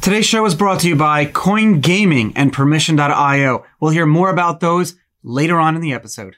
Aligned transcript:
Today's 0.00 0.24
show 0.24 0.46
is 0.46 0.54
brought 0.54 0.80
to 0.80 0.88
you 0.88 0.96
by 0.96 1.26
Coin 1.26 1.80
Gaming 1.80 2.32
and 2.34 2.54
Permission.io. 2.54 3.66
We'll 3.80 3.90
hear 3.90 4.06
more 4.06 4.30
about 4.30 4.60
those 4.60 4.94
later 5.22 5.60
on 5.60 5.76
in 5.76 5.82
the 5.82 5.92
episode. 5.92 6.36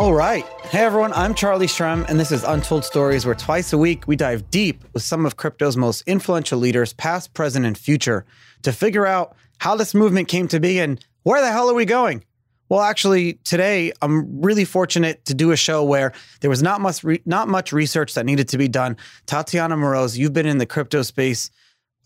All 0.00 0.12
right. 0.12 0.44
Hey 0.64 0.80
everyone, 0.80 1.12
I'm 1.12 1.36
Charlie 1.36 1.68
Shrem, 1.68 2.04
and 2.08 2.18
this 2.18 2.32
is 2.32 2.42
Untold 2.42 2.84
Stories, 2.84 3.24
where 3.24 3.36
twice 3.36 3.72
a 3.72 3.78
week 3.78 4.08
we 4.08 4.16
dive 4.16 4.50
deep 4.50 4.82
with 4.92 5.04
some 5.04 5.24
of 5.24 5.36
crypto's 5.36 5.76
most 5.76 6.02
influential 6.08 6.58
leaders, 6.58 6.92
past, 6.94 7.32
present, 7.32 7.64
and 7.64 7.78
future, 7.78 8.26
to 8.62 8.72
figure 8.72 9.06
out 9.06 9.36
how 9.58 9.76
this 9.76 9.94
movement 9.94 10.26
came 10.26 10.48
to 10.48 10.58
be 10.58 10.80
and 10.80 10.98
where 11.22 11.40
the 11.40 11.52
hell 11.52 11.70
are 11.70 11.74
we 11.74 11.84
going? 11.84 12.24
Well, 12.72 12.80
actually, 12.80 13.34
today 13.44 13.92
I'm 14.00 14.40
really 14.40 14.64
fortunate 14.64 15.26
to 15.26 15.34
do 15.34 15.50
a 15.50 15.56
show 15.56 15.84
where 15.84 16.14
there 16.40 16.48
was 16.48 16.62
not 16.62 16.80
much 16.80 17.04
re- 17.04 17.20
not 17.26 17.46
much 17.46 17.70
research 17.70 18.14
that 18.14 18.24
needed 18.24 18.48
to 18.48 18.56
be 18.56 18.66
done. 18.66 18.96
Tatiana 19.26 19.76
Moroz, 19.76 20.16
you've 20.16 20.32
been 20.32 20.46
in 20.46 20.56
the 20.56 20.64
crypto 20.64 21.02
space. 21.02 21.50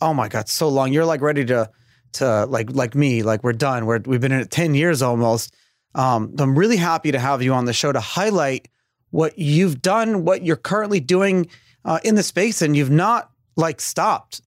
Oh 0.00 0.12
my 0.12 0.26
God, 0.26 0.48
so 0.48 0.68
long. 0.68 0.92
You're 0.92 1.04
like 1.04 1.20
ready 1.20 1.44
to 1.44 1.70
to 2.14 2.46
like 2.46 2.72
like 2.72 2.96
me, 2.96 3.22
like 3.22 3.44
we're 3.44 3.52
done. 3.52 3.86
We're 3.86 4.00
we've 4.06 4.20
been 4.20 4.32
in 4.32 4.40
it 4.40 4.50
ten 4.50 4.74
years 4.74 5.02
almost. 5.02 5.54
Um, 5.94 6.34
I'm 6.36 6.58
really 6.58 6.78
happy 6.78 7.12
to 7.12 7.18
have 7.20 7.42
you 7.42 7.54
on 7.54 7.66
the 7.66 7.72
show 7.72 7.92
to 7.92 8.00
highlight 8.00 8.66
what 9.10 9.38
you've 9.38 9.80
done, 9.82 10.24
what 10.24 10.42
you're 10.42 10.56
currently 10.56 10.98
doing 10.98 11.46
uh, 11.84 12.00
in 12.02 12.16
the 12.16 12.24
space, 12.24 12.60
and 12.60 12.76
you've 12.76 12.90
not 12.90 13.30
like 13.54 13.80
stopped. 13.80 14.40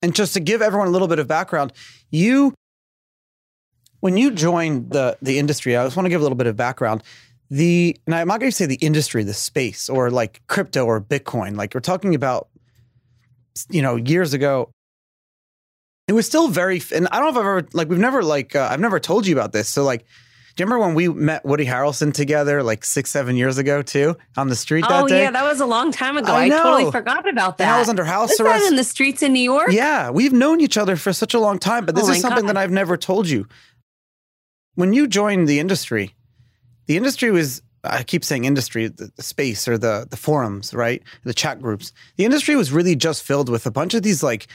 And 0.00 0.14
just 0.14 0.32
to 0.32 0.40
give 0.40 0.62
everyone 0.62 0.88
a 0.88 0.92
little 0.92 1.08
bit 1.08 1.18
of 1.18 1.28
background, 1.28 1.74
you 2.10 2.54
when 4.06 4.16
you 4.16 4.30
joined 4.30 4.90
the 4.90 5.18
the 5.20 5.36
industry, 5.36 5.76
I 5.76 5.84
just 5.84 5.96
want 5.96 6.04
to 6.04 6.10
give 6.10 6.20
a 6.20 6.22
little 6.22 6.36
bit 6.36 6.46
of 6.46 6.56
background. 6.56 7.02
The 7.50 7.98
and 8.06 8.14
I'm 8.14 8.28
not 8.28 8.38
going 8.38 8.52
to 8.52 8.56
say 8.56 8.64
the 8.64 8.76
industry, 8.76 9.24
the 9.24 9.34
space, 9.34 9.88
or 9.88 10.12
like 10.12 10.42
crypto 10.46 10.84
or 10.84 11.00
Bitcoin. 11.00 11.56
Like 11.56 11.74
we're 11.74 11.80
talking 11.80 12.14
about, 12.14 12.46
you 13.68 13.82
know, 13.82 13.96
years 13.96 14.32
ago. 14.32 14.70
It 16.06 16.12
was 16.12 16.24
still 16.24 16.46
very, 16.46 16.80
and 16.94 17.08
I 17.10 17.18
don't 17.18 17.24
know 17.24 17.30
if 17.30 17.36
I've 17.36 17.40
ever 17.40 17.68
like 17.72 17.88
we've 17.88 17.98
never 17.98 18.22
like 18.22 18.54
uh, 18.54 18.68
I've 18.70 18.78
never 18.78 19.00
told 19.00 19.26
you 19.26 19.34
about 19.34 19.50
this. 19.50 19.68
So 19.68 19.82
like, 19.82 20.02
do 20.02 20.62
you 20.62 20.66
remember 20.66 20.86
when 20.86 20.94
we 20.94 21.08
met 21.08 21.44
Woody 21.44 21.66
Harrelson 21.66 22.14
together 22.14 22.62
like 22.62 22.84
six, 22.84 23.10
seven 23.10 23.34
years 23.34 23.58
ago 23.58 23.82
too 23.82 24.16
on 24.36 24.46
the 24.46 24.54
street 24.54 24.84
that 24.88 25.02
oh, 25.02 25.08
day? 25.08 25.22
yeah, 25.22 25.32
that 25.32 25.42
was 25.42 25.58
a 25.58 25.66
long 25.66 25.90
time 25.90 26.16
ago. 26.16 26.32
I, 26.32 26.44
I 26.44 26.48
totally 26.48 26.92
forgot 26.92 27.28
about 27.28 27.58
that. 27.58 27.64
And 27.64 27.74
I 27.74 27.80
was 27.80 27.88
under 27.88 28.04
house 28.04 28.28
was 28.30 28.38
arrest. 28.38 28.62
That 28.62 28.70
in 28.70 28.76
the 28.76 28.84
streets 28.84 29.24
in 29.24 29.32
New 29.32 29.40
York? 29.40 29.72
Yeah, 29.72 30.10
we've 30.10 30.32
known 30.32 30.60
each 30.60 30.76
other 30.76 30.94
for 30.94 31.12
such 31.12 31.34
a 31.34 31.40
long 31.40 31.58
time, 31.58 31.86
but 31.86 31.96
this 31.96 32.06
Oh 32.06 32.12
is 32.12 32.20
something 32.20 32.46
God. 32.46 32.54
that 32.54 32.56
I've 32.56 32.70
never 32.70 32.96
told 32.96 33.28
you. 33.28 33.48
When 34.76 34.92
you 34.92 35.06
joined 35.06 35.48
the 35.48 35.58
industry, 35.58 36.14
the 36.86 36.96
industry 36.96 37.30
was 37.30 37.62
I 37.82 38.02
keep 38.02 38.24
saying 38.24 38.44
industry, 38.44 38.88
the, 38.88 39.10
the 39.16 39.22
space 39.22 39.68
or 39.68 39.76
the 39.78 40.06
the 40.08 40.16
forums, 40.16 40.72
right? 40.72 41.02
The 41.24 41.34
chat 41.34 41.60
groups. 41.60 41.92
The 42.16 42.24
industry 42.24 42.56
was 42.56 42.72
really 42.72 42.94
just 42.94 43.22
filled 43.22 43.48
with 43.48 43.66
a 43.66 43.70
bunch 43.70 43.94
of 43.94 44.02
these 44.02 44.22
like 44.22 44.46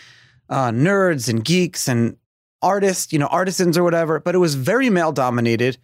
uh, 0.49 0.69
nerds 0.71 1.29
and 1.29 1.43
geeks 1.43 1.87
and 1.87 2.17
artists, 2.61 3.11
you 3.11 3.19
know, 3.19 3.27
artisans 3.27 3.77
or 3.77 3.83
whatever, 3.83 4.19
but 4.19 4.35
it 4.35 4.39
was 4.39 4.55
very 4.55 4.89
male 4.89 5.11
dominated. 5.11 5.77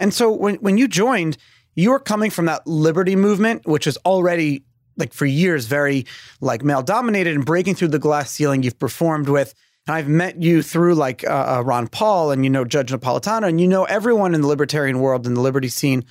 And 0.00 0.12
so 0.12 0.30
when 0.30 0.56
when 0.56 0.78
you 0.78 0.88
joined, 0.88 1.36
you 1.74 1.90
were 1.90 2.00
coming 2.00 2.30
from 2.30 2.46
that 2.46 2.66
liberty 2.66 3.16
movement, 3.16 3.66
which 3.66 3.86
is 3.86 3.98
already 4.04 4.64
like 4.96 5.12
for 5.12 5.26
years 5.26 5.66
very 5.66 6.06
like 6.40 6.64
male 6.64 6.82
dominated 6.82 7.34
and 7.34 7.44
breaking 7.44 7.74
through 7.74 7.88
the 7.88 7.98
glass 7.98 8.30
ceiling 8.30 8.62
you've 8.62 8.78
performed 8.78 9.28
with. 9.28 9.54
And 9.86 9.96
I've 9.96 10.08
met 10.08 10.42
you 10.42 10.62
through 10.62 10.94
like 10.94 11.24
uh, 11.24 11.58
uh, 11.58 11.62
Ron 11.64 11.88
Paul 11.88 12.30
and 12.30 12.44
you 12.44 12.50
know 12.50 12.64
Judge 12.64 12.90
Napolitano 12.90 13.48
and 13.48 13.60
you 13.60 13.68
know 13.68 13.84
everyone 13.84 14.34
in 14.34 14.40
the 14.40 14.46
libertarian 14.46 15.00
world 15.00 15.26
and 15.26 15.36
the 15.36 15.40
liberty 15.40 15.68
scene. 15.68 16.04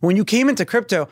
When 0.00 0.16
you 0.16 0.24
came 0.24 0.48
into 0.48 0.64
crypto, 0.64 1.08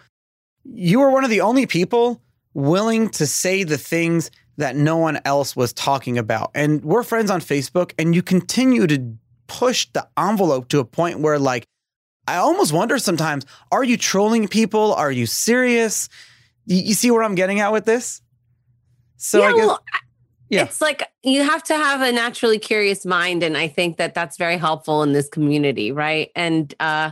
you 0.65 1.01
were 1.01 1.11
one 1.11 1.25
of 1.25 1.31
the 1.31 1.43
only 1.43 1.67
people 1.67 2.21
willing 2.55 3.09
to 3.11 3.27
say 3.27 3.63
the 3.63 3.79
things 3.79 4.31
that 4.57 4.75
no 4.75 4.97
one 4.97 5.21
else 5.25 5.55
was 5.55 5.73
talking 5.73 6.19
about. 6.19 6.51
And 6.55 6.85
we're 6.85 7.05
friends 7.05 7.31
on 7.31 7.41
Facebook, 7.41 7.93
and 7.99 8.15
you 8.15 8.23
continue 8.23 8.87
to 8.89 9.17
push 9.47 9.87
the 9.93 10.07
envelope 10.19 10.69
to 10.69 10.81
a 10.81 10.85
point 10.85 11.21
where, 11.21 11.39
like, 11.39 11.65
I 12.27 12.37
almost 12.37 12.73
wonder 12.73 12.99
sometimes 12.99 13.47
are 13.73 13.85
you 13.85 13.97
trolling 13.97 14.49
people? 14.49 14.93
Are 14.95 15.11
you 15.11 15.27
serious? 15.27 16.09
You, 16.67 16.77
you 16.77 16.95
see 16.95 17.11
where 17.11 17.23
I'm 17.23 17.37
getting 17.37 17.61
at 17.61 17.73
with 17.73 17.85
this? 17.85 18.21
So 19.17 19.39
yeah, 19.39 19.47
I 19.47 19.53
guess. 19.53 19.67
well, 19.67 19.81
Yeah. 20.51 20.65
it's 20.65 20.81
like 20.81 21.03
you 21.23 21.43
have 21.43 21.63
to 21.65 21.75
have 21.75 22.01
a 22.01 22.13
naturally 22.13 22.59
curious 22.59 23.05
mind. 23.05 23.43
And 23.43 23.57
I 23.57 23.69
think 23.69 23.99
that 23.99 24.15
that's 24.15 24.37
very 24.37 24.57
helpful 24.57 25.03
in 25.03 25.13
this 25.13 25.29
community, 25.29 25.93
right? 25.93 26.31
And 26.35 26.75
uh, 26.81 27.11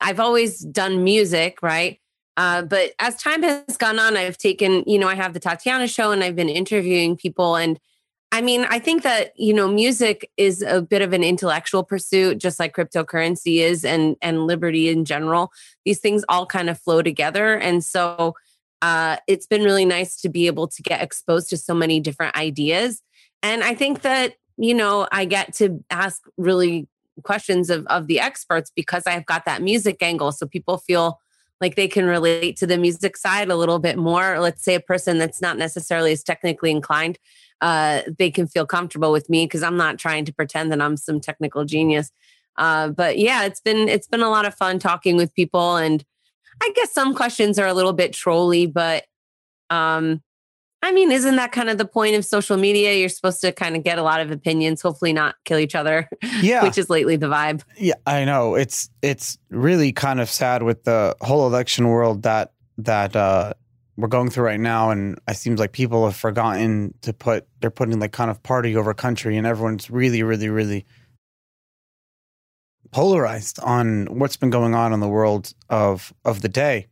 I've 0.00 0.20
always 0.20 0.58
done 0.60 1.02
music, 1.02 1.62
right? 1.62 2.00
Uh, 2.36 2.62
but 2.62 2.92
as 2.98 3.16
time 3.16 3.42
has 3.42 3.76
gone 3.76 3.98
on, 3.98 4.16
I've 4.16 4.38
taken, 4.38 4.82
you 4.86 4.98
know, 4.98 5.08
I 5.08 5.14
have 5.14 5.34
the 5.34 5.40
Tatiana 5.40 5.86
show 5.86 6.10
and 6.10 6.22
I've 6.22 6.36
been 6.36 6.48
interviewing 6.48 7.16
people. 7.16 7.56
And 7.56 7.78
I 8.32 8.40
mean, 8.40 8.66
I 8.68 8.80
think 8.80 9.04
that, 9.04 9.38
you 9.38 9.54
know, 9.54 9.68
music 9.68 10.28
is 10.36 10.60
a 10.60 10.82
bit 10.82 11.02
of 11.02 11.12
an 11.12 11.22
intellectual 11.22 11.84
pursuit, 11.84 12.38
just 12.38 12.58
like 12.58 12.74
cryptocurrency 12.74 13.58
is 13.58 13.84
and 13.84 14.16
and 14.20 14.48
liberty 14.48 14.88
in 14.88 15.04
general. 15.04 15.52
These 15.84 16.00
things 16.00 16.24
all 16.28 16.44
kind 16.44 16.68
of 16.68 16.80
flow 16.80 17.00
together. 17.00 17.56
And 17.56 17.84
so 17.84 18.34
uh, 18.82 19.16
it's 19.26 19.46
been 19.46 19.62
really 19.62 19.84
nice 19.84 20.20
to 20.22 20.28
be 20.28 20.46
able 20.46 20.68
to 20.68 20.82
get 20.82 21.02
exposed 21.02 21.50
to 21.50 21.56
so 21.56 21.74
many 21.74 22.00
different 22.00 22.36
ideas. 22.36 23.02
And 23.42 23.62
I 23.62 23.74
think 23.74 24.02
that, 24.02 24.34
you 24.56 24.74
know, 24.74 25.06
I 25.10 25.24
get 25.24 25.54
to 25.54 25.84
ask 25.90 26.22
really 26.36 26.88
questions 27.22 27.70
of, 27.70 27.86
of 27.86 28.06
the 28.06 28.20
experts 28.20 28.72
because 28.74 29.04
I've 29.06 29.26
got 29.26 29.44
that 29.44 29.62
music 29.62 30.02
angle. 30.02 30.32
So 30.32 30.46
people 30.46 30.78
feel 30.78 31.20
like 31.60 31.76
they 31.76 31.88
can 31.88 32.04
relate 32.04 32.56
to 32.58 32.66
the 32.66 32.76
music 32.76 33.16
side 33.16 33.48
a 33.48 33.56
little 33.56 33.78
bit 33.78 33.96
more. 33.96 34.40
Let's 34.40 34.64
say 34.64 34.74
a 34.74 34.80
person 34.80 35.18
that's 35.18 35.40
not 35.40 35.56
necessarily 35.56 36.12
as 36.12 36.22
technically 36.22 36.70
inclined, 36.70 37.18
uh, 37.60 38.02
they 38.18 38.30
can 38.30 38.46
feel 38.46 38.66
comfortable 38.66 39.12
with 39.12 39.30
me 39.30 39.46
because 39.46 39.62
I'm 39.62 39.76
not 39.76 39.98
trying 39.98 40.24
to 40.26 40.34
pretend 40.34 40.72
that 40.72 40.82
I'm 40.82 40.96
some 40.96 41.20
technical 41.20 41.64
genius. 41.64 42.10
Uh, 42.56 42.88
but 42.88 43.18
yeah, 43.18 43.44
it's 43.44 43.60
been 43.60 43.88
it's 43.88 44.06
been 44.06 44.22
a 44.22 44.30
lot 44.30 44.46
of 44.46 44.54
fun 44.54 44.78
talking 44.78 45.16
with 45.16 45.34
people, 45.34 45.76
and 45.76 46.04
I 46.62 46.70
guess 46.74 46.92
some 46.92 47.14
questions 47.14 47.58
are 47.58 47.66
a 47.66 47.74
little 47.74 47.92
bit 47.92 48.12
trolly, 48.12 48.66
but 48.66 49.04
um, 49.70 50.22
I 50.82 50.92
mean, 50.92 51.10
isn't 51.12 51.36
that 51.36 51.52
kind 51.52 51.70
of 51.70 51.78
the 51.78 51.86
point 51.86 52.14
of 52.14 52.24
social 52.24 52.56
media? 52.56 52.94
You're 52.94 53.08
supposed 53.08 53.40
to 53.40 53.52
kind 53.52 53.74
of 53.76 53.82
get 53.84 53.98
a 53.98 54.02
lot 54.02 54.20
of 54.20 54.30
opinions, 54.30 54.82
hopefully 54.82 55.12
not 55.12 55.34
kill 55.44 55.58
each 55.58 55.74
other, 55.74 56.08
Yeah. 56.42 56.62
which 56.62 56.76
is 56.78 56.90
lately 56.90 57.16
the 57.16 57.26
vibe. 57.28 57.62
Yeah, 57.78 57.94
I 58.06 58.24
know. 58.24 58.54
It's 58.54 58.90
it's 59.02 59.38
really 59.50 59.92
kind 59.92 60.20
of 60.20 60.28
sad 60.28 60.62
with 60.62 60.84
the 60.84 61.16
whole 61.22 61.46
election 61.46 61.88
world 61.88 62.22
that 62.24 62.52
that 62.78 63.14
uh 63.16 63.54
we're 63.96 64.08
going 64.08 64.28
through 64.28 64.44
right 64.44 64.58
now 64.60 64.90
and 64.90 65.18
it 65.28 65.36
seems 65.36 65.60
like 65.60 65.70
people 65.70 66.04
have 66.04 66.16
forgotten 66.16 66.92
to 67.02 67.12
put 67.12 67.46
they're 67.60 67.70
putting 67.70 68.00
like 68.00 68.10
kind 68.12 68.28
of 68.30 68.42
party 68.42 68.76
over 68.76 68.92
country 68.92 69.36
and 69.36 69.46
everyone's 69.46 69.88
really 69.88 70.24
really 70.24 70.48
really 70.48 70.84
polarized 72.94 73.58
on 73.58 74.06
what's 74.06 74.36
been 74.36 74.50
going 74.50 74.72
on 74.72 74.92
in 74.92 75.00
the 75.00 75.08
world 75.08 75.52
of 75.68 76.14
of 76.24 76.42
the 76.42 76.48
day. 76.48 76.86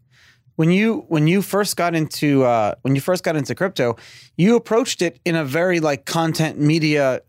When 0.56 0.68
you 0.68 1.04
when 1.06 1.28
you 1.28 1.42
first 1.42 1.76
got 1.76 1.94
into 1.94 2.42
uh 2.42 2.74
when 2.82 2.96
you 2.96 3.00
first 3.00 3.22
got 3.22 3.36
into 3.36 3.54
crypto, 3.54 3.96
you 4.36 4.56
approached 4.56 5.00
it 5.00 5.20
in 5.24 5.36
a 5.36 5.44
very 5.44 5.78
like 5.78 6.04
content 6.04 6.58
media 6.58 7.20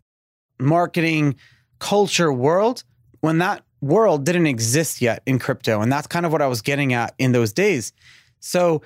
marketing 0.58 1.36
culture 1.78 2.32
world 2.32 2.82
when 3.20 3.38
that 3.38 3.62
world 3.80 4.24
didn't 4.24 4.48
exist 4.48 5.00
yet 5.00 5.22
in 5.24 5.38
crypto. 5.38 5.80
And 5.80 5.92
that's 5.92 6.08
kind 6.08 6.26
of 6.26 6.32
what 6.32 6.42
I 6.42 6.48
was 6.48 6.60
getting 6.60 6.94
at 6.94 7.14
in 7.16 7.30
those 7.30 7.52
days. 7.52 7.92
So 8.40 8.82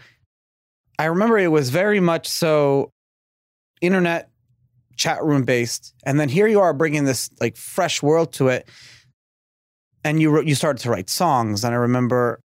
I 0.98 1.06
remember 1.06 1.38
it 1.38 1.48
was 1.48 1.70
very 1.70 2.00
much 2.00 2.28
so 2.28 2.92
internet 3.80 4.28
chat 4.96 5.24
room 5.24 5.44
based. 5.44 5.94
And 6.04 6.20
then 6.20 6.28
here 6.28 6.46
you 6.46 6.60
are 6.60 6.74
bringing 6.74 7.04
this 7.04 7.30
like 7.40 7.56
fresh 7.56 8.02
world 8.02 8.34
to 8.34 8.48
it. 8.48 8.68
And 10.04 10.20
you 10.20 10.30
wrote, 10.30 10.46
you 10.46 10.54
started 10.54 10.80
to 10.82 10.90
write 10.90 11.10
songs. 11.10 11.64
And 11.64 11.74
I 11.74 11.78
remember 11.78 12.40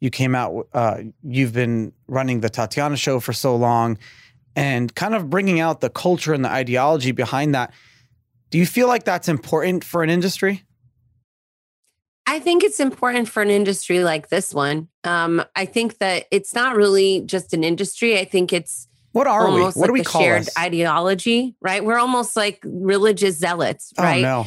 you 0.00 0.10
came 0.10 0.34
out, 0.34 0.68
uh, 0.72 0.98
you've 1.22 1.52
been 1.52 1.92
running 2.06 2.40
the 2.40 2.48
Tatiana 2.50 2.96
show 2.96 3.20
for 3.20 3.32
so 3.32 3.56
long 3.56 3.98
and 4.54 4.94
kind 4.94 5.14
of 5.14 5.28
bringing 5.30 5.60
out 5.60 5.80
the 5.80 5.90
culture 5.90 6.32
and 6.34 6.44
the 6.44 6.50
ideology 6.50 7.12
behind 7.12 7.54
that. 7.54 7.72
Do 8.50 8.58
you 8.58 8.66
feel 8.66 8.88
like 8.88 9.04
that's 9.04 9.28
important 9.28 9.84
for 9.84 10.02
an 10.02 10.10
industry? 10.10 10.64
I 12.26 12.40
think 12.40 12.62
it's 12.62 12.78
important 12.78 13.28
for 13.28 13.42
an 13.42 13.50
industry 13.50 14.04
like 14.04 14.28
this 14.28 14.52
one. 14.52 14.88
Um, 15.04 15.42
I 15.56 15.64
think 15.64 15.98
that 15.98 16.26
it's 16.30 16.54
not 16.54 16.76
really 16.76 17.22
just 17.22 17.54
an 17.54 17.64
industry. 17.64 18.18
I 18.18 18.24
think 18.26 18.52
it's 18.52 18.86
What 19.12 19.26
are 19.26 19.46
almost 19.46 19.76
we? 19.76 19.80
What 19.80 19.86
like 19.86 19.88
do 19.88 19.92
we 19.94 20.04
call 20.04 20.20
shared 20.20 20.42
us? 20.42 20.58
ideology, 20.58 21.56
right? 21.62 21.82
We're 21.82 21.98
almost 21.98 22.36
like 22.36 22.60
religious 22.64 23.36
zealots, 23.38 23.92
Oh 23.96 24.02
right? 24.02 24.20
no, 24.20 24.46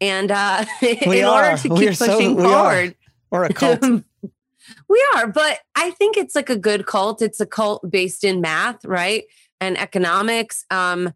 And 0.00 0.30
uh, 0.30 0.64
in 0.82 1.24
are. 1.24 1.44
order 1.52 1.62
to 1.62 1.68
We 1.68 1.88
keep 1.88 1.98
pushing 1.98 2.40
are. 2.40 2.42
forward, 2.42 2.94
or 3.30 3.44
a 3.44 3.52
cult. 3.52 3.82
we 4.88 5.06
are. 5.14 5.26
But 5.26 5.58
I 5.74 5.90
think 5.92 6.16
it's 6.16 6.34
like 6.34 6.50
a 6.50 6.56
good 6.56 6.86
cult. 6.86 7.20
It's 7.22 7.40
a 7.40 7.46
cult 7.46 7.88
based 7.90 8.24
in 8.24 8.40
math, 8.40 8.84
right, 8.84 9.24
and 9.60 9.76
economics. 9.78 10.64
Um, 10.70 11.12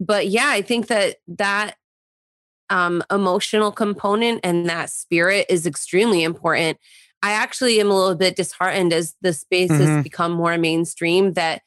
but 0.00 0.28
yeah, 0.28 0.46
I 0.48 0.62
think 0.62 0.86
that 0.88 1.16
that 1.28 1.74
um, 2.70 3.02
emotional 3.10 3.72
component 3.72 4.40
and 4.44 4.68
that 4.68 4.90
spirit 4.90 5.46
is 5.48 5.66
extremely 5.66 6.22
important. 6.22 6.78
I 7.22 7.32
actually 7.32 7.80
am 7.80 7.90
a 7.90 7.94
little 7.98 8.14
bit 8.14 8.36
disheartened 8.36 8.92
as 8.92 9.16
the 9.22 9.32
space 9.32 9.70
Mhm. 9.72 9.78
has 9.80 10.04
become 10.04 10.30
more 10.32 10.56
mainstream 10.58 11.32
that 11.32 11.62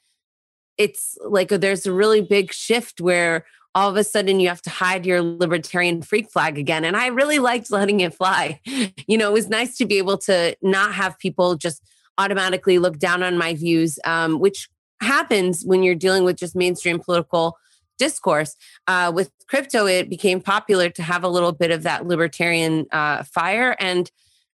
it's 0.78 1.18
like 1.26 1.50
there's 1.50 1.86
a 1.86 1.92
really 1.92 2.22
big 2.22 2.54
shift 2.54 3.02
where 3.02 3.46
all 3.74 3.90
of 3.90 3.96
a 3.96 4.04
sudden 4.04 4.40
you 4.40 4.50
have 4.50 4.62
to 4.62 4.70
hide 4.70 5.06
your 5.06 5.22
libertarian 5.22 6.02
freak 6.02 6.30
flag 6.30 6.58
again. 6.58 6.84
And 6.84 6.98
I 6.98 7.08
really 7.08 7.40
liked 7.40 7.72
letting 7.72 8.00
it 8.02 8.14
fly. 8.14 8.60
You 9.08 9.18
know, 9.18 9.30
it 9.30 9.34
was 9.34 9.50
nice 9.50 9.78
to 9.78 9.86
be 9.86 9.98
able 9.98 10.18
to 10.20 10.56
not 10.62 10.94
have 10.94 11.20
people 11.20 11.56
just 11.56 11.84
automatically 12.18 12.78
look 12.78 12.98
down 12.98 13.24
on 13.24 13.38
my 13.38 13.54
views, 13.54 14.00
um, 14.06 14.40
which 14.40 14.70
happens 15.02 15.64
when 15.66 15.84
you're 15.84 15.96
dealing 15.96 16.24
with 16.24 16.38
just 16.38 16.56
mainstream 16.56 17.00
political 17.00 17.58
discourse. 17.98 18.56
Uh, 18.88 19.12
with 19.14 19.32
crypto, 19.48 19.86
it 19.86 20.10
became 20.10 20.40
popular 20.40 20.90
to 20.90 21.04
have 21.04 21.24
a 21.24 21.28
little 21.28 21.52
bit 21.52 21.72
of 21.72 21.84
that 21.84 22.06
libertarian 22.06 22.86
uh, 22.92 23.24
fire. 23.24 23.76
And 23.80 24.10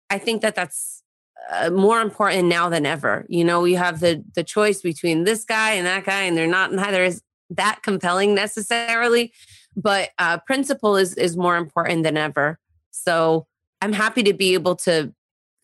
I 0.08 0.18
think 0.18 0.42
that 0.42 0.54
that's 0.54 1.02
uh, 1.50 1.70
more 1.70 2.00
important 2.00 2.48
now 2.48 2.68
than 2.68 2.86
ever. 2.86 3.26
You 3.28 3.44
know, 3.44 3.60
we 3.60 3.74
have 3.74 4.00
the 4.00 4.24
the 4.34 4.44
choice 4.44 4.80
between 4.80 5.24
this 5.24 5.44
guy 5.44 5.72
and 5.72 5.86
that 5.86 6.04
guy, 6.04 6.22
and 6.22 6.36
they're 6.36 6.46
not 6.46 6.72
neither 6.72 7.04
is 7.04 7.22
that 7.50 7.82
compelling 7.82 8.34
necessarily, 8.34 9.32
but 9.76 10.10
uh, 10.18 10.38
principle 10.38 10.96
is 10.96 11.14
is 11.14 11.36
more 11.36 11.56
important 11.56 12.02
than 12.02 12.16
ever. 12.16 12.58
So 12.90 13.46
I'm 13.80 13.92
happy 13.92 14.22
to 14.22 14.32
be 14.32 14.54
able 14.54 14.76
to 14.76 15.12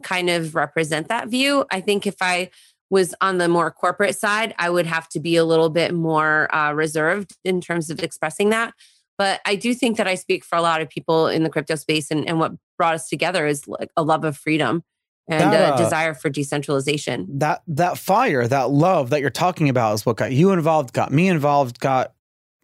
kind 0.03 0.31
of 0.31 0.55
represent 0.55 1.09
that 1.09 1.29
view. 1.29 1.65
I 1.71 1.81
think 1.81 2.07
if 2.07 2.17
I 2.21 2.51
was 2.91 3.15
on 3.21 3.39
the 3.39 3.49
more 3.49 3.71
corporate 3.71 4.17
side, 4.17 4.55
I 4.59 4.69
would 4.69 4.87
have 4.87 5.09
to 5.11 5.21
be 5.21 5.37
a 5.37 5.45
little 5.45 5.71
bit 5.71 5.95
more 5.95 6.53
uh, 6.55 6.73
reserved 6.73 7.37
in 7.45 7.61
terms 7.61 7.89
of 7.89 8.01
expressing 8.01 8.51
that. 8.51 8.75
But 9.17 9.41
I 9.47 9.55
do 9.55 9.75
think 9.75 9.97
that 9.99 10.09
I 10.09 10.15
speak 10.15 10.45
for 10.45 10.57
a 10.57 10.63
lot 10.63 10.81
of 10.81 10.89
people 10.89 11.29
in 11.29 11.43
the 11.43 11.51
crypto 11.51 11.77
space, 11.77 12.11
and, 12.11 12.27
and 12.27 12.39
what 12.39 12.53
brought 12.79 12.95
us 12.95 13.09
together 13.09 13.47
is 13.47 13.69
like 13.69 13.91
a 13.97 14.03
love 14.03 14.25
of 14.25 14.37
freedom 14.37 14.83
and 15.31 15.53
that, 15.53 15.73
uh, 15.73 15.75
a 15.75 15.79
desire 15.79 16.15
for 16.15 16.29
decentralization. 16.29 17.27
That 17.39 17.63
that 17.69 17.99
fire, 17.99 18.47
that 18.49 18.71
love 18.71 19.11
that 19.11 19.21
you're 19.21 19.31
talking 19.31 19.69
about 19.69 19.95
is 19.95 20.07
what 20.07 20.17
got 20.17 20.33
you 20.33 20.53
involved, 20.53 20.93
got 20.93 21.13
me 21.13 21.29
involved, 21.29 21.81
got 21.81 22.15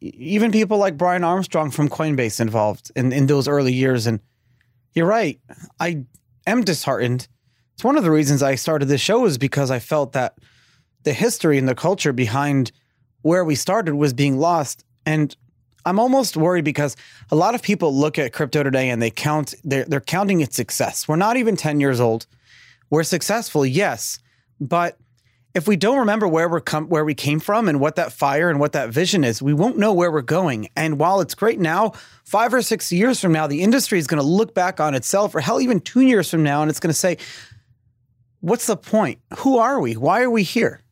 even 0.00 0.52
people 0.52 0.78
like 0.78 0.96
Brian 0.96 1.24
Armstrong 1.24 1.70
from 1.70 1.88
Coinbase 1.88 2.40
involved 2.40 2.92
in, 2.94 3.12
in 3.12 3.26
those 3.26 3.48
early 3.48 3.72
years. 3.72 4.06
And 4.06 4.20
you're 4.92 5.06
right. 5.06 5.40
I 5.80 6.04
am 6.46 6.62
disheartened. 6.62 7.28
It's 7.74 7.84
one 7.84 7.96
of 7.96 8.04
the 8.04 8.10
reasons 8.10 8.42
I 8.42 8.54
started 8.54 8.86
this 8.86 9.00
show 9.00 9.24
is 9.26 9.38
because 9.38 9.70
I 9.70 9.78
felt 9.78 10.12
that 10.12 10.38
the 11.04 11.12
history 11.12 11.58
and 11.58 11.68
the 11.68 11.74
culture 11.74 12.12
behind 12.12 12.72
where 13.22 13.44
we 13.44 13.54
started 13.54 13.94
was 13.94 14.12
being 14.12 14.38
lost. 14.38 14.84
And 15.04 15.36
I'm 15.84 15.98
almost 15.98 16.36
worried 16.36 16.64
because 16.64 16.96
a 17.30 17.36
lot 17.36 17.54
of 17.54 17.62
people 17.62 17.94
look 17.94 18.18
at 18.18 18.32
crypto 18.32 18.62
today 18.62 18.90
and 18.90 19.00
they 19.00 19.10
count 19.10 19.54
they're 19.62 19.84
they're 19.84 20.00
counting 20.00 20.40
its 20.40 20.56
success. 20.56 21.06
We're 21.06 21.16
not 21.16 21.36
even 21.36 21.56
10 21.56 21.80
years 21.80 22.00
old. 22.00 22.26
We're 22.90 23.02
successful, 23.02 23.66
yes, 23.66 24.18
but 24.60 24.98
if 25.56 25.66
we 25.66 25.74
don't 25.74 25.98
remember 25.98 26.28
where 26.28 26.50
we're 26.50 26.60
where 26.82 27.04
we 27.04 27.14
came 27.14 27.40
from 27.40 27.66
and 27.66 27.80
what 27.80 27.96
that 27.96 28.12
fire 28.12 28.50
and 28.50 28.60
what 28.60 28.72
that 28.72 28.90
vision 28.90 29.24
is, 29.24 29.40
we 29.40 29.54
won't 29.54 29.78
know 29.78 29.92
where 29.94 30.12
we're 30.12 30.20
going. 30.20 30.68
And 30.76 30.98
while 30.98 31.22
it's 31.22 31.34
great 31.34 31.58
now, 31.58 31.92
five 32.24 32.52
or 32.52 32.60
six 32.60 32.92
years 32.92 33.20
from 33.20 33.32
now, 33.32 33.46
the 33.46 33.62
industry 33.62 33.98
is 33.98 34.06
going 34.06 34.20
to 34.20 34.28
look 34.28 34.54
back 34.54 34.80
on 34.80 34.94
itself, 34.94 35.34
or 35.34 35.40
hell, 35.40 35.58
even 35.60 35.80
two 35.80 36.02
years 36.02 36.30
from 36.30 36.42
now, 36.42 36.60
and 36.60 36.70
it's 36.70 36.78
going 36.78 36.92
to 36.92 36.98
say, 36.98 37.16
"What's 38.40 38.66
the 38.66 38.76
point? 38.76 39.18
Who 39.38 39.56
are 39.56 39.80
we? 39.80 39.96
Why 39.96 40.22
are 40.22 40.30
we 40.30 40.42
here?" 40.42 40.82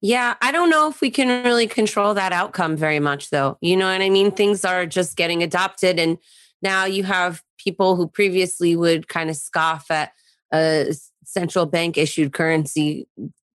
Yeah, 0.00 0.36
I 0.40 0.52
don't 0.52 0.70
know 0.70 0.88
if 0.88 1.00
we 1.00 1.10
can 1.10 1.42
really 1.42 1.66
control 1.66 2.14
that 2.14 2.32
outcome 2.32 2.76
very 2.76 3.00
much, 3.00 3.30
though. 3.30 3.58
You 3.60 3.76
know 3.76 3.90
what 3.90 4.00
I 4.00 4.10
mean? 4.10 4.30
Things 4.30 4.64
are 4.64 4.86
just 4.86 5.16
getting 5.16 5.42
adopted, 5.42 5.98
and 5.98 6.18
now 6.62 6.84
you 6.84 7.02
have 7.02 7.42
people 7.58 7.96
who 7.96 8.06
previously 8.06 8.76
would 8.76 9.08
kind 9.08 9.28
of 9.28 9.34
scoff 9.34 9.90
at 9.90 10.12
a 10.52 10.94
central 11.24 11.66
bank 11.66 11.98
issued 11.98 12.32
currency, 12.32 13.06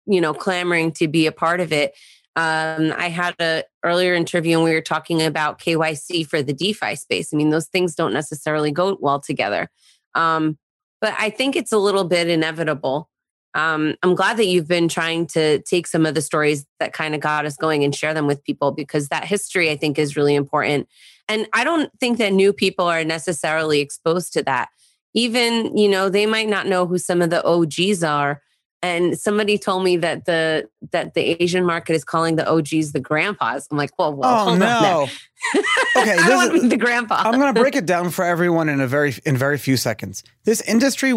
you 0.06 0.22
know, 0.22 0.34
clamoring 0.34 0.92
to 0.94 1.08
be 1.08 1.28
a 1.28 1.32
part 1.32 1.60
of 1.60 1.72
it. 1.72 1.94
Um, 2.36 2.94
I 2.98 3.10
had 3.10 3.36
a 3.40 3.64
earlier 3.84 4.16
interview 4.16 4.58
and 4.58 4.64
we 4.64 4.74
were 4.74 4.82
talking 4.82 5.22
about 5.22 5.60
KYC 5.60 6.28
for 6.28 6.42
the 6.42 6.54
DeFi 6.54 6.96
space. 6.96 7.34
I 7.34 7.38
mean, 7.38 7.52
those 7.52 7.68
things 7.68 7.94
don't 7.96 8.14
necessarily 8.14 8.72
go 8.72 8.98
well 9.00 9.20
together. 9.20 9.70
Um, 10.16 10.58
but 11.00 11.14
I 11.20 11.30
think 11.30 11.56
it's 11.56 11.72
a 11.72 11.78
little 11.78 12.06
bit 12.06 12.30
inevitable. 12.30 13.10
Um, 13.56 13.96
I'm 14.02 14.16
glad 14.16 14.38
that 14.38 14.48
you've 14.48 14.68
been 14.68 14.88
trying 14.88 15.28
to 15.28 15.60
take 15.62 15.86
some 15.86 16.08
of 16.08 16.16
the 16.16 16.22
stories 16.22 16.66
that 16.80 16.94
kind 16.94 17.14
of 17.14 17.22
got 17.22 17.46
us 17.46 17.56
going 17.56 17.84
and 17.84 17.94
share 17.94 18.14
them 18.14 18.26
with 18.26 18.44
people 18.44 18.72
because 18.72 19.10
that 19.10 19.26
history 19.26 19.70
I 19.70 19.76
think 19.76 20.00
is 20.00 20.16
really 20.16 20.34
important. 20.34 20.88
And 21.28 21.48
I 21.54 21.64
don't 21.64 21.92
think 22.00 22.18
that 22.18 22.34
new 22.34 22.52
people 22.52 22.86
are 22.86 23.04
necessarily 23.04 23.80
exposed 23.80 24.34
to 24.34 24.44
that 24.44 24.70
even 25.14 25.76
you 25.78 25.90
know 25.90 26.10
they 26.10 26.26
might 26.26 26.50
not 26.50 26.68
know 26.68 26.86
who 26.86 26.98
some 26.98 27.22
of 27.22 27.30
the 27.30 27.44
og's 27.44 28.04
are. 28.04 28.42
And 28.82 29.18
somebody 29.18 29.58
told 29.58 29.86
me 29.86 29.96
that 29.98 30.26
the 30.26 30.68
that 30.92 31.14
the 31.14 31.42
asian 31.42 31.66
market 31.66 31.94
is 31.94 32.04
calling 32.04 32.36
the 32.36 32.46
og's 32.46 32.92
the 32.92 33.00
grandpas. 33.00 33.68
I'm 33.72 33.78
like 33.78 33.98
well, 33.98 34.14
well 34.14 34.50
oh 34.50 34.56
no. 34.56 35.08
Okay 35.96 36.16
this 36.16 36.64
is, 36.64 36.70
the 36.70 36.78
grandpa. 36.78 37.22
I'm 37.26 37.40
going 37.40 37.54
to 37.54 37.60
break 37.60 37.76
it 37.76 37.86
down 37.94 38.10
for 38.10 38.26
everyone 38.26 38.70
in 38.70 38.82
a 38.82 38.88
very 38.88 39.14
in 39.26 39.38
very 39.38 39.58
few 39.58 39.78
seconds. 39.78 40.24
This 40.44 40.62
industry 40.62 41.14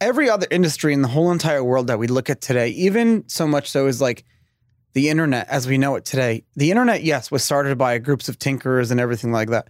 every 0.00 0.30
other 0.30 0.46
industry 0.50 0.92
in 0.92 1.02
the 1.02 1.08
whole 1.08 1.30
entire 1.30 1.62
world 1.62 1.88
that 1.88 1.98
we 1.98 2.06
look 2.06 2.30
at 2.30 2.40
today 2.40 2.68
even 2.68 3.28
so 3.28 3.46
much 3.46 3.70
so 3.70 3.86
is 3.86 4.00
like 4.00 4.24
the 4.92 5.08
internet 5.08 5.48
as 5.48 5.66
we 5.66 5.78
know 5.78 5.96
it 5.96 6.04
today 6.04 6.44
the 6.54 6.70
internet 6.70 7.02
yes 7.02 7.30
was 7.30 7.42
started 7.42 7.76
by 7.76 7.98
groups 7.98 8.28
of 8.28 8.38
tinkerers 8.38 8.90
and 8.90 9.00
everything 9.00 9.32
like 9.32 9.50
that 9.50 9.68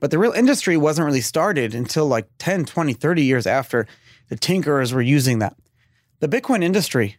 but 0.00 0.10
the 0.10 0.18
real 0.18 0.32
industry 0.32 0.76
wasn't 0.76 1.06
really 1.06 1.20
started 1.20 1.74
until 1.74 2.06
like 2.06 2.28
10, 2.38 2.64
20, 2.64 2.92
30 2.92 3.22
years 3.22 3.46
after 3.46 3.86
the 4.28 4.36
tinkerers 4.36 4.92
were 4.92 5.02
using 5.02 5.38
that. 5.38 5.56
The 6.20 6.28
Bitcoin 6.28 6.62
industry 6.62 7.16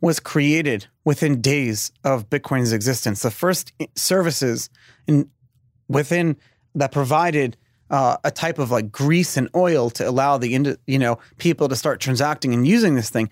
was 0.00 0.20
created 0.20 0.86
within 1.04 1.40
days 1.40 1.92
of 2.04 2.30
Bitcoin's 2.30 2.72
existence. 2.72 3.22
The 3.22 3.30
first 3.30 3.72
services 3.96 4.70
in, 5.06 5.28
within 5.88 6.36
that 6.74 6.92
provided 6.92 7.56
uh, 7.90 8.16
a 8.22 8.30
type 8.30 8.58
of 8.58 8.70
like 8.70 8.92
grease 8.92 9.36
and 9.36 9.48
oil 9.54 9.90
to 9.90 10.08
allow 10.08 10.38
the 10.38 10.76
you 10.86 10.98
know 10.98 11.18
people 11.38 11.68
to 11.68 11.76
start 11.76 12.00
transacting 12.00 12.52
and 12.52 12.66
using 12.66 12.94
this 12.94 13.10
thing 13.10 13.30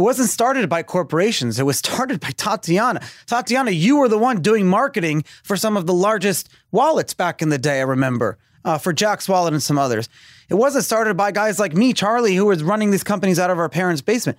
it 0.00 0.02
wasn't 0.02 0.30
started 0.30 0.70
by 0.70 0.82
corporations. 0.82 1.60
It 1.60 1.64
was 1.64 1.76
started 1.76 2.20
by 2.20 2.30
Tatiana. 2.30 3.02
Tatiana, 3.26 3.70
you 3.70 3.98
were 3.98 4.08
the 4.08 4.16
one 4.16 4.40
doing 4.40 4.66
marketing 4.66 5.24
for 5.42 5.58
some 5.58 5.76
of 5.76 5.86
the 5.86 5.92
largest 5.92 6.48
wallets 6.72 7.12
back 7.12 7.42
in 7.42 7.50
the 7.50 7.58
day, 7.58 7.80
I 7.80 7.82
remember, 7.82 8.38
uh, 8.64 8.78
for 8.78 8.94
Jaxx 8.94 9.28
Wallet 9.28 9.52
and 9.52 9.62
some 9.62 9.76
others. 9.76 10.08
It 10.48 10.54
wasn't 10.54 10.84
started 10.84 11.18
by 11.18 11.32
guys 11.32 11.58
like 11.58 11.74
me, 11.74 11.92
Charlie, 11.92 12.34
who 12.34 12.46
was 12.46 12.62
running 12.62 12.90
these 12.90 13.04
companies 13.04 13.38
out 13.38 13.50
of 13.50 13.58
our 13.58 13.68
parents' 13.68 14.00
basement. 14.00 14.38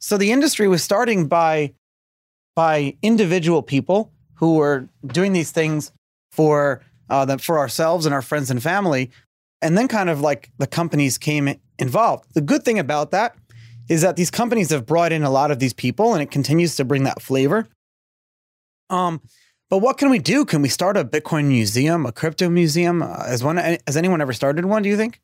So 0.00 0.18
the 0.18 0.32
industry 0.32 0.68
was 0.68 0.84
starting 0.84 1.28
by, 1.28 1.72
by 2.54 2.94
individual 3.00 3.62
people 3.62 4.12
who 4.34 4.56
were 4.56 4.86
doing 5.06 5.32
these 5.32 5.50
things 5.50 5.92
for, 6.30 6.82
uh, 7.08 7.24
the, 7.24 7.38
for 7.38 7.58
ourselves 7.58 8.04
and 8.04 8.14
our 8.14 8.22
friends 8.22 8.50
and 8.50 8.62
family. 8.62 9.10
And 9.62 9.78
then 9.78 9.88
kind 9.88 10.10
of 10.10 10.20
like 10.20 10.50
the 10.58 10.66
companies 10.66 11.16
came 11.16 11.58
involved. 11.78 12.26
The 12.34 12.42
good 12.42 12.64
thing 12.64 12.78
about 12.78 13.12
that 13.12 13.34
is 13.90 14.02
that 14.02 14.14
these 14.14 14.30
companies 14.30 14.70
have 14.70 14.86
brought 14.86 15.10
in 15.10 15.24
a 15.24 15.30
lot 15.30 15.50
of 15.50 15.58
these 15.58 15.74
people 15.74 16.14
and 16.14 16.22
it 16.22 16.30
continues 16.30 16.76
to 16.76 16.84
bring 16.84 17.02
that 17.02 17.20
flavor. 17.20 17.68
Um, 18.88 19.20
but 19.68 19.78
what 19.78 19.98
can 19.98 20.10
we 20.10 20.20
do? 20.20 20.44
Can 20.44 20.62
we 20.62 20.68
start 20.68 20.96
a 20.96 21.04
Bitcoin 21.04 21.46
museum, 21.46 22.06
a 22.06 22.12
crypto 22.12 22.48
museum? 22.48 23.02
Uh, 23.02 23.26
has 23.26 23.42
one 23.42 23.56
has 23.56 23.96
anyone 23.96 24.20
ever 24.20 24.32
started 24.32 24.64
one, 24.64 24.82
do 24.82 24.88
you 24.88 24.96
think? 24.96 25.20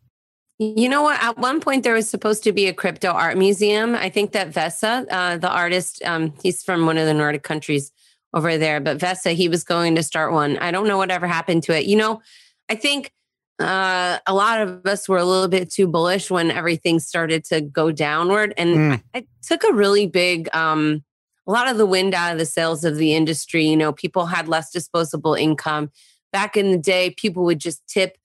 You 0.58 0.88
know 0.88 1.02
what? 1.02 1.22
At 1.22 1.38
one 1.38 1.60
point, 1.60 1.84
there 1.84 1.94
was 1.94 2.08
supposed 2.08 2.42
to 2.44 2.52
be 2.52 2.66
a 2.66 2.72
crypto 2.72 3.08
art 3.08 3.36
museum. 3.36 3.94
I 3.94 4.08
think 4.08 4.32
that 4.32 4.50
Vesa, 4.52 5.06
uh, 5.10 5.36
the 5.36 5.50
artist, 5.50 6.02
um, 6.04 6.32
he's 6.42 6.62
from 6.62 6.86
one 6.86 6.98
of 6.98 7.06
the 7.06 7.14
Nordic 7.14 7.42
countries 7.42 7.92
over 8.32 8.56
there, 8.56 8.80
but 8.80 8.98
Vesa, 8.98 9.32
he 9.34 9.48
was 9.48 9.64
going 9.64 9.94
to 9.96 10.02
start 10.02 10.32
one. 10.32 10.56
I 10.58 10.70
don't 10.70 10.88
know 10.88 10.96
whatever 10.96 11.26
happened 11.26 11.62
to 11.64 11.76
it. 11.76 11.84
You 11.84 11.96
know, 11.96 12.22
I 12.68 12.74
think 12.74 13.12
uh, 13.58 14.18
a 14.26 14.34
lot 14.34 14.60
of 14.60 14.84
us 14.86 15.08
were 15.08 15.16
a 15.16 15.24
little 15.24 15.48
bit 15.48 15.70
too 15.70 15.86
bullish 15.86 16.30
when 16.30 16.50
everything 16.50 17.00
started 17.00 17.44
to 17.46 17.60
go 17.60 17.90
downward. 17.90 18.52
And 18.56 18.76
mm. 18.76 19.02
I, 19.14 19.18
I, 19.18 19.26
took 19.42 19.64
a 19.64 19.72
really 19.72 20.06
big, 20.06 20.54
um, 20.54 21.02
a 21.46 21.52
lot 21.52 21.70
of 21.70 21.78
the 21.78 21.86
wind 21.86 22.14
out 22.14 22.32
of 22.32 22.38
the 22.38 22.44
sails 22.44 22.84
of 22.84 22.96
the 22.96 23.14
industry. 23.14 23.64
You 23.64 23.76
know, 23.76 23.92
people 23.92 24.26
had 24.26 24.48
less 24.48 24.70
disposable 24.70 25.34
income. 25.34 25.90
Back 26.32 26.56
in 26.56 26.70
the 26.70 26.78
day, 26.78 27.10
people 27.10 27.44
would 27.44 27.60
just 27.60 27.86
tip 27.86 28.18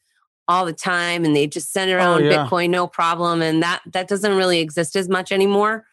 all 0.48 0.66
the 0.66 0.74
time 0.74 1.24
and 1.24 1.36
they 1.36 1.48
just 1.48 1.72
send 1.72 1.92
around 1.92 2.24
oh, 2.24 2.30
yeah. 2.30 2.46
Bitcoin, 2.46 2.70
no 2.72 2.88
problem. 2.88 3.42
And 3.42 3.64
that 3.64 3.82
that 3.94 4.08
doesn't 4.08 4.36
really 4.36 4.60
exist 4.60 4.96
as 4.96 5.08
much 5.08 5.32
anymore. 5.32 5.86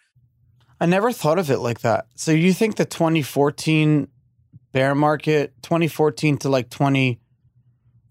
I 0.81 0.87
never 0.87 1.13
thought 1.13 1.39
of 1.39 1.51
it 1.51 1.59
like 1.59 1.81
that. 1.81 2.07
So 2.17 2.33
you 2.33 2.53
think 2.53 2.77
the 2.77 2.85
2014 2.85 4.09
bear 4.73 4.95
market, 4.95 5.53
2014 5.63 6.39
to 6.39 6.49
like 6.49 6.71
20 6.71 7.21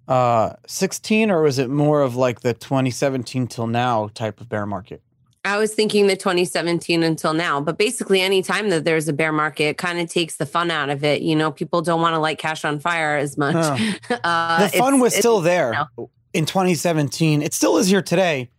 uh 0.07 0.53
16 0.65 1.31
or 1.31 1.41
was 1.41 1.59
it 1.59 1.69
more 1.69 2.01
of 2.01 2.15
like 2.15 2.41
the 2.41 2.53
2017 2.53 3.47
till 3.47 3.67
now 3.67 4.09
type 4.13 4.39
of 4.39 4.49
bear 4.49 4.65
market? 4.65 5.01
I 5.47 5.57
was 5.57 5.73
thinking 5.73 6.07
the 6.07 6.17
2017 6.17 7.03
until 7.03 7.33
now, 7.33 7.61
but 7.61 7.77
basically 7.77 8.19
anytime 8.21 8.69
that 8.69 8.83
there's 8.83 9.07
a 9.07 9.13
bear 9.13 9.31
market, 9.31 9.63
it 9.63 9.77
kind 9.77 9.97
of 9.99 10.09
takes 10.09 10.35
the 10.35 10.45
fun 10.45 10.69
out 10.69 10.89
of 10.89 11.05
it. 11.05 11.21
You 11.21 11.37
know, 11.37 11.51
people 11.51 11.81
don't 11.81 12.01
want 12.01 12.15
to 12.15 12.19
light 12.19 12.37
cash 12.37 12.65
on 12.65 12.79
fire 12.79 13.17
as 13.17 13.37
much. 13.37 13.55
Uh, 14.23 14.67
the 14.67 14.77
fun 14.77 14.99
was 14.99 15.15
still 15.15 15.41
there 15.41 15.87
in 16.33 16.45
2017. 16.45 17.41
It 17.41 17.53
still 17.53 17.77
is 17.77 17.87
here 17.87 18.01
today. 18.01 18.49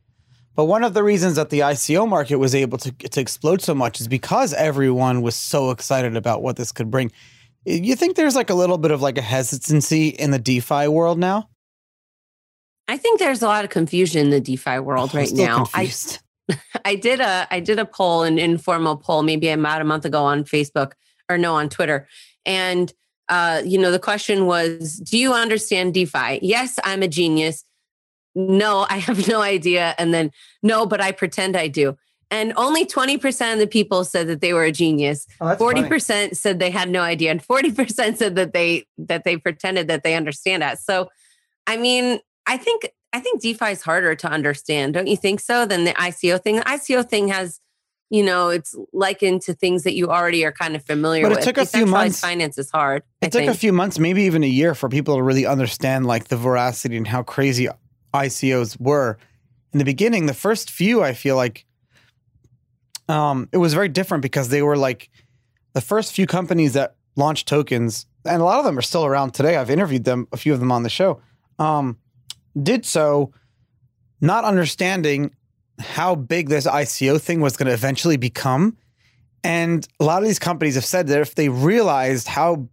But 0.55 0.65
one 0.65 0.83
of 0.83 0.95
the 0.95 1.03
reasons 1.03 1.37
that 1.37 1.51
the 1.51 1.61
ICO 1.61 2.09
market 2.09 2.37
was 2.37 2.55
able 2.55 2.79
to, 2.79 2.91
to 2.91 3.21
explode 3.21 3.61
so 3.63 3.75
much 3.75 4.01
is 4.01 4.09
because 4.09 4.53
everyone 4.55 5.23
was 5.23 5.37
so 5.37 5.71
excited 5.71 6.17
about 6.17 6.43
what 6.43 6.57
this 6.57 6.73
could 6.73 6.91
bring. 6.91 7.13
You 7.69 7.97
think 7.97 8.17
there's 8.17 8.35
like 8.35 8.49
a 8.49 8.55
little 8.55 8.79
bit 8.79 8.93
of 8.93 9.03
like 9.03 9.19
a 9.19 9.23
hesitancy 9.23 10.09
in 10.09 10.31
the 10.31 10.39
DeFi 10.39 10.89
world 10.89 11.19
now? 11.19 11.51
I 12.89 12.97
think 12.97 13.19
there's 13.19 13.43
a 13.43 13.47
lot 13.47 13.65
of 13.65 13.71
confusion 13.71 14.23
in 14.23 14.31
the 14.31 14.41
DeFi 14.41 14.79
world 14.79 15.11
oh, 15.13 15.19
right 15.19 15.31
now. 15.33 15.67
Confused. 15.67 16.21
I 16.49 16.59
I 16.87 16.95
did 16.95 17.21
a 17.21 17.47
I 17.51 17.61
did 17.61 17.79
a 17.79 17.85
poll, 17.85 18.23
an 18.23 18.39
informal 18.39 18.97
poll, 18.97 19.23
maybe 19.23 19.51
about 19.51 19.83
a 19.83 19.85
month 19.85 20.07
ago 20.07 20.25
on 20.25 20.45
Facebook 20.45 20.93
or 21.29 21.37
no 21.37 21.55
on 21.57 21.69
Twitter, 21.69 22.09
and 22.47 22.91
uh, 23.29 23.61
you 23.63 23.77
know 23.79 23.91
the 23.91 23.99
question 23.99 24.47
was, 24.47 24.97
do 24.97 25.19
you 25.19 25.35
understand 25.35 25.93
DeFi? 25.93 26.39
Yes, 26.41 26.79
I'm 26.85 27.03
a 27.03 27.09
genius. 27.09 27.65
No, 28.35 28.87
I 28.89 28.97
have 28.97 29.29
no 29.29 29.43
idea. 29.43 29.95
And 29.99 30.15
then 30.15 30.31
no, 30.63 30.87
but 30.87 31.03
I 31.03 31.13
pretend 31.13 31.55
I 31.55 31.69
do. 31.69 31.99
And 32.31 32.53
only 32.57 32.85
20% 32.85 33.53
of 33.55 33.59
the 33.59 33.67
people 33.67 34.05
said 34.05 34.29
that 34.29 34.41
they 34.41 34.53
were 34.53 34.65
a 34.65 34.73
genius. 34.73 35.27
Oh, 35.41 35.57
40% 35.57 36.07
funny. 36.07 36.35
said 36.35 36.59
they 36.59 36.71
had 36.71 36.91
no 36.91 37.01
idea. 37.01 37.31
And 37.31 37.43
40% 37.43 38.17
said 38.17 38.37
that 38.37 38.53
they 38.53 38.87
that 38.99 39.25
they 39.25 39.37
pretended 39.37 39.89
that 39.89 40.03
they 40.03 40.15
understand 40.15 40.63
it. 40.63 40.79
So 40.79 41.09
I 41.67 41.77
mean, 41.77 42.21
I 42.47 42.57
think 42.57 42.91
I 43.13 43.21
think 43.21 43.41
DeFi 43.41 43.67
is 43.67 43.83
harder 43.83 44.15
to 44.15 44.31
understand, 44.31 44.95
don't 44.95 45.07
you 45.07 45.17
think 45.17 45.41
so, 45.41 45.65
than 45.65 45.85
the 45.85 45.93
ICO 45.93 46.43
thing? 46.43 46.57
The 46.57 46.63
ICO 46.63 47.09
thing 47.09 47.29
has, 47.29 47.61
you 48.11 48.23
know, 48.23 48.49
it's 48.49 48.75
likened 48.93 49.43
to 49.43 49.55
things 49.55 49.85
that 49.85 49.95
you 49.95 50.11
already 50.11 50.45
are 50.45 50.53
kind 50.53 50.77
of 50.77 50.85
familiar 50.85 51.23
but 51.23 51.31
with. 51.31 51.39
It 51.41 51.45
took 51.45 51.59
a 51.59 51.67
few 51.67 51.87
months. 51.87 52.21
Finance 52.21 52.59
is 52.59 52.71
hard. 52.71 53.03
It 53.23 53.27
I 53.27 53.29
took 53.29 53.41
think. 53.41 53.51
a 53.51 53.55
few 53.55 53.73
months, 53.73 53.99
maybe 53.99 54.23
even 54.23 54.45
a 54.45 54.49
year, 54.49 54.75
for 54.75 54.89
people 54.89 55.17
to 55.17 55.23
really 55.23 55.47
understand 55.47 56.07
like 56.07 56.29
the 56.29 56.37
veracity 56.37 56.97
and 56.97 57.07
how 57.07 57.23
crazy 57.23 57.69
ICOs 58.13 58.79
were. 58.81 59.19
In 59.73 59.79
the 59.79 59.85
beginning, 59.85 60.27
the 60.27 60.35
first 60.35 60.71
few, 60.71 61.03
I 61.03 61.15
feel 61.15 61.37
like, 61.37 61.65
um, 63.09 63.49
it 63.53 63.59
was 63.59 63.75
very 63.75 63.89
different 63.89 64.23
because 64.23 64.49
they 64.49 64.63
were 64.63 64.77
like 64.77 65.11
the 65.73 65.81
first 65.81 66.13
few 66.13 66.27
companies 66.27 66.75
that 66.75 66.97
launched 67.17 67.49
tokens, 67.49 68.07
and 68.25 68.41
a 68.41 68.45
lot 68.45 68.59
of 68.59 68.65
them 68.65 68.79
are 68.79 68.83
still 68.83 69.05
around 69.05 69.33
today. 69.33 69.57
I've 69.57 69.71
interviewed 69.71 70.05
them, 70.05 70.29
a 70.33 70.37
few 70.37 70.53
of 70.53 70.61
them 70.61 70.71
on 70.71 70.83
the 70.83 70.91
show. 70.91 71.21
Um, 71.59 71.99
did 72.61 72.85
so 72.85 73.33
not 74.21 74.45
understanding 74.45 75.35
how 75.79 76.15
big 76.15 76.49
this 76.49 76.67
ICO 76.67 77.21
thing 77.21 77.41
was 77.41 77.57
going 77.57 77.69
to 77.69 77.73
eventually 77.73 78.17
become. 78.17 78.77
And 79.45 79.87
a 80.01 80.05
lot 80.05 80.23
of 80.23 80.29
these 80.29 80.41
companies 80.41 80.75
have 80.75 80.85
said 80.85 81.07
that 81.09 81.21
if 81.21 81.37
they 81.37 81.49
realized 81.49 82.27
how 82.27 82.69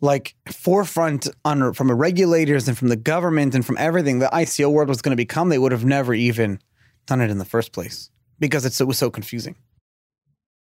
like 0.00 0.36
forefront 0.52 1.26
on 1.44 1.72
from 1.72 1.88
the 1.88 1.94
regulators 1.94 2.68
and 2.68 2.78
from 2.78 2.88
the 2.88 2.96
government 2.96 3.56
and 3.56 3.66
from 3.66 3.76
everything 3.78 4.20
the 4.20 4.30
ICO 4.32 4.70
world 4.70 4.88
was 4.88 5.02
going 5.02 5.10
to 5.10 5.16
become, 5.16 5.48
they 5.48 5.58
would 5.58 5.72
have 5.72 5.84
never 5.84 6.14
even 6.14 6.60
done 7.06 7.20
it 7.20 7.30
in 7.30 7.38
the 7.38 7.44
first 7.44 7.72
place 7.72 8.10
because 8.38 8.64
it's, 8.64 8.80
it 8.80 8.86
was 8.86 8.98
so 8.98 9.10
confusing. 9.10 9.56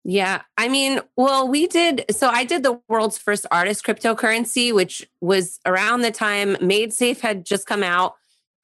Yeah. 0.03 0.43
I 0.55 0.69
mean, 0.69 0.99
well, 1.17 1.47
we 1.47 1.65
did. 1.65 2.05
So 2.11 2.29
I 2.29 2.43
did 2.43 2.61
the 2.61 2.79
world's 2.87 3.17
first 3.17 3.47
artist 3.49 3.83
cryptocurrency, 3.83 4.73
which 4.73 5.07
was 5.19 5.59
around 5.65 6.01
the 6.01 6.11
time 6.11 6.55
MaidSafe 6.57 7.21
had 7.21 7.43
just 7.43 7.65
come 7.65 7.81
out 7.81 8.13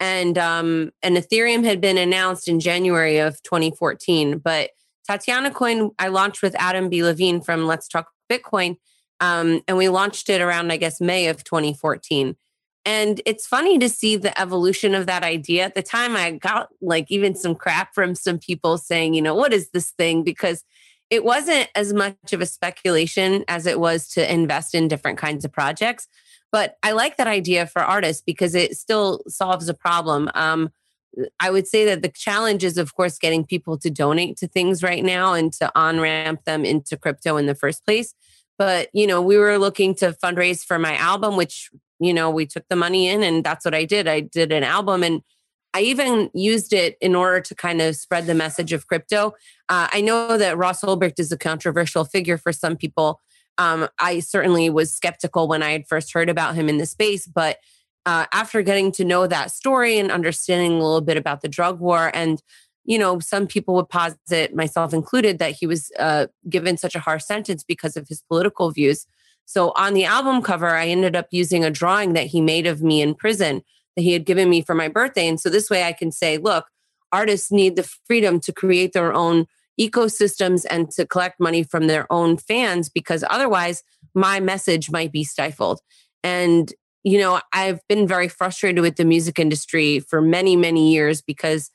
and 0.01 0.37
um, 0.37 0.91
and 1.03 1.15
Ethereum 1.15 1.63
had 1.63 1.79
been 1.79 1.97
announced 1.97 2.47
in 2.47 2.59
January 2.59 3.19
of 3.19 3.41
2014. 3.43 4.39
But 4.39 4.71
Tatiana 5.07 5.51
Coin, 5.51 5.91
I 5.99 6.09
launched 6.09 6.41
with 6.41 6.55
Adam 6.59 6.89
B. 6.89 7.03
Levine 7.03 7.39
from 7.39 7.65
Let's 7.65 7.87
Talk 7.87 8.09
Bitcoin, 8.29 8.77
um, 9.19 9.61
and 9.67 9.77
we 9.77 9.89
launched 9.89 10.29
it 10.29 10.41
around 10.41 10.71
I 10.71 10.77
guess 10.77 10.99
May 10.99 11.27
of 11.27 11.43
2014. 11.43 12.35
And 12.83 13.21
it's 13.25 13.45
funny 13.45 13.77
to 13.79 13.89
see 13.89 14.15
the 14.15 14.39
evolution 14.39 14.95
of 14.95 15.05
that 15.05 15.23
idea. 15.23 15.65
At 15.65 15.75
the 15.75 15.83
time, 15.83 16.15
I 16.15 16.31
got 16.31 16.69
like 16.81 17.11
even 17.11 17.35
some 17.35 17.55
crap 17.55 17.93
from 17.93 18.15
some 18.15 18.39
people 18.39 18.77
saying, 18.77 19.13
you 19.13 19.21
know, 19.21 19.35
what 19.35 19.53
is 19.53 19.69
this 19.69 19.91
thing? 19.91 20.23
Because 20.23 20.63
it 21.11 21.23
wasn't 21.23 21.69
as 21.75 21.93
much 21.93 22.33
of 22.33 22.41
a 22.41 22.45
speculation 22.45 23.43
as 23.47 23.65
it 23.65 23.79
was 23.79 24.07
to 24.09 24.33
invest 24.33 24.73
in 24.73 24.87
different 24.87 25.19
kinds 25.19 25.45
of 25.45 25.51
projects. 25.51 26.07
But 26.51 26.77
I 26.81 26.91
like 26.91 27.17
that 27.17 27.27
idea 27.27 27.67
for 27.67 27.81
artists 27.81 28.23
because 28.25 28.55
it 28.55 28.75
still 28.77 29.21
solves 29.27 29.69
a 29.69 29.73
problem. 29.73 30.29
Um, 30.33 30.71
I 31.39 31.51
would 31.51 31.67
say 31.67 31.85
that 31.85 32.01
the 32.01 32.09
challenge 32.09 32.63
is, 32.63 32.77
of 32.77 32.95
course, 32.95 33.17
getting 33.17 33.45
people 33.45 33.77
to 33.79 33.89
donate 33.89 34.37
to 34.37 34.47
things 34.47 34.81
right 34.81 35.03
now 35.03 35.33
and 35.33 35.51
to 35.53 35.71
on 35.75 35.99
ramp 35.99 36.45
them 36.45 36.65
into 36.65 36.97
crypto 36.97 37.37
in 37.37 37.45
the 37.45 37.55
first 37.55 37.85
place. 37.85 38.13
But, 38.57 38.89
you 38.93 39.07
know, 39.07 39.21
we 39.21 39.37
were 39.37 39.57
looking 39.57 39.95
to 39.95 40.13
fundraise 40.13 40.63
for 40.63 40.79
my 40.79 40.95
album, 40.95 41.35
which, 41.35 41.69
you 42.01 42.13
know, 42.13 42.29
we 42.29 42.45
took 42.45 42.65
the 42.67 42.75
money 42.75 43.07
in 43.07 43.23
and 43.23 43.43
that's 43.43 43.63
what 43.63 43.75
I 43.75 43.85
did. 43.85 44.07
I 44.07 44.21
did 44.21 44.51
an 44.51 44.63
album 44.63 45.03
and 45.03 45.21
I 45.73 45.81
even 45.81 46.29
used 46.33 46.73
it 46.73 46.97
in 46.99 47.15
order 47.15 47.39
to 47.41 47.55
kind 47.55 47.81
of 47.81 47.95
spread 47.95 48.25
the 48.25 48.33
message 48.33 48.73
of 48.73 48.87
crypto. 48.87 49.27
Uh, 49.69 49.87
I 49.91 50.01
know 50.01 50.37
that 50.37 50.57
Ross 50.57 50.81
Ulbricht 50.81 51.19
is 51.19 51.31
a 51.31 51.37
controversial 51.37 52.03
figure 52.03 52.37
for 52.37 52.51
some 52.51 52.75
people. 52.75 53.21
Um, 53.57 53.87
I 53.99 54.19
certainly 54.19 54.69
was 54.69 54.93
skeptical 54.93 55.47
when 55.47 55.63
I 55.63 55.71
had 55.71 55.87
first 55.87 56.11
heard 56.11 56.27
about 56.27 56.55
him 56.55 56.67
in 56.67 56.77
the 56.77 56.85
space, 56.85 57.27
but 57.27 57.57
uh, 58.05 58.25
after 58.33 58.63
getting 58.63 58.91
to 58.93 59.05
know 59.05 59.27
that 59.27 59.51
story 59.51 59.99
and 59.99 60.11
understanding 60.11 60.73
a 60.73 60.83
little 60.83 61.01
bit 61.01 61.17
about 61.17 61.41
the 61.41 61.47
drug 61.47 61.79
war 61.79 62.09
and 62.15 62.41
you 62.83 62.97
know 62.97 63.19
some 63.19 63.45
people 63.45 63.75
would 63.75 63.89
posit 63.89 64.55
myself 64.55 64.91
included 64.91 65.37
that 65.37 65.51
he 65.51 65.67
was 65.67 65.91
uh, 65.99 66.25
given 66.49 66.77
such 66.77 66.95
a 66.95 66.99
harsh 66.99 67.23
sentence 67.23 67.63
because 67.63 67.95
of 67.95 68.07
his 68.07 68.23
political 68.27 68.71
views 68.71 69.05
so 69.45 69.71
on 69.75 69.93
the 69.93 70.05
album 70.05 70.41
cover 70.41 70.69
i 70.69 70.87
ended 70.87 71.15
up 71.15 71.27
using 71.31 71.63
a 71.63 71.71
drawing 71.71 72.13
that 72.13 72.27
he 72.27 72.41
made 72.41 72.67
of 72.67 72.81
me 72.81 73.01
in 73.01 73.15
prison 73.15 73.61
that 73.95 74.03
he 74.03 74.13
had 74.13 74.25
given 74.25 74.49
me 74.49 74.61
for 74.61 74.75
my 74.75 74.87
birthday 74.87 75.27
and 75.27 75.39
so 75.39 75.49
this 75.49 75.69
way 75.69 75.83
i 75.83 75.93
can 75.93 76.11
say 76.11 76.37
look 76.37 76.65
artists 77.11 77.51
need 77.51 77.75
the 77.75 77.89
freedom 78.05 78.39
to 78.39 78.53
create 78.53 78.93
their 78.93 79.13
own 79.13 79.45
ecosystems 79.79 80.65
and 80.69 80.91
to 80.91 81.05
collect 81.05 81.39
money 81.39 81.63
from 81.63 81.87
their 81.87 82.11
own 82.11 82.37
fans 82.37 82.89
because 82.89 83.23
otherwise 83.29 83.83
my 84.13 84.39
message 84.39 84.91
might 84.91 85.11
be 85.11 85.23
stifled. 85.23 85.79
And, 86.23 86.71
you 87.03 87.17
know, 87.19 87.41
I've 87.53 87.79
been 87.87 88.07
very 88.07 88.27
frustrated 88.27 88.81
with 88.81 88.97
the 88.97 89.05
music 89.05 89.39
industry 89.39 89.99
for 89.99 90.21
many, 90.21 90.55
many 90.55 90.91
years 90.91 91.21
because 91.21 91.71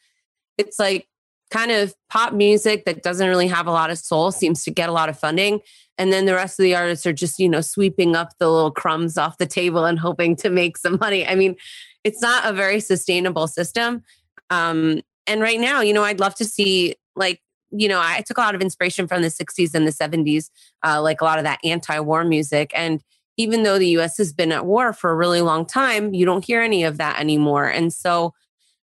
it's 0.58 0.78
like 0.78 1.08
kind 1.50 1.70
of 1.70 1.94
pop 2.10 2.32
music 2.32 2.84
that 2.84 3.02
doesn't 3.02 3.28
really 3.28 3.46
have 3.46 3.66
a 3.66 3.72
lot 3.72 3.90
of 3.90 3.98
soul 3.98 4.32
seems 4.32 4.64
to 4.64 4.70
get 4.70 4.88
a 4.88 4.92
lot 4.92 5.08
of 5.08 5.18
funding. 5.18 5.60
And 5.98 6.12
then 6.12 6.26
the 6.26 6.34
rest 6.34 6.58
of 6.58 6.64
the 6.64 6.74
artists 6.74 7.06
are 7.06 7.12
just, 7.12 7.38
you 7.38 7.48
know, 7.48 7.60
sweeping 7.60 8.16
up 8.16 8.30
the 8.38 8.50
little 8.50 8.70
crumbs 8.70 9.16
off 9.16 9.38
the 9.38 9.46
table 9.46 9.84
and 9.84 9.98
hoping 9.98 10.36
to 10.36 10.50
make 10.50 10.76
some 10.76 10.98
money. 11.00 11.26
I 11.26 11.34
mean, 11.34 11.56
it's 12.04 12.20
not 12.20 12.44
a 12.44 12.52
very 12.52 12.80
sustainable 12.80 13.46
system. 13.46 14.02
Um, 14.50 15.00
and 15.26 15.40
right 15.40 15.58
now, 15.58 15.80
you 15.80 15.92
know, 15.92 16.04
I'd 16.04 16.20
love 16.20 16.34
to 16.36 16.44
see 16.44 16.94
like 17.14 17.40
you 17.72 17.88
know, 17.88 18.00
I 18.00 18.22
took 18.22 18.38
a 18.38 18.40
lot 18.40 18.54
of 18.54 18.60
inspiration 18.60 19.08
from 19.08 19.22
the 19.22 19.28
60s 19.28 19.74
and 19.74 19.86
the 19.86 19.92
70s, 19.92 20.50
uh, 20.84 21.02
like 21.02 21.20
a 21.20 21.24
lot 21.24 21.38
of 21.38 21.44
that 21.44 21.58
anti 21.64 21.98
war 22.00 22.24
music. 22.24 22.70
And 22.74 23.02
even 23.36 23.64
though 23.64 23.78
the 23.78 23.88
US 23.98 24.16
has 24.18 24.32
been 24.32 24.52
at 24.52 24.64
war 24.64 24.92
for 24.92 25.10
a 25.10 25.16
really 25.16 25.40
long 25.40 25.66
time, 25.66 26.14
you 26.14 26.24
don't 26.24 26.44
hear 26.44 26.62
any 26.62 26.84
of 26.84 26.98
that 26.98 27.20
anymore. 27.20 27.66
And 27.66 27.92
so 27.92 28.34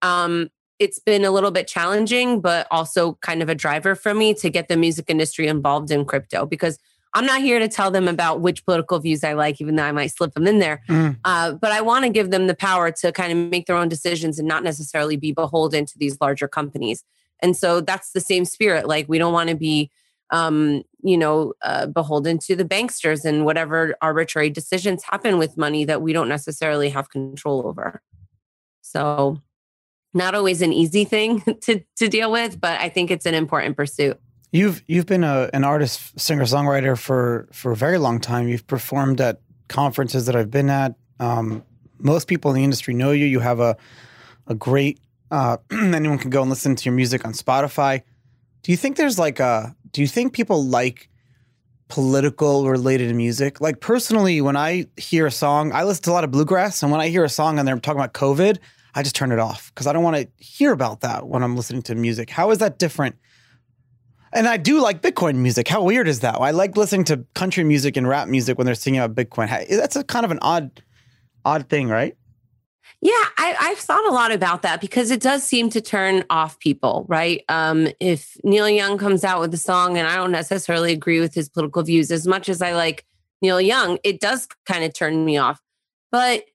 um, 0.01 0.49
it's 0.79 0.99
been 0.99 1.25
a 1.25 1.31
little 1.31 1.51
bit 1.51 1.67
challenging, 1.67 2.39
but 2.41 2.67
also 2.69 3.13
kind 3.21 3.41
of 3.41 3.49
a 3.49 3.55
driver 3.55 3.95
for 3.95 4.13
me 4.13 4.33
to 4.35 4.49
get 4.49 4.67
the 4.67 4.77
music 4.77 5.05
industry 5.09 5.47
involved 5.47 5.91
in 5.91 6.05
crypto 6.05 6.45
because 6.45 6.77
I'm 7.13 7.25
not 7.25 7.41
here 7.41 7.57
to 7.57 7.67
tell 7.67 7.89
them 7.89 8.07
about 8.07 8.41
which 8.41 8.63
political 8.65 8.99
views 8.99 9.23
I 9.23 9.33
like, 9.33 9.59
even 9.59 9.75
though 9.75 9.83
I 9.85 9.91
might 9.91 10.11
slip 10.11 10.33
them 10.33 10.45
in 10.45 10.59
there. 10.59 10.83
Mm. 10.87 11.17
Uh, 11.25 11.53
but 11.53 11.71
I 11.71 11.81
want 11.81 12.05
to 12.05 12.09
give 12.09 12.29
them 12.29 12.47
the 12.47 12.55
power 12.55 12.91
to 12.91 13.11
kind 13.11 13.31
of 13.31 13.49
make 13.49 13.65
their 13.65 13.75
own 13.75 13.89
decisions 13.89 14.37
and 14.37 14.47
not 14.47 14.63
necessarily 14.63 15.17
be 15.17 15.31
beholden 15.31 15.85
to 15.85 15.97
these 15.97 16.19
larger 16.21 16.47
companies. 16.47 17.03
And 17.39 17.55
so 17.55 17.81
that's 17.81 18.11
the 18.11 18.19
same 18.19 18.45
spirit. 18.45 18.87
Like 18.87 19.07
we 19.07 19.17
don't 19.17 19.33
want 19.33 19.49
to 19.49 19.55
be, 19.55 19.89
um, 20.29 20.83
you 21.01 21.17
know, 21.17 21.53
uh, 21.63 21.87
beholden 21.87 22.37
to 22.39 22.55
the 22.55 22.65
banksters 22.65 23.25
and 23.25 23.45
whatever 23.45 23.95
arbitrary 24.01 24.49
decisions 24.49 25.03
happen 25.03 25.37
with 25.37 25.57
money 25.57 25.85
that 25.85 26.01
we 26.01 26.13
don't 26.13 26.29
necessarily 26.29 26.89
have 26.89 27.09
control 27.09 27.65
over. 27.65 28.01
So, 28.81 29.41
not 30.13 30.35
always 30.35 30.61
an 30.61 30.73
easy 30.73 31.05
thing 31.05 31.41
to 31.61 31.81
to 31.97 32.07
deal 32.07 32.31
with, 32.31 32.59
but 32.59 32.79
I 32.79 32.89
think 32.89 33.11
it's 33.11 33.25
an 33.25 33.33
important 33.33 33.75
pursuit. 33.75 34.19
You've 34.51 34.83
you've 34.87 35.05
been 35.05 35.23
a, 35.23 35.49
an 35.53 35.63
artist, 35.63 36.19
singer, 36.19 36.43
songwriter 36.43 36.97
for 36.97 37.47
for 37.51 37.71
a 37.71 37.75
very 37.75 37.97
long 37.97 38.19
time. 38.19 38.47
You've 38.47 38.67
performed 38.67 39.19
at 39.21 39.41
conferences 39.67 40.25
that 40.25 40.35
I've 40.35 40.51
been 40.51 40.69
at. 40.69 40.95
Um, 41.19 41.63
most 41.99 42.27
people 42.27 42.51
in 42.51 42.57
the 42.57 42.63
industry 42.63 42.93
know 42.93 43.11
you. 43.11 43.25
You 43.25 43.39
have 43.39 43.59
a 43.59 43.77
a 44.47 44.55
great 44.55 44.99
uh, 45.31 45.57
anyone 45.71 46.17
can 46.17 46.29
go 46.29 46.41
and 46.41 46.49
listen 46.49 46.75
to 46.75 46.85
your 46.85 46.93
music 46.93 47.25
on 47.25 47.33
Spotify. 47.33 48.01
Do 48.63 48.71
you 48.71 48.77
think 48.77 48.97
there's 48.97 49.19
like 49.19 49.39
a? 49.39 49.75
Do 49.91 50.01
you 50.01 50.07
think 50.07 50.33
people 50.33 50.63
like 50.63 51.09
political 51.87 52.69
related 52.69 53.15
music? 53.15 53.61
Like 53.61 53.79
personally, 53.79 54.41
when 54.41 54.55
I 54.55 54.87
hear 54.97 55.25
a 55.25 55.31
song, 55.31 55.71
I 55.71 55.83
listen 55.83 56.03
to 56.03 56.11
a 56.11 56.13
lot 56.13 56.23
of 56.23 56.31
bluegrass, 56.31 56.83
and 56.83 56.91
when 56.91 57.01
I 57.01 57.09
hear 57.09 57.23
a 57.23 57.29
song 57.29 57.59
and 57.59 57.67
they're 57.67 57.79
talking 57.79 57.99
about 57.99 58.13
COVID, 58.13 58.57
I 58.95 59.03
just 59.03 59.15
turn 59.15 59.31
it 59.31 59.39
off 59.39 59.71
because 59.73 59.87
I 59.87 59.93
don't 59.93 60.03
want 60.03 60.17
to 60.17 60.27
hear 60.43 60.71
about 60.71 61.01
that 61.01 61.27
when 61.27 61.43
I'm 61.43 61.55
listening 61.55 61.81
to 61.83 61.95
music. 61.95 62.29
How 62.29 62.51
is 62.51 62.57
that 62.59 62.79
different? 62.79 63.15
And 64.33 64.47
I 64.47 64.57
do 64.57 64.81
like 64.81 65.01
Bitcoin 65.01 65.35
music. 65.35 65.67
How 65.67 65.83
weird 65.83 66.07
is 66.07 66.19
that? 66.21 66.35
I 66.35 66.51
like 66.51 66.75
listening 66.75 67.05
to 67.05 67.25
country 67.33 67.63
music 67.63 67.95
and 67.95 68.07
rap 68.07 68.27
music 68.27 68.57
when 68.57 68.65
they're 68.65 68.75
singing 68.75 68.99
about 68.99 69.15
Bitcoin. 69.15 69.67
That's 69.69 69.95
a 69.95 70.03
kind 70.03 70.25
of 70.25 70.31
an 70.31 70.39
odd, 70.41 70.83
odd 71.45 71.69
thing, 71.69 71.89
right? 71.89 72.15
Yeah, 72.99 73.11
I, 73.37 73.55
I've 73.59 73.77
thought 73.77 74.05
a 74.07 74.11
lot 74.11 74.31
about 74.31 74.63
that 74.63 74.81
because 74.81 75.11
it 75.11 75.21
does 75.21 75.43
seem 75.43 75.69
to 75.69 75.81
turn 75.81 76.23
off 76.29 76.59
people, 76.59 77.05
right? 77.07 77.43
Um, 77.47 77.89
if 77.99 78.37
Neil 78.43 78.67
Young 78.67 78.97
comes 78.97 79.23
out 79.23 79.39
with 79.39 79.53
a 79.53 79.57
song 79.57 79.97
and 79.97 80.07
I 80.07 80.15
don't 80.15 80.31
necessarily 80.31 80.93
agree 80.93 81.19
with 81.19 81.35
his 81.35 81.47
political 81.47 81.83
views 81.83 82.09
as 82.09 82.25
much 82.25 82.49
as 82.49 82.61
I 82.61 82.73
like 82.73 83.05
Neil 83.41 83.61
Young, 83.61 83.99
it 84.03 84.19
does 84.19 84.47
kind 84.65 84.83
of 84.83 84.93
turn 84.93 85.23
me 85.23 85.37
off. 85.37 85.61
But 86.11 86.45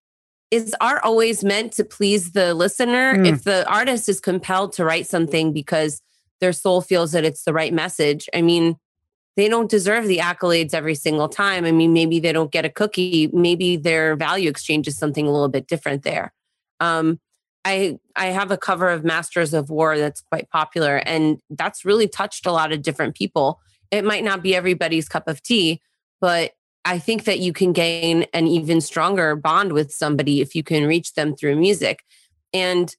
is 0.53 0.77
art 0.83 1.01
always 1.03 1.43
meant 1.43 1.73
to 1.73 1.85
please 1.85 2.33
the 2.33 2.53
listener? 2.53 3.17
Mm. 3.17 3.27
If 3.27 3.45
the 3.45 3.67
artist 3.67 4.07
is 4.07 4.21
compelled 4.21 4.75
to 4.75 4.85
write 4.85 5.07
something 5.07 5.53
because 5.55 6.03
their 6.41 6.53
soul 6.53 6.83
feels 6.83 7.13
that 7.13 7.25
it's 7.25 7.45
the 7.45 7.55
right 7.55 7.73
message, 7.73 8.29
I 8.35 8.43
mean, 8.43 8.77
they 9.35 9.49
don't 9.49 9.71
deserve 9.71 10.07
the 10.07 10.19
accolades 10.19 10.75
every 10.75 10.95
single 10.95 11.31
time. 11.31 11.65
I 11.65 11.73
mean, 11.73 11.95
maybe 11.95 12.21
they 12.21 12.33
don't 12.33 12.53
get 12.53 12.67
a 12.67 12.69
cookie. 12.69 13.31
Maybe 13.33 13.77
their 13.77 14.15
value 14.15 14.51
exchange 14.51 14.87
is 14.87 14.99
something 14.99 15.27
a 15.27 15.33
little 15.33 15.49
bit 15.49 15.67
different 15.67 16.03
there. 16.03 16.35
Um, 16.81 17.19
I 17.65 17.99
I 18.15 18.27
have 18.27 18.51
a 18.51 18.59
cover 18.59 18.91
of 18.91 19.05
Masters 19.05 19.55
of 19.55 19.71
War 19.71 19.97
that's 19.97 20.21
quite 20.21 20.51
popular, 20.51 20.97
and 20.99 21.41
that's 21.49 21.87
really 21.87 22.09
touched 22.09 22.45
a 22.45 22.53
lot 22.53 22.73
of 22.73 22.83
different 22.83 23.15
people. 23.15 23.59
It 23.91 24.05
might 24.05 24.25
not 24.25 24.43
be 24.43 24.55
everybody's 24.55 25.09
cup 25.09 25.29
of 25.29 25.43
tea, 25.43 25.81
but 26.21 26.53
I 26.85 26.99
think 26.99 27.25
that 27.25 27.39
you 27.39 27.53
can 27.53 27.73
gain 27.73 28.27
an 28.33 28.47
even 28.47 28.81
stronger 28.81 29.37
bond 29.37 29.73
with 29.73 29.93
somebody 29.93 30.41
if 30.41 30.55
you 30.55 30.63
can 30.63 30.87
reach 30.87 31.15
them 31.15 31.37
through 31.37 31.57
music. 31.57 32.03
And 32.53 32.95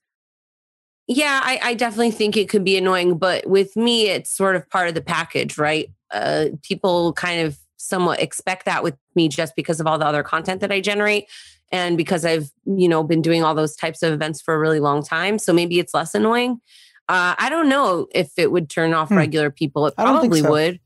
yeah, 1.07 1.41
I, 1.43 1.59
I 1.61 1.73
definitely 1.73 2.11
think 2.11 2.37
it 2.37 2.47
could 2.47 2.63
be 2.63 2.77
annoying, 2.77 3.17
but 3.17 3.45
with 3.45 3.75
me, 3.75 4.07
it's 4.07 4.29
sort 4.29 4.55
of 4.55 4.69
part 4.69 4.87
of 4.87 4.95
the 4.95 5.01
package, 5.01 5.57
right? 5.57 5.89
uh, 6.13 6.45
people 6.61 7.11
kind 7.13 7.41
of 7.41 7.57
somewhat 7.77 8.21
expect 8.21 8.65
that 8.65 8.83
with 8.83 8.95
me 9.15 9.27
just 9.27 9.55
because 9.55 9.79
of 9.79 9.87
all 9.87 9.97
the 9.97 10.05
other 10.05 10.23
content 10.23 10.61
that 10.61 10.71
I 10.71 10.79
generate 10.79 11.25
and 11.71 11.97
because 11.97 12.23
I've 12.23 12.49
you 12.65 12.87
know 12.87 13.03
been 13.03 13.21
doing 13.21 13.43
all 13.43 13.55
those 13.55 13.75
types 13.75 14.03
of 14.03 14.13
events 14.13 14.41
for 14.41 14.53
a 14.53 14.59
really 14.59 14.79
long 14.79 15.03
time. 15.03 15.39
So 15.39 15.51
maybe 15.51 15.79
it's 15.79 15.93
less 15.93 16.15
annoying. 16.15 16.61
Uh, 17.09 17.35
I 17.37 17.49
don't 17.49 17.67
know 17.67 18.07
if 18.15 18.31
it 18.37 18.51
would 18.51 18.69
turn 18.69 18.93
off 18.93 19.09
hmm. 19.09 19.17
regular 19.17 19.51
people. 19.51 19.87
It 19.87 19.95
probably 19.95 20.41
so. 20.41 20.51
would. 20.51 20.79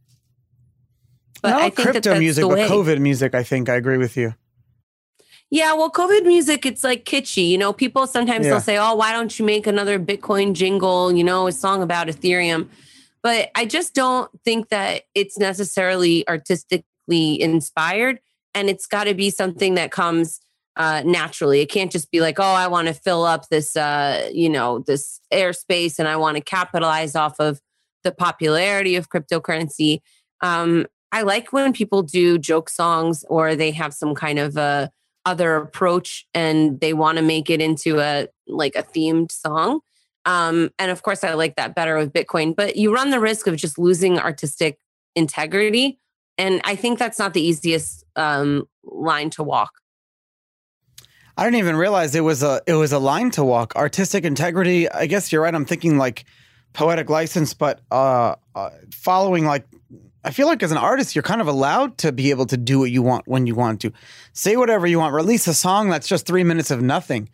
But 1.42 1.52
Not 1.52 1.62
I 1.62 1.70
think 1.70 1.90
crypto 1.90 2.14
that 2.14 2.20
music, 2.20 2.46
but 2.48 2.58
COVID 2.58 3.00
music. 3.00 3.36
I 3.36 3.44
think 3.44 3.70
I 3.70 3.76
agree 3.76 3.98
with 3.98 4.18
you. 4.18 4.34
Yeah, 5.50 5.74
well, 5.76 5.90
COVID 5.90 6.26
music, 6.26 6.66
it's 6.66 6.84
like 6.84 7.06
kitschy. 7.06 7.48
You 7.50 7.58
know, 7.58 7.72
people 7.72 8.06
sometimes 8.06 8.46
yeah. 8.46 8.52
they'll 8.52 8.62
say, 8.62 8.78
"Oh, 8.78 8.96
why 8.96 9.14
don't 9.14 9.38
you 9.40 9.46
make 9.46 9.66
another 9.66 10.00
Bitcoin 10.00 10.54
jingle?" 10.54 11.12
You 11.12 11.24
know, 11.24 11.48
a 11.48 11.52
song 11.52 11.82
about 11.82 12.08
Ethereum. 12.08 12.68
But 13.24 13.50
I 13.56 13.66
just 13.66 13.94
don't 13.94 14.30
think 14.44 14.70
that 14.70 15.04
it's 15.16 15.38
necessarily 15.38 16.28
artistically 16.28 17.42
inspired. 17.42 18.20
And 18.54 18.70
it's 18.70 18.86
got 18.88 19.04
to 19.06 19.14
be 19.14 19.30
something 19.30 19.76
that 19.76 19.92
comes 19.92 20.40
uh, 20.78 21.02
naturally. 21.06 21.60
It 21.60 21.68
can't 21.68 21.92
just 21.92 22.12
be 22.12 22.22
like, 22.22 22.40
oh, 22.40 22.44
I 22.44 22.68
want 22.68 22.88
to 22.88 22.94
fill 22.94 23.24
up 23.24 23.50
this, 23.50 23.76
uh, 23.76 24.30
you 24.34 24.50
know, 24.50 24.80
this 24.80 25.20
airspace 25.34 26.00
and 26.00 26.08
I 26.08 26.16
want 26.16 26.38
to 26.38 26.42
capitalize 26.42 27.16
off 27.16 27.40
of 27.40 27.60
the 28.04 28.12
popularity 28.12 28.96
of 28.96 29.10
cryptocurrency. 29.10 30.00
Um, 30.42 30.86
I 31.12 31.22
like 31.22 31.54
when 31.54 31.74
people 31.74 32.04
do 32.04 32.38
joke 32.38 32.70
songs 32.70 33.24
or 33.30 33.56
they 33.56 33.72
have 33.72 33.94
some 33.94 34.14
kind 34.16 34.40
of 34.40 34.58
a 34.58 34.92
other 35.26 35.56
approach 35.56 36.26
and 36.34 36.80
they 36.80 36.94
want 36.94 37.18
to 37.18 37.22
make 37.22 37.50
it 37.50 37.62
into 37.62 38.00
a 38.00 38.28
like 38.48 38.76
a 38.76 38.84
themed 38.84 39.32
song. 39.32 39.82
Um, 40.26 40.72
and 40.80 40.92
of 40.92 41.04
course, 41.04 41.24
I 41.24 41.34
like 41.34 41.56
that 41.56 41.76
better 41.76 41.98
with 41.98 42.14
Bitcoin, 42.14 42.56
but 42.56 42.76
you 42.76 42.94
run 42.94 43.12
the 43.12 43.20
risk 43.20 43.48
of 43.48 43.56
just 43.56 43.78
losing 43.78 44.20
artistic 44.20 44.78
integrity. 45.16 46.00
And 46.38 46.62
I 46.64 46.76
think 46.76 47.00
that's 47.00 47.20
not 47.20 47.34
the 47.34 47.42
easiest 47.42 48.04
um, 48.16 48.68
line 48.84 49.30
to 49.32 49.44
walk. 49.44 49.72
I 51.38 51.44
didn't 51.44 51.60
even 51.60 51.76
realize 51.76 52.16
it 52.16 52.22
was 52.22 52.42
a 52.42 52.62
it 52.66 52.74
was 52.74 52.92
a 52.92 53.00
line 53.00 53.32
to 53.32 53.44
walk. 53.44 53.76
Artistic 53.76 54.24
integrity. 54.24 54.90
I 54.90 55.06
guess 55.06 55.32
you're 55.32 55.44
right. 55.44 55.54
I'm 55.54 55.66
thinking 55.66 55.98
like 55.98 56.26
poetic 56.74 57.10
license, 57.10 57.54
but 57.54 57.82
uh, 57.92 58.36
uh, 58.56 58.70
following 58.92 59.46
like 59.46 59.66
I 60.24 60.32
feel 60.32 60.48
like 60.48 60.62
as 60.64 60.72
an 60.72 60.78
artist, 60.78 61.16
you're 61.16 61.24
kind 61.24 61.42
of 61.42 61.48
allowed 61.48 61.98
to 62.00 62.12
be 62.12 62.32
able 62.32 62.46
to 62.48 62.58
do 62.58 62.80
what 62.80 62.92
you 62.92 63.02
want 63.02 63.28
when 63.28 63.48
you 63.48 63.56
want 63.56 63.82
to. 63.82 63.92
Say 64.34 64.58
whatever 64.58 64.88
you 64.88 65.00
want. 65.00 65.14
Release 65.14 65.48
a 65.48 65.54
song 65.54 65.90
that's 65.90 66.08
just 66.08 66.26
three 66.26 66.44
minutes 66.44 66.72
of 66.72 66.82
nothing. 66.82 67.30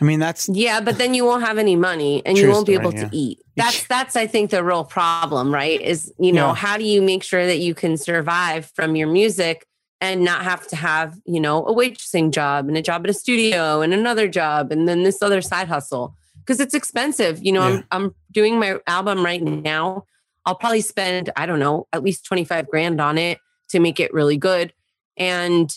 I 0.00 0.04
mean, 0.04 0.20
that's 0.20 0.48
yeah, 0.50 0.80
but 0.80 0.98
then 0.98 1.14
you 1.14 1.24
won't 1.24 1.42
have 1.42 1.56
any 1.56 1.74
money 1.74 2.22
and 2.26 2.36
you 2.36 2.48
won't 2.48 2.66
story, 2.66 2.78
be 2.78 2.82
able 2.82 2.94
yeah. 2.94 3.08
to 3.08 3.16
eat. 3.16 3.40
That's 3.56 3.86
that's 3.88 4.16
I 4.16 4.26
think 4.26 4.50
the 4.50 4.62
real 4.62 4.84
problem, 4.84 5.52
right? 5.52 5.80
Is 5.80 6.12
you 6.18 6.32
know 6.32 6.48
yeah. 6.48 6.54
how 6.54 6.76
do 6.76 6.84
you 6.84 7.00
make 7.00 7.22
sure 7.22 7.46
that 7.46 7.58
you 7.58 7.74
can 7.74 7.96
survive 7.96 8.66
from 8.74 8.96
your 8.96 9.08
music 9.08 9.66
and 10.02 10.22
not 10.22 10.42
have 10.42 10.66
to 10.68 10.76
have 10.76 11.18
you 11.24 11.40
know 11.40 11.64
a 11.64 11.74
waitressing 11.74 12.30
job 12.30 12.68
and 12.68 12.76
a 12.76 12.82
job 12.82 13.04
at 13.04 13.10
a 13.10 13.14
studio 13.14 13.80
and 13.80 13.94
another 13.94 14.28
job 14.28 14.70
and 14.70 14.86
then 14.86 15.02
this 15.02 15.22
other 15.22 15.40
side 15.40 15.68
hustle 15.68 16.14
because 16.40 16.60
it's 16.60 16.74
expensive. 16.74 17.42
You 17.42 17.52
know, 17.52 17.66
yeah. 17.66 17.82
I'm 17.90 18.04
I'm 18.04 18.14
doing 18.32 18.58
my 18.58 18.78
album 18.86 19.24
right 19.24 19.42
now. 19.42 20.04
I'll 20.46 20.54
probably 20.54 20.80
spend 20.80 21.30
I 21.36 21.44
don't 21.44 21.58
know 21.58 21.86
at 21.92 22.02
least 22.02 22.24
twenty 22.24 22.44
five 22.44 22.68
grand 22.68 23.00
on 23.00 23.18
it 23.18 23.38
to 23.68 23.80
make 23.80 24.00
it 24.00 24.14
really 24.14 24.38
good 24.38 24.72
and 25.16 25.70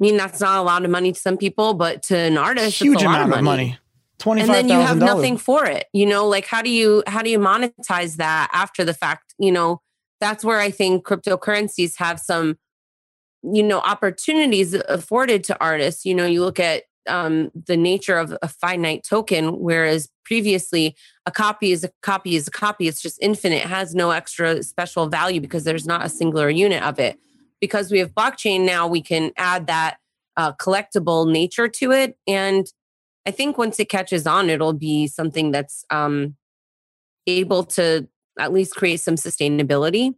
I 0.00 0.02
mean, 0.02 0.16
that's 0.16 0.40
not 0.40 0.58
a 0.58 0.62
lot 0.62 0.84
of 0.84 0.90
money 0.90 1.12
to 1.12 1.20
some 1.20 1.36
people, 1.36 1.74
but 1.74 2.02
to 2.04 2.16
an 2.16 2.38
artist, 2.38 2.80
huge 2.80 2.94
it's 2.94 3.02
a 3.02 3.06
amount 3.06 3.30
lot 3.30 3.38
of 3.38 3.44
money. 3.44 3.64
money. 3.64 3.78
Twenty 4.18 4.40
five 4.40 4.48
thousand. 4.48 4.60
And 4.62 4.70
then 4.70 4.78
you 4.80 4.84
have 4.84 4.98
nothing 4.98 5.36
for 5.36 5.64
it. 5.66 5.86
You 5.92 6.06
know, 6.06 6.26
like 6.26 6.46
how 6.46 6.62
do 6.62 6.70
you 6.70 7.02
how 7.06 7.22
do 7.22 7.30
you 7.30 7.38
monetize 7.38 8.16
that 8.16 8.50
after 8.52 8.84
the 8.84 8.94
fact? 8.94 9.34
You 9.38 9.52
know, 9.52 9.80
that's 10.20 10.44
where 10.44 10.58
I 10.58 10.70
think 10.70 11.04
cryptocurrencies 11.04 11.98
have 11.98 12.18
some, 12.18 12.58
you 13.42 13.62
know, 13.62 13.78
opportunities 13.80 14.74
afforded 14.74 15.44
to 15.44 15.60
artists. 15.60 16.04
You 16.04 16.14
know, 16.14 16.26
you 16.26 16.40
look 16.40 16.58
at 16.58 16.84
um, 17.08 17.50
the 17.66 17.76
nature 17.76 18.18
of 18.18 18.36
a 18.42 18.48
finite 18.48 19.04
token, 19.04 19.58
whereas 19.58 20.08
previously 20.24 20.96
a 21.26 21.30
copy 21.30 21.72
is 21.72 21.84
a 21.84 21.90
copy 22.02 22.36
is 22.36 22.48
a 22.48 22.50
copy. 22.50 22.88
It's 22.88 23.02
just 23.02 23.18
infinite, 23.20 23.64
it 23.64 23.68
has 23.68 23.94
no 23.94 24.10
extra 24.10 24.62
special 24.62 25.08
value 25.08 25.40
because 25.40 25.64
there's 25.64 25.86
not 25.86 26.04
a 26.04 26.08
singular 26.08 26.48
unit 26.48 26.82
of 26.82 26.98
it 26.98 27.18
because 27.62 27.92
we 27.92 28.00
have 28.00 28.12
blockchain 28.12 28.66
now, 28.66 28.86
we 28.88 29.00
can 29.00 29.30
add 29.38 29.68
that 29.68 29.98
uh, 30.36 30.52
collectible 30.54 31.30
nature 31.30 31.68
to 31.68 31.92
it. 31.92 32.18
And 32.26 32.66
I 33.24 33.30
think 33.30 33.56
once 33.56 33.78
it 33.78 33.88
catches 33.88 34.26
on, 34.26 34.50
it'll 34.50 34.72
be 34.72 35.06
something 35.06 35.52
that's 35.52 35.84
um, 35.88 36.36
able 37.26 37.62
to 37.64 38.08
at 38.38 38.52
least 38.52 38.74
create 38.74 39.00
some 39.00 39.14
sustainability. 39.14 40.14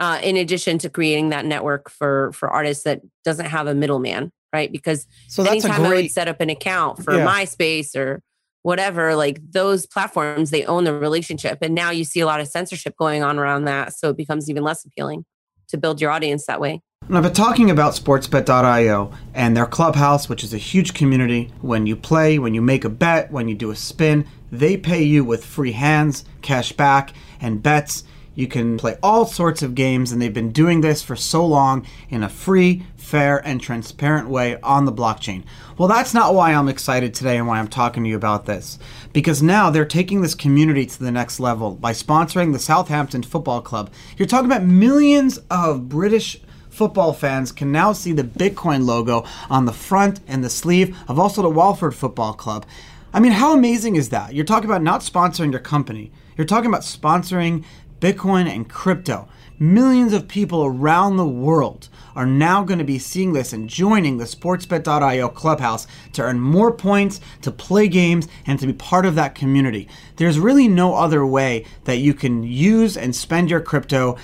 Uh, 0.00 0.20
in 0.22 0.36
addition 0.36 0.78
to 0.78 0.88
creating 0.88 1.30
that 1.30 1.44
network 1.44 1.90
for 1.90 2.30
for 2.32 2.48
artists 2.48 2.84
that 2.84 3.00
doesn't 3.24 3.46
have 3.46 3.66
a 3.66 3.74
middleman, 3.74 4.30
right? 4.52 4.70
Because 4.70 5.06
so 5.28 5.42
that's 5.42 5.64
anytime 5.64 5.82
great, 5.82 5.98
I 5.98 6.02
would 6.02 6.10
set 6.10 6.28
up 6.28 6.40
an 6.40 6.50
account 6.50 7.02
for 7.02 7.14
yeah. 7.14 7.26
MySpace 7.26 7.96
or 7.96 8.22
whatever, 8.62 9.14
like 9.14 9.40
those 9.50 9.86
platforms, 9.86 10.50
they 10.50 10.64
own 10.64 10.84
the 10.84 10.92
relationship, 10.92 11.58
and 11.62 11.74
now 11.74 11.90
you 11.90 12.04
see 12.04 12.20
a 12.20 12.26
lot 12.26 12.40
of 12.40 12.48
censorship 12.48 12.94
going 12.98 13.22
on 13.22 13.38
around 13.38 13.64
that, 13.64 13.94
so 13.94 14.10
it 14.10 14.16
becomes 14.16 14.50
even 14.50 14.62
less 14.62 14.84
appealing 14.84 15.24
to 15.68 15.78
build 15.78 16.00
your 16.00 16.10
audience 16.10 16.46
that 16.46 16.60
way. 16.60 16.82
I've 17.10 17.22
been 17.22 17.32
talking 17.32 17.70
about 17.70 17.94
sportsbet.io 17.94 19.12
and 19.32 19.56
their 19.56 19.64
clubhouse, 19.64 20.28
which 20.28 20.44
is 20.44 20.52
a 20.52 20.58
huge 20.58 20.92
community. 20.92 21.50
When 21.62 21.86
you 21.86 21.96
play, 21.96 22.38
when 22.38 22.52
you 22.52 22.60
make 22.60 22.84
a 22.84 22.90
bet, 22.90 23.32
when 23.32 23.48
you 23.48 23.54
do 23.54 23.70
a 23.70 23.76
spin, 23.76 24.26
they 24.52 24.76
pay 24.76 25.02
you 25.02 25.24
with 25.24 25.42
free 25.42 25.72
hands, 25.72 26.26
cash 26.42 26.72
back, 26.72 27.14
and 27.40 27.62
bets. 27.62 28.04
You 28.34 28.46
can 28.46 28.76
play 28.76 28.98
all 29.02 29.24
sorts 29.24 29.62
of 29.62 29.74
games, 29.74 30.12
and 30.12 30.20
they've 30.20 30.34
been 30.34 30.52
doing 30.52 30.82
this 30.82 31.02
for 31.02 31.16
so 31.16 31.46
long 31.46 31.86
in 32.10 32.22
a 32.22 32.28
free, 32.28 32.84
fair, 33.08 33.38
and 33.46 33.60
transparent 33.60 34.28
way 34.28 34.60
on 34.60 34.84
the 34.84 34.92
blockchain. 34.92 35.42
Well, 35.78 35.88
that's 35.88 36.12
not 36.12 36.34
why 36.34 36.52
I'm 36.52 36.68
excited 36.68 37.14
today 37.14 37.38
and 37.38 37.46
why 37.46 37.58
I'm 37.58 37.68
talking 37.68 38.04
to 38.04 38.10
you 38.10 38.16
about 38.16 38.44
this. 38.44 38.78
Because 39.14 39.42
now 39.42 39.70
they're 39.70 39.86
taking 39.86 40.20
this 40.20 40.34
community 40.34 40.84
to 40.84 40.98
the 41.02 41.10
next 41.10 41.40
level 41.40 41.74
by 41.74 41.92
sponsoring 41.92 42.52
the 42.52 42.58
Southampton 42.58 43.22
Football 43.22 43.62
Club. 43.62 43.90
You're 44.18 44.28
talking 44.28 44.50
about 44.50 44.64
millions 44.64 45.38
of 45.50 45.88
British 45.88 46.38
football 46.68 47.14
fans 47.14 47.50
can 47.50 47.72
now 47.72 47.92
see 47.92 48.12
the 48.12 48.22
Bitcoin 48.22 48.84
logo 48.84 49.24
on 49.48 49.64
the 49.64 49.72
front 49.72 50.20
and 50.28 50.44
the 50.44 50.50
sleeve 50.50 50.96
of 51.08 51.18
also 51.18 51.40
the 51.40 51.48
Watford 51.48 51.94
Football 51.94 52.34
Club. 52.34 52.66
I 53.12 53.20
mean, 53.20 53.32
how 53.32 53.54
amazing 53.54 53.96
is 53.96 54.10
that? 54.10 54.34
You're 54.34 54.44
talking 54.44 54.68
about 54.68 54.82
not 54.82 55.00
sponsoring 55.00 55.50
your 55.50 55.60
company, 55.60 56.12
you're 56.36 56.46
talking 56.46 56.68
about 56.68 56.82
sponsoring 56.82 57.64
Bitcoin 58.00 58.46
and 58.46 58.68
crypto. 58.68 59.28
Millions 59.58 60.12
of 60.12 60.28
people 60.28 60.64
around 60.64 61.16
the 61.16 61.26
world 61.26 61.88
are 62.18 62.26
now 62.26 62.64
going 62.64 62.80
to 62.80 62.84
be 62.84 62.98
seeing 62.98 63.32
this 63.32 63.52
and 63.52 63.70
joining 63.70 64.16
the 64.16 64.24
sportsbet.io 64.24 65.28
clubhouse 65.28 65.86
to 66.12 66.20
earn 66.20 66.40
more 66.40 66.72
points, 66.72 67.20
to 67.42 67.52
play 67.52 67.86
games, 67.86 68.26
and 68.44 68.58
to 68.58 68.66
be 68.66 68.72
part 68.72 69.06
of 69.06 69.14
that 69.14 69.36
community. 69.36 69.86
There's 70.16 70.40
really 70.40 70.66
no 70.66 70.96
other 70.96 71.24
way 71.24 71.64
that 71.84 71.98
you 71.98 72.14
can 72.14 72.42
use 72.42 72.96
and 72.96 73.14
spend 73.14 73.50
your 73.50 73.60
crypto 73.60 74.16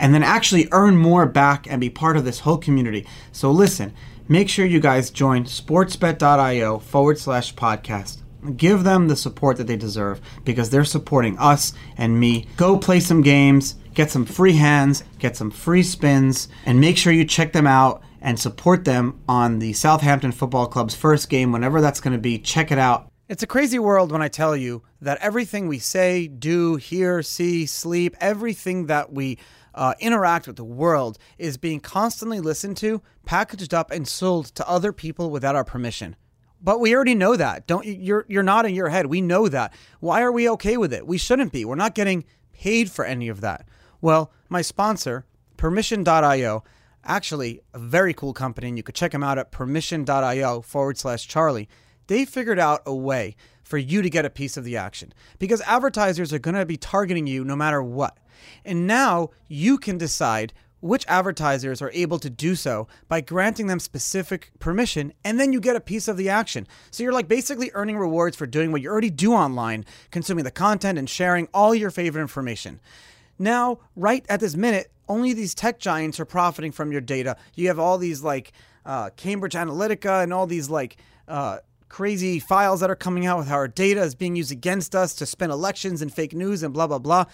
and 0.00 0.12
then 0.12 0.24
actually 0.24 0.66
earn 0.72 0.96
more 0.96 1.26
back 1.26 1.70
and 1.70 1.80
be 1.80 1.90
part 1.90 2.16
of 2.16 2.24
this 2.24 2.40
whole 2.40 2.58
community. 2.58 3.06
So 3.30 3.52
listen, 3.52 3.94
make 4.26 4.48
sure 4.48 4.66
you 4.66 4.80
guys 4.80 5.08
join 5.08 5.44
sportsbet.io 5.44 6.80
forward 6.80 7.18
slash 7.18 7.54
podcast. 7.54 8.18
Give 8.56 8.84
them 8.84 9.08
the 9.08 9.16
support 9.16 9.56
that 9.56 9.66
they 9.66 9.76
deserve 9.76 10.20
because 10.44 10.70
they're 10.70 10.84
supporting 10.84 11.38
us 11.38 11.72
and 11.96 12.18
me. 12.18 12.46
Go 12.56 12.78
play 12.78 13.00
some 13.00 13.20
games, 13.20 13.74
get 13.94 14.10
some 14.10 14.24
free 14.24 14.54
hands, 14.54 15.02
get 15.18 15.36
some 15.36 15.50
free 15.50 15.82
spins, 15.82 16.48
and 16.64 16.80
make 16.80 16.96
sure 16.96 17.12
you 17.12 17.24
check 17.24 17.52
them 17.52 17.66
out 17.66 18.02
and 18.20 18.38
support 18.38 18.84
them 18.84 19.20
on 19.28 19.58
the 19.58 19.72
Southampton 19.72 20.32
Football 20.32 20.66
Club's 20.66 20.94
first 20.94 21.28
game, 21.28 21.52
whenever 21.52 21.80
that's 21.80 22.00
going 22.00 22.12
to 22.12 22.18
be. 22.18 22.38
Check 22.38 22.70
it 22.70 22.78
out. 22.78 23.08
It's 23.28 23.42
a 23.42 23.46
crazy 23.46 23.78
world 23.78 24.10
when 24.10 24.22
I 24.22 24.28
tell 24.28 24.56
you 24.56 24.82
that 25.02 25.18
everything 25.20 25.68
we 25.68 25.78
say, 25.78 26.28
do, 26.28 26.76
hear, 26.76 27.22
see, 27.22 27.66
sleep, 27.66 28.16
everything 28.20 28.86
that 28.86 29.12
we 29.12 29.38
uh, 29.74 29.94
interact 30.00 30.46
with 30.46 30.56
the 30.56 30.64
world 30.64 31.18
is 31.36 31.56
being 31.56 31.78
constantly 31.78 32.40
listened 32.40 32.76
to, 32.78 33.02
packaged 33.26 33.74
up, 33.74 33.90
and 33.90 34.08
sold 34.08 34.46
to 34.54 34.68
other 34.68 34.92
people 34.92 35.30
without 35.30 35.54
our 35.54 35.64
permission. 35.64 36.16
But 36.60 36.80
we 36.80 36.94
already 36.94 37.14
know 37.14 37.36
that. 37.36 37.66
Don't 37.66 37.86
you're 37.86 38.24
you're 38.28 38.42
nodding 38.42 38.74
your 38.74 38.88
head. 38.88 39.06
We 39.06 39.20
know 39.20 39.48
that. 39.48 39.72
Why 40.00 40.22
are 40.22 40.32
we 40.32 40.48
okay 40.50 40.76
with 40.76 40.92
it? 40.92 41.06
We 41.06 41.18
shouldn't 41.18 41.52
be. 41.52 41.64
We're 41.64 41.76
not 41.76 41.94
getting 41.94 42.24
paid 42.52 42.90
for 42.90 43.04
any 43.04 43.28
of 43.28 43.40
that. 43.40 43.68
Well, 44.00 44.32
my 44.48 44.62
sponsor, 44.62 45.26
permission.io, 45.56 46.64
actually 47.04 47.60
a 47.74 47.78
very 47.78 48.14
cool 48.14 48.32
company, 48.32 48.68
and 48.68 48.76
you 48.76 48.82
could 48.82 48.94
check 48.94 49.12
them 49.12 49.22
out 49.22 49.38
at 49.38 49.52
permission.io 49.52 50.62
forward 50.62 50.98
slash 50.98 51.26
Charlie. 51.26 51.68
They 52.08 52.24
figured 52.24 52.58
out 52.58 52.82
a 52.86 52.94
way 52.94 53.36
for 53.62 53.78
you 53.78 54.00
to 54.02 54.10
get 54.10 54.24
a 54.24 54.30
piece 54.30 54.56
of 54.56 54.64
the 54.64 54.76
action 54.76 55.12
because 55.38 55.60
advertisers 55.62 56.32
are 56.32 56.38
going 56.38 56.54
to 56.54 56.64
be 56.64 56.78
targeting 56.78 57.26
you 57.26 57.44
no 57.44 57.54
matter 57.54 57.82
what. 57.82 58.16
And 58.64 58.86
now 58.86 59.30
you 59.46 59.78
can 59.78 59.98
decide 59.98 60.54
which 60.80 61.04
advertisers 61.08 61.82
are 61.82 61.90
able 61.92 62.18
to 62.18 62.30
do 62.30 62.54
so 62.54 62.86
by 63.08 63.20
granting 63.20 63.66
them 63.66 63.80
specific 63.80 64.50
permission, 64.58 65.12
and 65.24 65.38
then 65.38 65.52
you 65.52 65.60
get 65.60 65.76
a 65.76 65.80
piece 65.80 66.08
of 66.08 66.16
the 66.16 66.28
action. 66.28 66.66
So 66.90 67.02
you're 67.02 67.12
like 67.12 67.28
basically 67.28 67.70
earning 67.74 67.98
rewards 67.98 68.36
for 68.36 68.46
doing 68.46 68.72
what 68.72 68.82
you 68.82 68.90
already 68.90 69.10
do 69.10 69.32
online, 69.32 69.84
consuming 70.10 70.44
the 70.44 70.50
content 70.50 70.98
and 70.98 71.08
sharing 71.08 71.48
all 71.52 71.74
your 71.74 71.90
favorite 71.90 72.22
information. 72.22 72.80
Now, 73.38 73.78
right 73.96 74.24
at 74.28 74.40
this 74.40 74.56
minute, 74.56 74.90
only 75.08 75.32
these 75.32 75.54
tech 75.54 75.78
giants 75.78 76.20
are 76.20 76.24
profiting 76.24 76.72
from 76.72 76.92
your 76.92 77.00
data. 77.00 77.36
You 77.54 77.68
have 77.68 77.78
all 77.78 77.98
these 77.98 78.22
like 78.22 78.52
uh, 78.84 79.10
Cambridge 79.16 79.54
Analytica 79.54 80.22
and 80.22 80.32
all 80.32 80.46
these 80.46 80.68
like 80.68 80.96
uh, 81.26 81.58
crazy 81.88 82.38
files 82.38 82.80
that 82.80 82.90
are 82.90 82.96
coming 82.96 83.26
out 83.26 83.38
with 83.38 83.48
how 83.48 83.54
our 83.54 83.68
data 83.68 84.02
is 84.02 84.14
being 84.14 84.36
used 84.36 84.52
against 84.52 84.94
us 84.94 85.14
to 85.14 85.26
spin 85.26 85.50
elections 85.50 86.02
and 86.02 86.12
fake 86.12 86.34
news 86.34 86.62
and 86.62 86.74
blah, 86.74 86.86
blah, 86.86 86.98
blah. 86.98 87.24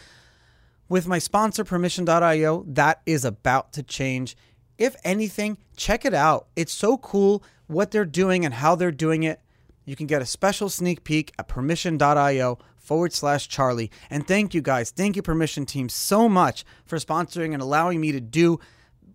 With 0.89 1.07
my 1.07 1.19
sponsor, 1.19 1.65
permission.io, 1.65 2.65
that 2.69 3.01
is 3.07 3.25
about 3.25 3.73
to 3.73 3.83
change. 3.83 4.37
If 4.77 4.97
anything, 5.03 5.59
check 5.77 6.05
it 6.05 6.13
out. 6.13 6.49
It's 6.57 6.73
so 6.73 6.99
cool 6.99 7.43
what 7.67 7.91
they're 7.91 8.05
doing 8.05 8.45
and 8.45 8.55
how 8.55 8.75
they're 8.75 8.93
doing 8.93 9.23
it. 9.23 9.41
You 9.87 9.97
can 9.97 10.07
get 10.07 10.21
a 10.21 10.27
special 10.27 10.69
sneak 10.69 11.05
peek 11.05 11.33
at 11.39 11.49
permission.io 11.49 12.59
forward 12.77 13.13
slash 13.15 13.49
Charlie. 13.49 13.91
And 14.11 14.27
thank 14.27 14.53
you 14.53 14.61
guys, 14.61 14.91
thank 14.91 15.17
you, 15.17 15.23
Permission 15.23 15.65
Team, 15.65 15.89
so 15.89 16.29
much 16.29 16.65
for 16.85 16.99
sponsoring 16.99 17.55
and 17.55 17.63
allowing 17.63 18.01
me 18.01 18.13
to 18.13 18.21
do 18.21 18.61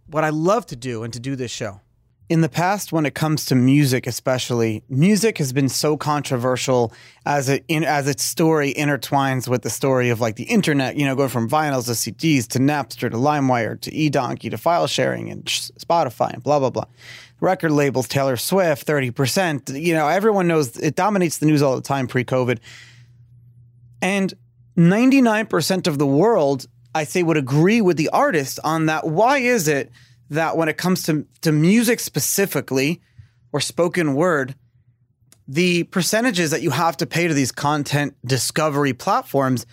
what 0.07 0.23
I 0.23 0.29
love 0.29 0.65
to 0.67 0.75
do 0.75 1.03
and 1.03 1.13
to 1.13 1.19
do 1.19 1.35
this 1.35 1.51
show 1.51 1.81
in 2.29 2.41
the 2.41 2.49
past 2.49 2.91
when 2.91 3.07
it 3.07 3.15
comes 3.15 3.43
to 3.45 3.55
music 3.55 4.05
especially 4.05 4.83
music 4.87 5.39
has 5.39 5.51
been 5.51 5.67
so 5.67 5.97
controversial 5.97 6.93
as 7.25 7.49
it 7.49 7.65
in, 7.67 7.83
as 7.83 8.07
its 8.07 8.23
story 8.23 8.73
intertwines 8.75 9.47
with 9.47 9.63
the 9.63 9.69
story 9.69 10.09
of 10.09 10.21
like 10.21 10.35
the 10.35 10.43
internet 10.43 10.95
you 10.95 11.05
know 11.05 11.15
going 11.15 11.27
from 11.27 11.49
vinyls 11.49 11.85
to 11.85 11.91
cds 11.91 12.47
to 12.47 12.59
napster 12.59 13.09
to 13.09 13.17
limewire 13.17 13.79
to 13.81 13.91
edonkey 13.91 14.49
to 14.49 14.57
file 14.57 14.87
sharing 14.87 15.29
and 15.29 15.45
spotify 15.45 16.31
and 16.31 16.43
blah 16.43 16.59
blah 16.59 16.69
blah. 16.69 16.85
Record 17.41 17.71
labels 17.71 18.07
taylor 18.07 18.37
swift 18.37 18.85
30% 18.85 19.81
you 19.81 19.93
know 19.93 20.07
everyone 20.07 20.47
knows 20.47 20.77
it 20.77 20.95
dominates 20.95 21.39
the 21.39 21.45
news 21.45 21.61
all 21.61 21.75
the 21.75 21.81
time 21.81 22.07
pre-covid. 22.07 22.59
And 24.01 24.33
99% 24.77 25.87
of 25.87 25.97
the 25.97 26.05
world 26.05 26.67
i 26.93 27.03
say 27.03 27.23
would 27.23 27.37
agree 27.37 27.81
with 27.81 27.97
the 27.97 28.09
artist 28.09 28.59
on 28.63 28.85
that. 28.85 29.07
Why 29.07 29.39
is 29.39 29.67
it 29.67 29.91
that 30.29 30.57
when 30.57 30.69
it 30.69 30.77
comes 30.77 31.03
to, 31.03 31.25
to 31.41 31.51
music 31.51 31.99
specifically 31.99 33.01
or 33.51 33.59
spoken 33.59 34.15
word, 34.15 34.55
the 35.47 35.83
percentages 35.85 36.51
that 36.51 36.61
you 36.61 36.69
have 36.69 36.95
to 36.97 37.07
pay 37.07 37.27
to 37.27 37.33
these 37.33 37.51
content 37.51 38.15
discovery 38.23 38.93
platforms, 38.93 39.65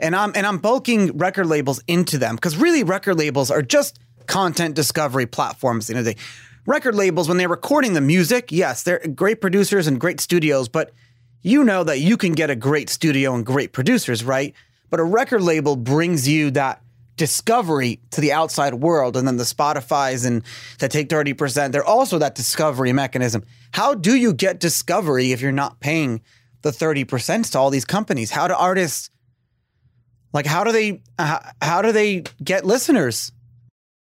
and 0.00 0.16
I'm 0.16 0.32
and 0.34 0.44
I'm 0.44 0.58
bulking 0.58 1.16
record 1.16 1.46
labels 1.46 1.80
into 1.86 2.18
them 2.18 2.34
because 2.34 2.56
really 2.56 2.82
record 2.82 3.16
labels 3.18 3.50
are 3.50 3.62
just 3.62 4.00
content 4.26 4.74
discovery 4.74 5.26
platforms. 5.26 5.88
You 5.88 5.94
know, 5.94 6.02
they 6.02 6.16
record 6.66 6.96
labels 6.96 7.28
when 7.28 7.38
they're 7.38 7.48
recording 7.48 7.92
the 7.92 8.00
music, 8.00 8.50
yes, 8.50 8.82
they're 8.82 8.98
great 9.14 9.40
producers 9.40 9.86
and 9.86 10.00
great 10.00 10.20
studios, 10.20 10.68
but 10.68 10.90
you 11.42 11.62
know 11.62 11.84
that 11.84 12.00
you 12.00 12.16
can 12.16 12.32
get 12.32 12.50
a 12.50 12.56
great 12.56 12.88
studio 12.88 13.34
and 13.34 13.46
great 13.46 13.72
producers, 13.72 14.24
right? 14.24 14.54
But 14.90 15.00
a 15.00 15.04
record 15.04 15.42
label 15.42 15.76
brings 15.76 16.28
you 16.28 16.50
that 16.52 16.82
discovery 17.22 18.00
to 18.10 18.20
the 18.20 18.32
outside 18.32 18.74
world 18.74 19.16
and 19.16 19.28
then 19.28 19.36
the 19.36 19.44
spotify's 19.44 20.24
and 20.24 20.42
that 20.80 20.90
take 20.90 21.08
30% 21.08 21.70
they're 21.70 21.84
also 21.84 22.18
that 22.18 22.34
discovery 22.34 22.92
mechanism. 22.92 23.44
How 23.70 23.94
do 23.94 24.16
you 24.16 24.32
get 24.32 24.58
discovery 24.58 25.30
if 25.30 25.40
you're 25.40 25.52
not 25.52 25.78
paying 25.78 26.20
the 26.62 26.70
30% 26.70 27.52
to 27.52 27.58
all 27.60 27.70
these 27.70 27.84
companies? 27.84 28.32
How 28.32 28.48
do 28.48 28.54
artists 28.54 29.08
like 30.32 30.46
how 30.46 30.64
do 30.64 30.72
they 30.72 31.00
how 31.16 31.80
do 31.80 31.92
they 31.92 32.24
get 32.42 32.66
listeners? 32.66 33.30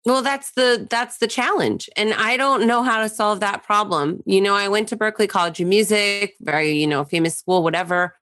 Well 0.05 0.21
that's 0.21 0.51
the 0.51 0.87
that's 0.91 1.17
the 1.17 1.27
challenge 1.27 1.89
and 1.97 2.13
i 2.13 2.37
don't 2.37 2.67
know 2.67 2.83
how 2.83 3.01
to 3.01 3.09
solve 3.09 3.41
that 3.41 3.63
problem. 3.63 4.21
You 4.27 4.43
know 4.43 4.55
i 4.55 4.69
went 4.69 4.89
to 4.89 4.97
Berklee 4.99 5.27
college 5.27 5.59
of 5.59 5.69
music 5.69 6.35
very 6.43 6.73
you 6.73 6.87
know 6.87 7.03
famous 7.05 7.35
school 7.39 7.63
whatever 7.63 8.15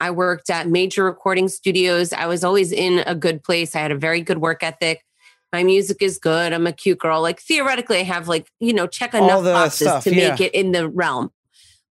I 0.00 0.10
worked 0.10 0.48
at 0.50 0.68
major 0.68 1.04
recording 1.04 1.48
studios. 1.48 2.12
I 2.12 2.26
was 2.26 2.42
always 2.42 2.72
in 2.72 3.00
a 3.06 3.14
good 3.14 3.44
place. 3.44 3.76
I 3.76 3.80
had 3.80 3.92
a 3.92 3.98
very 3.98 4.22
good 4.22 4.38
work 4.38 4.62
ethic. 4.62 5.04
My 5.52 5.62
music 5.62 5.98
is 6.00 6.18
good. 6.18 6.52
I'm 6.52 6.66
a 6.66 6.72
cute 6.72 6.98
girl. 6.98 7.20
Like 7.20 7.40
theoretically, 7.40 7.98
I 7.98 8.04
have 8.04 8.28
like, 8.28 8.48
you 8.60 8.72
know, 8.72 8.86
check 8.86 9.14
enough 9.14 9.44
boxes 9.44 9.88
stuff, 9.88 10.04
to 10.04 10.14
yeah. 10.14 10.30
make 10.30 10.40
it 10.40 10.54
in 10.54 10.72
the 10.72 10.88
realm. 10.88 11.30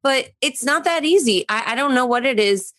But 0.02 0.30
it's 0.42 0.64
not 0.64 0.86
that 0.86 1.04
easy. 1.04 1.46
I, 1.50 1.74
I 1.74 1.76
don't 1.76 1.94
know 1.94 2.06
what 2.06 2.26
it 2.26 2.40
is. 2.40 2.74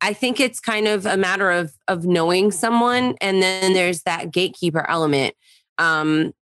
I 0.00 0.12
think 0.12 0.40
it's 0.40 0.60
kind 0.60 0.88
of 0.88 1.06
a 1.06 1.16
matter 1.16 1.50
of 1.50 1.74
of 1.88 2.04
knowing 2.04 2.50
someone. 2.50 3.16
And 3.20 3.42
then 3.42 3.74
there's 3.74 4.02
that 4.02 4.32
gatekeeper 4.32 4.88
element. 4.88 5.34
Um, 5.76 6.32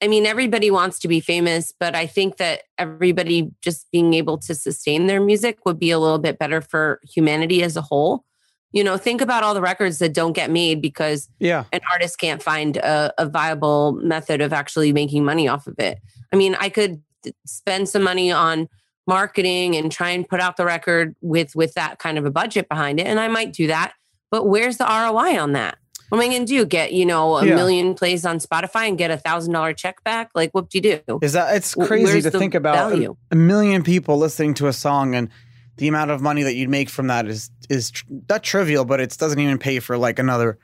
I 0.00 0.06
mean, 0.06 0.26
everybody 0.26 0.70
wants 0.70 0.98
to 1.00 1.08
be 1.08 1.20
famous, 1.20 1.72
but 1.78 1.96
I 1.96 2.06
think 2.06 2.36
that 2.36 2.62
everybody 2.78 3.50
just 3.62 3.90
being 3.90 4.14
able 4.14 4.38
to 4.38 4.54
sustain 4.54 5.06
their 5.06 5.20
music 5.20 5.66
would 5.66 5.78
be 5.78 5.90
a 5.90 5.98
little 5.98 6.18
bit 6.18 6.38
better 6.38 6.60
for 6.60 7.00
humanity 7.02 7.62
as 7.62 7.76
a 7.76 7.82
whole. 7.82 8.24
You 8.70 8.84
know, 8.84 8.96
think 8.96 9.20
about 9.20 9.42
all 9.42 9.54
the 9.54 9.60
records 9.60 9.98
that 9.98 10.14
don't 10.14 10.34
get 10.34 10.50
made 10.50 10.80
because 10.80 11.28
yeah. 11.40 11.64
an 11.72 11.80
artist 11.90 12.18
can't 12.18 12.42
find 12.42 12.76
a, 12.76 13.12
a 13.18 13.26
viable 13.26 13.92
method 13.92 14.40
of 14.40 14.52
actually 14.52 14.92
making 14.92 15.24
money 15.24 15.48
off 15.48 15.66
of 15.66 15.78
it. 15.78 15.98
I 16.32 16.36
mean, 16.36 16.54
I 16.60 16.68
could 16.68 17.02
spend 17.46 17.88
some 17.88 18.02
money 18.02 18.30
on 18.30 18.68
marketing 19.06 19.74
and 19.74 19.90
try 19.90 20.10
and 20.10 20.28
put 20.28 20.38
out 20.38 20.58
the 20.58 20.66
record 20.66 21.16
with 21.22 21.56
with 21.56 21.72
that 21.74 21.98
kind 21.98 22.18
of 22.18 22.26
a 22.26 22.30
budget 22.30 22.68
behind 22.68 23.00
it, 23.00 23.06
and 23.06 23.18
I 23.18 23.26
might 23.26 23.52
do 23.52 23.66
that. 23.66 23.94
But 24.30 24.46
where's 24.46 24.76
the 24.76 24.84
ROI 24.84 25.40
on 25.40 25.52
that? 25.52 25.78
What 26.08 26.18
am 26.18 26.30
I 26.30 26.34
going 26.34 26.46
to 26.46 26.52
do? 26.52 26.64
Get, 26.64 26.92
you 26.92 27.04
know, 27.04 27.36
a 27.36 27.46
yeah. 27.46 27.54
million 27.54 27.94
plays 27.94 28.24
on 28.24 28.38
Spotify 28.38 28.88
and 28.88 28.96
get 28.96 29.10
a 29.10 29.16
thousand 29.16 29.52
dollar 29.52 29.72
check 29.72 30.02
back? 30.04 30.30
Like, 30.34 30.52
what 30.52 30.70
do 30.70 30.78
you 30.78 31.02
do? 31.06 31.18
Is 31.22 31.34
that 31.34 31.54
it's 31.56 31.74
crazy 31.74 32.04
Where's 32.04 32.24
to 32.24 32.30
think 32.30 32.54
about 32.54 32.92
a, 32.92 33.16
a, 33.30 33.36
million 33.36 33.82
people 33.82 34.16
listening 34.16 34.54
to 34.54 34.68
a 34.68 34.72
song 34.72 35.14
and 35.14 35.28
the 35.76 35.88
amount 35.88 36.10
of 36.10 36.20
money 36.20 36.42
that 36.42 36.54
you'd 36.54 36.70
make 36.70 36.88
from 36.88 37.08
that 37.08 37.26
is, 37.26 37.50
is 37.68 37.90
tr- 37.90 38.04
not 38.28 38.42
trivial, 38.42 38.84
but 38.84 39.00
it 39.00 39.16
doesn't 39.18 39.38
even 39.38 39.58
pay 39.58 39.78
for 39.80 39.96
like 39.96 40.18
another, 40.18 40.58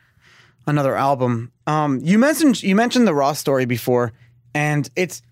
another 0.67 0.97
album. 0.97 1.53
Um, 1.67 2.01
you 2.03 2.19
mentioned, 2.19 2.63
you 2.63 2.75
mentioned 2.75 3.07
the 3.07 3.15
Ross 3.15 3.39
story 3.39 3.65
before 3.65 4.13
and 4.55 4.89
it's 4.97 5.23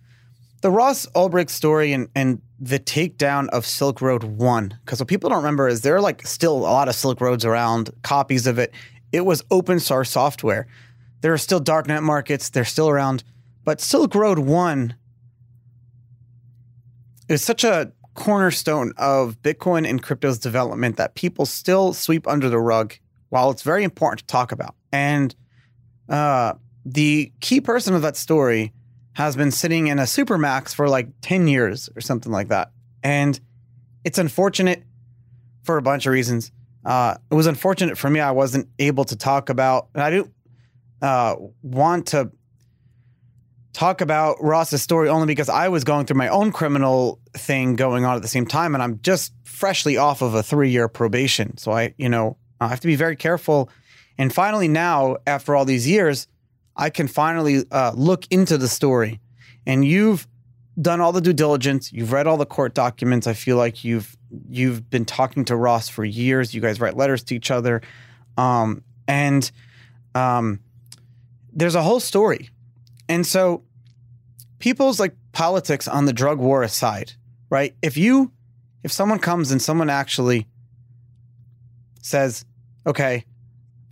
the 0.62 0.70
Ross 0.70 1.06
Ulbricht 1.14 1.50
story 1.50 1.92
and, 1.92 2.08
and 2.14 2.40
the 2.60 2.78
takedown 2.78 3.48
of 3.48 3.66
Silk 3.66 4.00
Road 4.00 4.22
One. 4.22 4.78
Because 4.84 5.00
what 5.00 5.08
people 5.08 5.28
don't 5.28 5.38
remember 5.38 5.68
is 5.68 5.82
there 5.82 5.96
are 5.96 6.00
like 6.00 6.26
still 6.26 6.56
a 6.56 6.58
lot 6.58 6.88
of 6.88 6.94
Silk 6.94 7.20
Roads 7.20 7.44
around, 7.44 7.90
copies 8.02 8.46
of 8.46 8.58
it. 8.58 8.72
It 9.12 9.26
was 9.26 9.44
open 9.50 9.78
source 9.78 10.10
software. 10.10 10.66
There 11.20 11.32
are 11.32 11.38
still 11.38 11.60
darknet 11.60 12.02
markets, 12.02 12.50
they're 12.50 12.64
still 12.64 12.88
around. 12.88 13.22
But 13.64 13.80
Silk 13.80 14.14
Road 14.14 14.40
1 14.40 14.94
is 17.28 17.42
such 17.42 17.62
a 17.62 17.92
cornerstone 18.14 18.92
of 18.96 19.40
Bitcoin 19.42 19.88
and 19.88 20.02
crypto's 20.02 20.38
development 20.38 20.96
that 20.96 21.14
people 21.14 21.46
still 21.46 21.92
sweep 21.92 22.26
under 22.26 22.48
the 22.48 22.58
rug 22.58 22.94
while 23.28 23.50
it's 23.50 23.62
very 23.62 23.84
important 23.84 24.20
to 24.20 24.26
talk 24.26 24.52
about. 24.52 24.74
And 24.92 25.34
uh, 26.08 26.54
the 26.84 27.32
key 27.40 27.60
person 27.60 27.94
of 27.94 28.02
that 28.02 28.16
story 28.16 28.72
has 29.14 29.36
been 29.36 29.50
sitting 29.50 29.86
in 29.86 29.98
a 29.98 30.02
supermax 30.02 30.74
for 30.74 30.88
like 30.88 31.08
10 31.22 31.48
years 31.48 31.88
or 31.94 32.00
something 32.00 32.32
like 32.32 32.48
that. 32.48 32.72
And 33.02 33.38
it's 34.04 34.18
unfortunate 34.18 34.82
for 35.62 35.76
a 35.76 35.82
bunch 35.82 36.06
of 36.06 36.12
reasons. 36.12 36.50
Uh, 36.84 37.16
it 37.30 37.34
was 37.34 37.46
unfortunate 37.46 37.96
for 37.96 38.10
me. 38.10 38.20
I 38.20 38.32
wasn't 38.32 38.68
able 38.78 39.04
to 39.04 39.16
talk 39.16 39.48
about, 39.48 39.88
and 39.94 40.02
I 40.02 40.10
didn't 40.10 40.32
uh, 41.00 41.36
want 41.62 42.08
to 42.08 42.30
talk 43.72 44.00
about 44.00 44.36
Ross's 44.40 44.82
story 44.82 45.08
only 45.08 45.26
because 45.26 45.48
I 45.48 45.68
was 45.68 45.84
going 45.84 46.06
through 46.06 46.18
my 46.18 46.28
own 46.28 46.52
criminal 46.52 47.20
thing 47.34 47.76
going 47.76 48.04
on 48.04 48.16
at 48.16 48.22
the 48.22 48.28
same 48.28 48.46
time, 48.46 48.74
and 48.74 48.82
I'm 48.82 49.00
just 49.02 49.32
freshly 49.44 49.96
off 49.96 50.22
of 50.22 50.34
a 50.34 50.42
three 50.42 50.70
year 50.70 50.88
probation. 50.88 51.56
So 51.56 51.72
I, 51.72 51.94
you 51.96 52.08
know, 52.08 52.36
I 52.60 52.68
have 52.68 52.80
to 52.80 52.86
be 52.86 52.96
very 52.96 53.16
careful. 53.16 53.70
And 54.18 54.32
finally, 54.32 54.68
now 54.68 55.16
after 55.26 55.56
all 55.56 55.64
these 55.64 55.88
years, 55.88 56.26
I 56.76 56.90
can 56.90 57.08
finally 57.08 57.64
uh, 57.70 57.92
look 57.94 58.26
into 58.30 58.58
the 58.58 58.68
story. 58.68 59.20
And 59.66 59.84
you've 59.84 60.26
done 60.80 61.00
all 61.00 61.12
the 61.12 61.20
due 61.20 61.32
diligence. 61.32 61.92
You've 61.92 62.12
read 62.12 62.26
all 62.26 62.36
the 62.36 62.46
court 62.46 62.74
documents. 62.74 63.26
I 63.26 63.34
feel 63.34 63.56
like 63.56 63.84
you've 63.84 64.16
you've 64.48 64.88
been 64.88 65.04
talking 65.04 65.44
to 65.46 65.56
Ross 65.56 65.88
for 65.88 66.04
years. 66.04 66.54
You 66.54 66.60
guys 66.60 66.80
write 66.80 66.96
letters 66.96 67.22
to 67.24 67.34
each 67.34 67.50
other, 67.50 67.82
um, 68.36 68.82
and 69.06 69.50
um, 70.14 70.60
there's 71.52 71.74
a 71.74 71.82
whole 71.82 72.00
story. 72.00 72.50
And 73.08 73.26
so, 73.26 73.62
people's 74.58 74.98
like 74.98 75.14
politics 75.32 75.86
on 75.88 76.06
the 76.06 76.12
drug 76.12 76.38
war 76.38 76.62
aside, 76.62 77.12
right? 77.50 77.74
If 77.82 77.96
you, 77.96 78.32
if 78.82 78.92
someone 78.92 79.18
comes 79.18 79.50
and 79.50 79.60
someone 79.60 79.90
actually 79.90 80.46
says, 82.00 82.44
okay, 82.86 83.24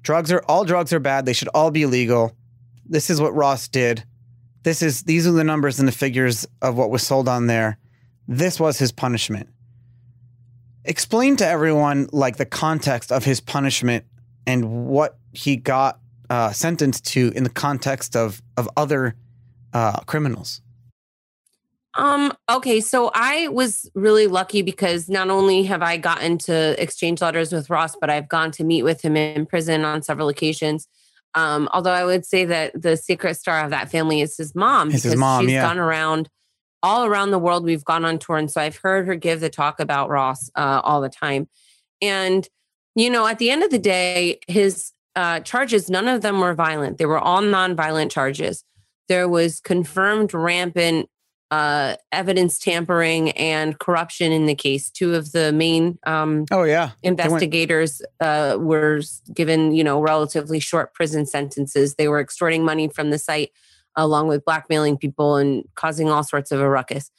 drugs 0.03 0.33
are 0.33 0.43
all 0.49 0.65
drugs 0.65 0.93
are 0.93 1.01
bad. 1.01 1.27
They 1.27 1.33
should 1.33 1.49
all 1.49 1.71
be 1.71 1.87
legal. 1.87 2.35
This 2.87 3.11
is 3.11 3.21
what 3.21 3.35
Ross 3.35 3.69
did. 3.69 4.05
This 4.63 4.83
is 4.83 5.05
these 5.05 5.27
are 5.27 5.33
the 5.33 5.45
numbers 5.45 5.79
and 5.79 5.89
the 5.89 5.93
figures 5.93 6.47
of 6.61 6.77
what 6.77 6.91
was 6.91 7.03
sold 7.03 7.29
on 7.29 7.47
there. 7.47 7.79
This 8.29 8.61
was 8.61 8.79
his 8.79 8.93
punishment. 8.93 9.49
Explain 10.85 11.37
to 11.37 11.47
everyone 11.47 12.09
like 12.13 12.37
the 12.37 12.47
context 12.47 13.11
of 13.13 13.25
his 13.25 13.41
punishment 13.41 14.05
and 14.47 14.87
what 14.87 15.19
he 15.33 15.57
got 15.57 16.01
uh, 16.29 16.53
sentenced 16.53 17.07
to 17.07 17.33
in 17.35 17.45
the 17.45 17.51
context 17.51 18.17
of 18.17 18.43
of 18.57 18.69
other 18.77 19.15
uh, 19.73 20.01
criminals. 20.01 20.61
Um, 21.95 22.33
okay, 22.49 22.81
so 22.81 23.11
I 23.15 23.49
was 23.49 23.91
really 23.95 24.29
lucky 24.29 24.63
because 24.63 25.09
not 25.09 25.29
only 25.29 25.65
have 25.65 25.83
I 25.83 25.97
gotten 25.97 26.39
to 26.39 26.81
exchange 26.81 27.21
letters 27.21 27.53
with 27.53 27.69
Ross, 27.69 27.97
but 28.01 28.09
I've 28.09 28.29
gone 28.29 28.53
to 28.53 28.65
meet 28.65 28.85
with 28.85 29.03
him 29.03 29.17
in 29.17 29.45
prison 29.45 29.85
on 29.85 30.03
several 30.03 30.29
occasions. 30.29 30.87
Um, 31.35 31.69
although 31.73 31.93
I 31.93 32.05
would 32.05 32.27
say 32.27 32.45
that 32.47 32.81
the 32.81 32.97
secret 32.97 33.35
star 33.35 33.65
of 33.65 33.71
that 33.71 33.91
family 33.91 34.21
is 34.21 34.37
his 34.37 34.55
mom 34.55 34.89
It's 34.89 34.99
because 34.99 35.13
his 35.13 35.21
mom, 35.21 35.45
she's 35.45 35.53
yeah. 35.53 35.63
gone 35.63 35.79
around 35.79 36.29
all 36.83 37.05
around 37.05 37.31
the 37.31 37.39
world. 37.39 37.65
We've 37.65 37.85
gone 37.85 38.05
on 38.05 38.19
tour, 38.19 38.37
and 38.37 38.51
so 38.51 38.61
I've 38.61 38.77
heard 38.77 39.07
her 39.07 39.15
give 39.15 39.41
the 39.41 39.51
talk 39.51 39.81
about 39.81 40.09
Ross 40.09 40.51
uh, 40.55 40.81
all 40.83 41.01
the 41.01 41.09
time. 41.09 41.49
And 42.03 42.49
you 42.95 43.11
know, 43.11 43.27
at 43.27 43.39
the 43.39 43.51
end 43.51 43.63
of 43.63 43.71
the 43.71 43.79
day, 43.79 44.41
his 44.49 44.93
uh, 45.15 45.41
charges 45.41 45.89
none 45.89 46.09
of 46.09 46.23
them 46.23 46.41
were 46.41 46.55
violent; 46.55 46.99
they 46.99 47.07
were 47.07 47.19
all 47.19 47.43
nonviolent 47.43 48.11
charges. 48.11 48.65
There 49.09 49.29
was 49.29 49.61
confirmed 49.61 50.33
rampant 50.35 51.09
uh, 51.51 51.97
evidence 52.13 52.59
tampering 52.59 53.31
and 53.33 53.79
corruption 53.79 54.31
in 54.31 54.47
the 54.47 54.55
case. 54.55 54.91
Two 54.91 55.15
of 55.15 55.33
the 55.33 55.53
main 55.53 55.99
um, 56.07 56.45
Oh 56.51 56.63
yeah, 56.63 56.91
investigators 57.03 58.03
uh, 58.21 58.57
were 58.59 59.03
given, 59.35 59.75
you 59.75 59.83
know, 59.83 60.01
relatively 60.01 60.61
short 60.61 60.95
prison 60.95 61.27
sentences. 61.27 61.97
They 61.97 62.09
were 62.09 62.21
extorting 62.21 62.65
money 62.65 62.89
from 62.89 63.11
the 63.11 63.19
site, 63.19 63.51
along 63.97 64.29
with 64.29 64.45
blackmailing 64.45 64.97
people 64.97 65.37
and 65.37 65.65
causing 65.75 66.09
all 66.09 66.23
sorts 66.23 66.53
of 66.53 66.61
a 66.61 66.69
ruckus. 66.69 67.11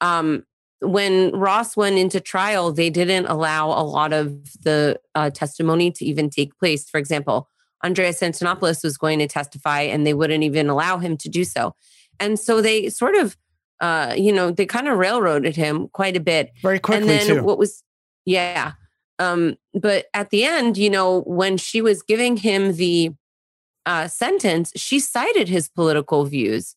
Um, 0.00 0.44
when 0.82 1.32
Ross 1.32 1.76
went 1.76 1.98
into 1.98 2.20
trial, 2.20 2.72
they 2.72 2.90
didn't 2.90 3.26
allow 3.26 3.68
a 3.68 3.84
lot 3.84 4.12
of 4.12 4.62
the 4.62 4.98
uh, 5.14 5.30
testimony 5.30 5.90
to 5.92 6.04
even 6.04 6.30
take 6.30 6.58
place. 6.58 6.88
For 6.88 6.98
example, 6.98 7.48
Andreas 7.84 8.20
Antonopoulos 8.20 8.82
was 8.82 8.96
going 8.96 9.18
to 9.18 9.26
testify, 9.26 9.82
and 9.82 10.06
they 10.06 10.14
wouldn't 10.14 10.44
even 10.44 10.68
allow 10.68 10.98
him 10.98 11.16
to 11.18 11.28
do 11.28 11.44
so. 11.44 11.74
And 12.18 12.38
so 12.38 12.62
they 12.62 12.88
sort 12.88 13.14
of, 13.14 13.36
uh, 13.80 14.14
you 14.16 14.32
know, 14.32 14.50
they 14.50 14.66
kind 14.66 14.88
of 14.88 14.98
railroaded 14.98 15.56
him 15.56 15.88
quite 15.88 16.16
a 16.16 16.20
bit. 16.20 16.50
Very 16.62 16.78
quickly 16.78 17.08
and 17.08 17.08
then 17.08 17.26
too. 17.26 17.42
what 17.42 17.58
was 17.58 17.82
yeah 18.26 18.72
um 19.18 19.56
but 19.74 20.06
at 20.12 20.30
the 20.30 20.44
end 20.44 20.76
you 20.76 20.90
know 20.90 21.22
when 21.22 21.56
she 21.56 21.80
was 21.80 22.02
giving 22.02 22.36
him 22.36 22.74
the 22.74 23.10
uh 23.86 24.06
sentence 24.06 24.72
she 24.76 25.00
cited 25.00 25.48
his 25.48 25.68
political 25.68 26.24
views 26.24 26.76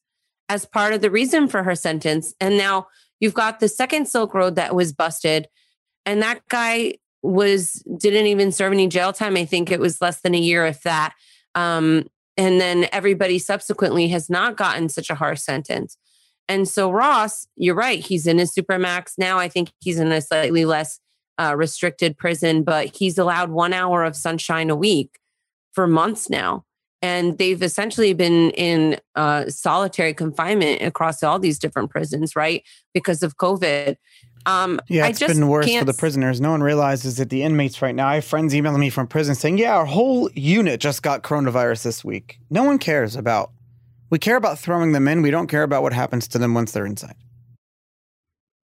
as 0.50 0.66
part 0.66 0.94
of 0.94 1.02
the 1.02 1.10
reason 1.10 1.48
for 1.48 1.64
her 1.64 1.76
sentence. 1.76 2.34
And 2.40 2.58
now 2.58 2.88
you've 3.20 3.34
got 3.34 3.60
the 3.60 3.68
second 3.68 4.08
silk 4.08 4.34
road 4.34 4.56
that 4.56 4.76
was 4.76 4.94
busted 4.94 5.48
and 6.06 6.22
that 6.22 6.42
guy 6.50 6.96
was 7.22 7.84
didn't 7.98 8.28
even 8.28 8.52
serve 8.52 8.74
any 8.74 8.88
jail 8.88 9.14
time. 9.14 9.38
I 9.38 9.46
think 9.46 9.72
it 9.72 9.80
was 9.80 10.02
less 10.02 10.22
than 10.22 10.36
a 10.36 10.40
year 10.40 10.66
if 10.66 10.82
that. 10.84 11.14
Um 11.56 12.08
and 12.36 12.60
then 12.60 12.88
everybody 12.92 13.40
subsequently 13.40 14.08
has 14.10 14.30
not 14.30 14.58
gotten 14.58 14.90
such 14.90 15.10
a 15.10 15.16
harsh 15.16 15.40
sentence 15.40 15.98
and 16.48 16.68
so 16.68 16.92
Ross, 16.92 17.48
you're 17.56 17.76
right. 17.76 18.00
He's 18.00 18.28
in 18.28 18.38
his 18.38 18.54
supermax 18.54 19.14
now. 19.18 19.38
I 19.38 19.48
think 19.48 19.72
he's 19.80 20.00
in 20.00 20.12
a 20.12 20.22
slightly 20.22 20.66
less 20.66 21.00
uh, 21.40 21.56
restricted 21.56 22.18
prison, 22.18 22.64
but 22.64 22.96
he's 22.96 23.18
allowed 23.18 23.50
one 23.50 23.74
hour 23.74 24.04
of 24.04 24.16
sunshine 24.16 24.70
a 24.70 24.76
week 24.76 25.20
for 25.72 25.88
months 25.88 26.30
now. 26.30 26.66
And 27.02 27.38
they've 27.38 27.62
essentially 27.62 28.14
been 28.14 28.52
in 28.52 29.00
uh, 29.16 29.50
solitary 29.50 30.14
confinement 30.14 30.82
across 30.82 31.22
all 31.22 31.38
these 31.38 31.60
different 31.60 31.90
prisons, 31.90 32.36
right? 32.36 32.64
Because 32.94 33.24
of 33.24 33.36
COVID. 33.38 33.98
Um, 34.46 34.80
Yeah, 34.88 35.06
I 35.06 35.10
it's 35.10 35.20
just 35.20 35.34
been 35.34 35.48
worse 35.48 35.66
for 35.66 35.72
can't 35.72 35.88
the 35.88 35.94
prisoners. 35.94 36.40
No 36.40 36.52
one 36.52 36.64
realizes 36.64 37.18
that 37.18 37.30
the 37.30 37.44
inmates 37.44 37.82
right 37.82 37.96
now. 37.96 38.08
I 38.08 38.16
have 38.16 38.26
friends 38.26 38.54
emailing 38.54 38.80
me 38.80 38.90
from 38.90 39.08
prison 39.08 39.36
saying, 39.36 39.58
"Yeah, 39.58 39.76
our 39.76 39.86
whole 39.86 40.30
unit 40.34 40.82
just 40.82 41.02
got 41.02 41.24
coronavirus 41.24 41.84
this 41.84 42.04
week." 42.04 42.40
No 42.50 42.64
one 42.64 42.78
cares 42.78 43.16
about. 43.16 43.52
We 44.14 44.20
care 44.20 44.36
about 44.36 44.60
throwing 44.60 44.92
them 44.92 45.08
in. 45.08 45.24
We 45.24 45.32
don't 45.32 45.48
care 45.48 45.64
about 45.64 45.82
what 45.82 45.92
happens 45.92 46.28
to 46.28 46.38
them 46.38 46.54
once 46.54 46.72
they're 46.72 46.86
inside. 46.86 47.16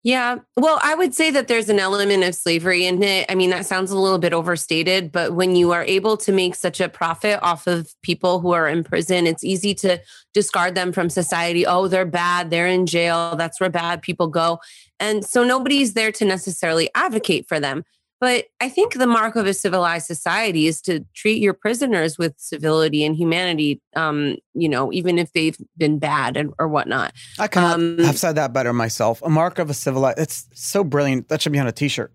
Yeah. 0.03 0.39
Well, 0.57 0.81
I 0.83 0.97
would 0.97 1.15
say 1.15 1.31
that 1.31 1.47
there's 1.47 1.69
an 1.69 1.79
element 1.79 2.25
of 2.25 2.35
slavery 2.35 2.87
in 2.87 3.01
it. 3.05 3.25
I 3.29 3.37
mean, 3.37 3.51
that 3.51 3.65
sounds 3.65 3.93
a 3.93 3.97
little 3.97 4.19
bit 4.19 4.33
overstated, 4.33 5.13
but 5.13 5.35
when 5.35 5.55
you 5.55 5.71
are 5.71 5.85
able 5.85 6.17
to 6.17 6.33
make 6.33 6.57
such 6.57 6.81
a 6.81 6.89
profit 6.89 7.39
off 7.41 7.69
of 7.69 7.95
people 8.03 8.41
who 8.41 8.51
are 8.51 8.67
in 8.67 8.83
prison, 8.83 9.29
it's 9.29 9.45
easy 9.45 9.77
to 9.77 10.01
discard 10.35 10.75
them 10.75 10.91
from 10.91 11.09
society. 11.09 11.65
Oh, 11.65 11.87
they're 11.87 12.05
bad. 12.05 12.51
They're 12.51 12.67
in 12.67 12.85
jail. 12.85 13.37
That's 13.37 13.61
where 13.61 13.71
bad 13.71 14.03
people 14.03 14.27
go. 14.27 14.59
And 14.99 15.25
so 15.25 15.45
nobody's 15.45 15.95
there 15.95 16.11
to 16.11 16.25
necessarily 16.25 16.91
advocate 16.97 17.47
for 17.47 17.61
them. 17.61 17.85
But 18.21 18.47
I 18.61 18.69
think 18.69 18.95
the 18.95 19.07
mark 19.07 19.37
of 19.37 19.47
a 19.47 19.55
civilized 19.55 20.07
society 20.07 20.67
is 20.67 20.83
to 20.83 21.05
treat 21.15 21.41
your 21.41 21.55
prisoners 21.55 22.19
with 22.19 22.35
civility 22.37 23.05
and 23.05 23.15
humanity, 23.15 23.81
um, 23.95 24.37
you 24.55 24.69
know, 24.69 24.93
even 24.93 25.19
if 25.19 25.33
they've 25.33 25.57
been 25.77 26.01
bad 26.01 26.37
and, 26.37 26.53
or 26.59 26.67
whatnot. 26.67 27.13
I 27.39 27.47
cannot 27.47 27.75
Um, 27.77 27.99
have 27.99 28.19
said 28.19 28.35
that 28.35 28.53
better 28.53 28.73
myself. 28.73 29.23
A 29.23 29.29
mark 29.31 29.61
of 29.61 29.71
a 29.71 29.75
civilized. 29.75 30.19
It's 30.19 30.49
so 30.53 30.83
brilliant. 30.83 31.29
That 31.29 31.41
should 31.41 31.53
be 31.53 31.61
on 31.61 31.69
a 31.69 31.73
T-shirt. 31.73 32.13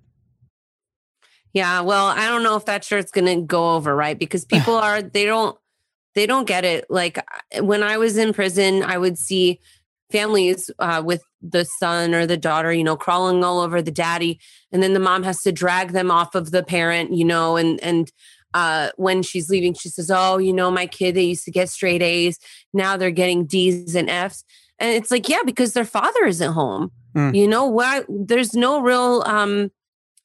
Yeah, 1.53 1.81
well, 1.81 2.07
I 2.07 2.27
don't 2.27 2.43
know 2.43 2.55
if 2.55 2.65
that 2.65 2.83
shirt's 2.83 3.11
going 3.11 3.27
to 3.27 3.45
go 3.45 3.75
over, 3.75 3.95
right? 3.95 4.17
Because 4.17 4.43
people 4.55 4.75
are 4.75 5.01
they 5.01 5.25
don't 5.25 5.57
they 6.15 6.25
don't 6.25 6.45
get 6.45 6.65
it. 6.65 6.85
Like 6.89 7.23
when 7.59 7.81
I 7.81 7.97
was 7.97 8.17
in 8.17 8.33
prison, 8.33 8.83
I 8.83 8.97
would 8.97 9.17
see 9.17 9.59
families 10.13 10.71
uh, 10.79 11.01
with 11.03 11.23
the 11.41 11.65
son 11.65 12.13
or 12.13 12.25
the 12.25 12.37
daughter, 12.37 12.71
you 12.71 12.83
know, 12.83 12.95
crawling 12.95 13.43
all 13.43 13.59
over 13.59 13.81
the 13.81 13.91
daddy, 13.91 14.39
and 14.71 14.81
then 14.81 14.93
the 14.93 14.99
mom 14.99 15.23
has 15.23 15.41
to 15.41 15.51
drag 15.51 15.91
them 15.91 16.09
off 16.09 16.35
of 16.35 16.51
the 16.51 16.63
parent, 16.63 17.13
you 17.13 17.25
know, 17.25 17.57
and 17.57 17.83
and 17.83 18.11
uh, 18.53 18.89
when 18.95 19.23
she's 19.23 19.49
leaving, 19.49 19.73
she 19.73 19.89
says, 19.89 20.09
"Oh, 20.09 20.37
you 20.37 20.53
know, 20.53 20.71
my 20.71 20.85
kid, 20.85 21.15
they 21.15 21.23
used 21.23 21.45
to 21.45 21.51
get 21.51 21.69
straight 21.69 22.01
A's. 22.01 22.39
Now 22.73 22.95
they're 22.95 23.11
getting 23.11 23.45
D's 23.45 23.95
and 23.95 24.09
F's." 24.09 24.45
And 24.79 24.91
it's 24.95 25.11
like, 25.11 25.27
yeah, 25.27 25.43
because 25.45 25.73
their 25.73 25.85
father 25.85 26.25
isn't 26.25 26.53
home. 26.53 26.91
Mm. 27.15 27.35
You 27.35 27.47
know, 27.47 27.65
why? 27.65 28.03
There's 28.07 28.53
no 28.53 28.81
real 28.81 29.23
um, 29.25 29.71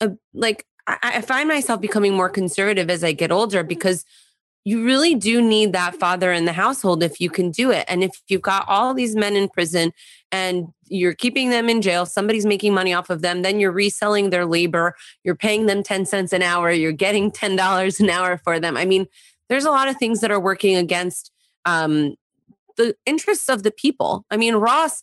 uh, 0.01 0.11
like 0.35 0.67
I, 0.87 0.99
I 1.03 1.21
find 1.21 1.49
myself 1.49 1.81
becoming 1.81 2.15
more 2.15 2.29
conservative 2.29 2.91
as 2.91 3.05
I 3.05 3.13
get 3.13 3.33
older 3.33 3.63
because 3.63 4.05
you 4.69 4.85
really 4.85 5.15
do 5.15 5.41
need 5.41 5.73
that 5.73 5.95
father 5.95 6.31
in 6.31 6.45
the 6.45 6.53
household 6.53 7.03
if 7.03 7.23
you 7.23 7.31
can 7.31 7.51
do 7.51 7.71
it. 7.71 7.87
And 7.89 8.05
if 8.05 8.21
you've 8.29 8.43
got 8.43 8.69
all 8.69 8.93
these 8.93 9.17
men 9.17 9.35
in 9.35 9.49
prison 9.49 9.93
and 10.31 10.67
you're 10.89 11.15
keeping 11.15 11.49
them 11.49 11.71
in 11.71 11.81
jail, 11.81 12.05
somebody's 12.05 12.45
making 12.45 12.75
money 12.75 12.93
off 12.93 13.09
of 13.09 13.23
them, 13.23 13.41
then 13.41 13.61
you're 13.61 13.73
reselling 13.73 14.29
their 14.29 14.45
labor, 14.45 14.95
you're 15.25 15.35
paying 15.35 15.65
them 15.65 15.83
10 15.83 16.05
cents 16.05 16.35
an 16.35 16.43
hour, 16.43 16.71
you're 16.71 16.93
getting 16.93 17.31
$10 17.33 18.01
an 18.01 18.11
hour 18.11 18.37
for 18.45 18.61
them. 18.61 18.77
I 18.77 18.85
mean, 18.85 19.07
there's 19.49 19.65
a 19.65 19.71
lot 19.71 19.89
of 19.89 19.97
things 19.97 20.21
that 20.21 20.31
are 20.31 20.39
working 20.39 20.77
against 20.77 21.33
um, 21.65 22.15
the 22.77 22.95
interests 23.07 23.49
of 23.49 23.63
the 23.63 23.71
people. 23.71 24.27
I 24.31 24.37
mean, 24.37 24.55
Ross, 24.55 25.03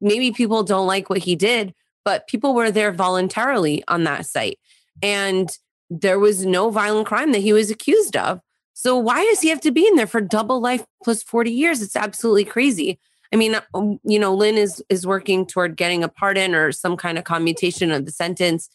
maybe 0.00 0.32
people 0.32 0.64
don't 0.64 0.88
like 0.88 1.08
what 1.08 1.22
he 1.22 1.36
did, 1.36 1.72
but 2.04 2.26
people 2.26 2.52
were 2.52 2.72
there 2.72 2.90
voluntarily 2.90 3.84
on 3.86 4.02
that 4.04 4.26
site. 4.26 4.58
And 5.04 5.48
there 5.88 6.18
was 6.18 6.44
no 6.44 6.70
violent 6.70 7.06
crime 7.06 7.30
that 7.30 7.42
he 7.42 7.52
was 7.52 7.70
accused 7.70 8.16
of. 8.16 8.40
So 8.74 8.98
why 8.98 9.24
does 9.24 9.40
he 9.40 9.48
have 9.48 9.60
to 9.62 9.70
be 9.70 9.86
in 9.86 9.96
there 9.96 10.06
for 10.06 10.20
double 10.20 10.60
life 10.60 10.84
plus 11.02 11.22
40 11.22 11.50
years? 11.50 11.80
It's 11.80 11.96
absolutely 11.96 12.44
crazy. 12.44 12.98
I 13.32 13.36
mean, 13.36 13.56
um, 13.72 13.98
you 14.04 14.18
know, 14.18 14.34
Lyn 14.34 14.56
is 14.56 14.82
is 14.88 15.06
working 15.06 15.46
toward 15.46 15.76
getting 15.76 16.04
a 16.04 16.08
pardon 16.08 16.54
or 16.54 16.70
some 16.70 16.96
kind 16.96 17.18
of 17.18 17.24
commutation 17.24 17.90
of 17.90 18.04
the 18.04 18.12
sentence. 18.12 18.68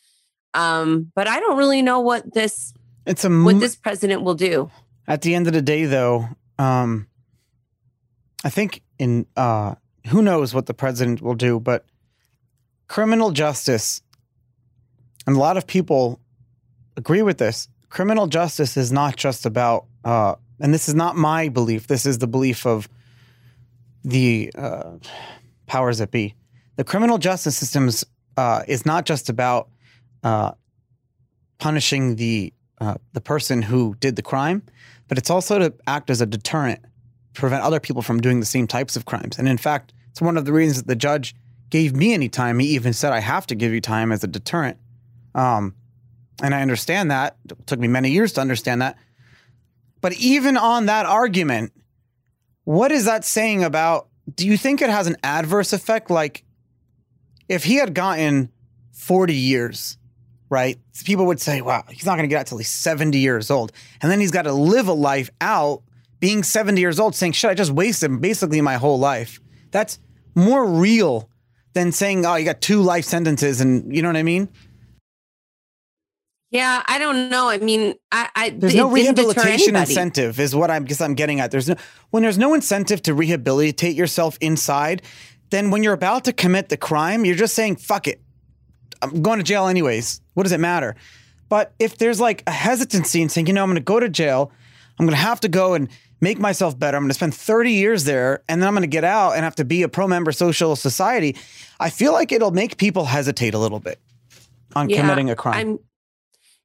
Um, 0.53 1.11
but 1.15 1.27
I 1.27 1.39
don't 1.39 1.57
really 1.57 1.81
know 1.81 1.99
what 1.99 2.33
this 2.33 2.73
It's 3.05 3.23
a 3.23 3.29
what 3.29 3.59
this 3.59 3.75
president 3.75 4.23
will 4.23 4.35
do. 4.35 4.71
At 5.07 5.21
the 5.21 5.35
end 5.35 5.47
of 5.47 5.53
the 5.53 5.61
day, 5.61 5.85
though, 5.85 6.27
um, 6.57 7.07
I 8.43 8.49
think 8.49 8.81
in 8.97 9.25
uh, 9.35 9.75
who 10.07 10.21
knows 10.21 10.53
what 10.53 10.65
the 10.65 10.73
president 10.73 11.21
will 11.21 11.35
do, 11.35 11.59
but 11.59 11.85
criminal 12.87 13.31
justice, 13.31 14.01
and 15.27 15.35
a 15.35 15.39
lot 15.39 15.57
of 15.57 15.67
people 15.67 16.19
agree 16.97 17.21
with 17.21 17.37
this. 17.37 17.67
Criminal 17.89 18.27
justice 18.27 18.77
is 18.77 18.91
not 18.91 19.15
just 19.15 19.45
about, 19.45 19.85
uh, 20.03 20.35
and 20.59 20.73
this 20.73 20.87
is 20.89 20.95
not 20.95 21.15
my 21.15 21.49
belief. 21.49 21.87
This 21.87 22.05
is 22.05 22.17
the 22.17 22.27
belief 22.27 22.65
of 22.65 22.89
the 24.03 24.51
uh, 24.57 24.97
powers 25.67 25.97
that 25.99 26.11
be. 26.11 26.35
the 26.79 26.85
criminal 26.85 27.17
justice 27.17 27.57
system 27.57 27.89
uh, 28.37 28.63
is 28.65 28.85
not 28.85 29.05
just 29.05 29.29
about 29.29 29.67
uh, 30.23 30.51
punishing 31.57 32.15
the 32.15 32.53
uh, 32.79 32.95
the 33.11 33.19
person 33.19 33.61
who 33.61 33.95
did 33.99 34.15
the 34.15 34.21
crime, 34.21 34.63
but 35.09 35.17
it's 35.17 35.29
also 35.29 35.59
to 35.59 35.73
act 35.87 36.09
as 36.09 36.21
a 36.21 36.25
deterrent, 36.25 36.79
prevent 37.33 37.63
other 37.63 37.81
people 37.81 38.01
from 38.01 38.21
doing 38.21 38.39
the 38.39 38.45
same 38.45 38.65
types 38.65 38.95
of 38.95 39.03
crimes. 39.03 39.37
And 39.37 39.49
in 39.49 39.57
fact, 39.57 39.91
it's 40.09 40.21
one 40.21 40.37
of 40.37 40.45
the 40.45 40.53
reasons 40.53 40.77
that 40.77 40.87
the 40.87 40.95
judge 40.95 41.35
gave 41.69 41.93
me 41.93 42.13
any 42.13 42.29
time. 42.29 42.59
He 42.59 42.67
even 42.67 42.93
said, 42.93 43.11
I 43.11 43.19
have 43.19 43.45
to 43.47 43.55
give 43.55 43.73
you 43.73 43.81
time 43.81 44.13
as 44.13 44.23
a 44.23 44.27
deterrent. 44.27 44.77
Um, 45.35 45.75
and 46.41 46.55
I 46.55 46.61
understand 46.61 47.11
that. 47.11 47.35
It 47.49 47.67
took 47.67 47.79
me 47.79 47.89
many 47.89 48.11
years 48.11 48.31
to 48.33 48.41
understand 48.41 48.81
that. 48.81 48.97
But 50.01 50.13
even 50.13 50.57
on 50.57 50.85
that 50.87 51.05
argument, 51.05 51.73
what 52.63 52.91
is 52.91 53.05
that 53.05 53.25
saying 53.25 53.63
about? 53.63 54.07
Do 54.33 54.47
you 54.47 54.57
think 54.57 54.81
it 54.81 54.89
has 54.89 55.07
an 55.07 55.17
adverse 55.23 55.73
effect? 55.73 56.09
Like, 56.09 56.43
if 57.47 57.63
he 57.63 57.75
had 57.75 57.93
gotten 57.93 58.51
40 58.93 59.33
years, 59.33 59.97
right? 60.49 60.77
People 61.03 61.25
would 61.27 61.39
say, 61.39 61.61
wow, 61.61 61.83
he's 61.89 62.05
not 62.05 62.15
going 62.15 62.27
to 62.29 62.33
get 62.33 62.41
out 62.41 62.47
till 62.47 62.57
he's 62.57 62.69
70 62.69 63.17
years 63.17 63.49
old. 63.49 63.71
And 64.01 64.11
then 64.11 64.19
he's 64.19 64.31
got 64.31 64.43
to 64.43 64.53
live 64.53 64.87
a 64.87 64.93
life 64.93 65.29
out 65.41 65.83
being 66.19 66.43
70 66.43 66.79
years 66.81 66.99
old 66.99 67.15
saying, 67.15 67.31
shit, 67.33 67.49
I 67.49 67.53
just 67.53 67.71
wasted 67.71 68.19
basically 68.21 68.61
my 68.61 68.75
whole 68.75 68.99
life. 68.99 69.39
That's 69.71 69.99
more 70.35 70.65
real 70.65 71.29
than 71.73 71.91
saying, 71.91 72.25
oh, 72.25 72.35
you 72.35 72.45
got 72.45 72.61
two 72.61 72.81
life 72.81 73.05
sentences 73.05 73.61
and 73.61 73.95
you 73.95 74.01
know 74.01 74.09
what 74.09 74.17
I 74.17 74.23
mean? 74.23 74.49
Yeah, 76.51 76.81
I 76.87 76.97
don't 76.97 77.29
know. 77.29 77.47
I 77.47 77.59
mean, 77.59 77.93
I, 78.11 78.29
I 78.35 78.49
there's 78.49 78.73
no 78.73 78.89
rehabilitation 78.89 79.75
incentive, 79.75 80.39
is 80.39 80.55
what 80.55 80.71
I'm 80.71 80.85
guess 80.85 80.99
I'm 80.99 81.13
getting 81.13 81.39
at. 81.39 81.51
There's 81.51 81.69
no 81.69 81.75
when 82.09 82.23
there's 82.23 82.39
no 82.39 82.55
incentive 82.55 83.03
to 83.03 83.13
rehabilitate 83.13 83.95
yourself 83.95 84.37
inside, 84.41 85.03
then 85.51 85.69
when 85.69 85.83
you're 85.83 85.93
about 85.93 86.25
to 86.25 86.33
commit 86.33 86.69
the 86.69 86.77
crime, 86.77 87.23
you're 87.23 87.35
just 87.35 87.53
saying, 87.53 87.75
fuck 87.75 88.07
it. 88.07 88.21
I'm 89.01 89.21
going 89.21 89.37
to 89.37 89.43
jail 89.43 89.67
anyways. 89.67 90.21
What 90.33 90.43
does 90.43 90.51
it 90.51 90.59
matter? 90.59 90.95
But 91.49 91.73
if 91.79 91.97
there's 91.97 92.19
like 92.19 92.43
a 92.47 92.51
hesitancy 92.51 93.21
and 93.21 93.31
saying, 93.31 93.47
you 93.47 93.53
know, 93.53 93.63
I'm 93.63 93.69
going 93.69 93.75
to 93.75 93.81
go 93.81 93.99
to 93.99 94.09
jail, 94.09 94.51
I'm 94.99 95.05
going 95.05 95.15
to 95.15 95.21
have 95.21 95.39
to 95.41 95.49
go 95.49 95.73
and 95.73 95.89
make 96.21 96.37
myself 96.37 96.77
better. 96.77 96.97
I'm 96.97 97.03
going 97.03 97.09
to 97.09 97.15
spend 97.15 97.33
30 97.33 97.71
years 97.71 98.03
there 98.03 98.43
and 98.49 98.61
then 98.61 98.67
I'm 98.67 98.73
going 98.73 98.81
to 98.81 98.87
get 98.87 99.03
out 99.03 99.33
and 99.33 99.43
have 99.43 99.55
to 99.55 99.65
be 99.65 99.83
a 99.83 99.89
pro 99.89 100.07
member 100.07 100.31
social 100.31 100.75
society. 100.75 101.35
I 101.79 101.89
feel 101.89 102.11
like 102.11 102.31
it'll 102.31 102.51
make 102.51 102.77
people 102.77 103.05
hesitate 103.05 103.53
a 103.53 103.59
little 103.59 103.79
bit 103.79 103.99
on 104.75 104.89
yeah, 104.89 105.01
committing 105.01 105.29
a 105.29 105.35
crime. 105.35 105.55
I'm, 105.55 105.79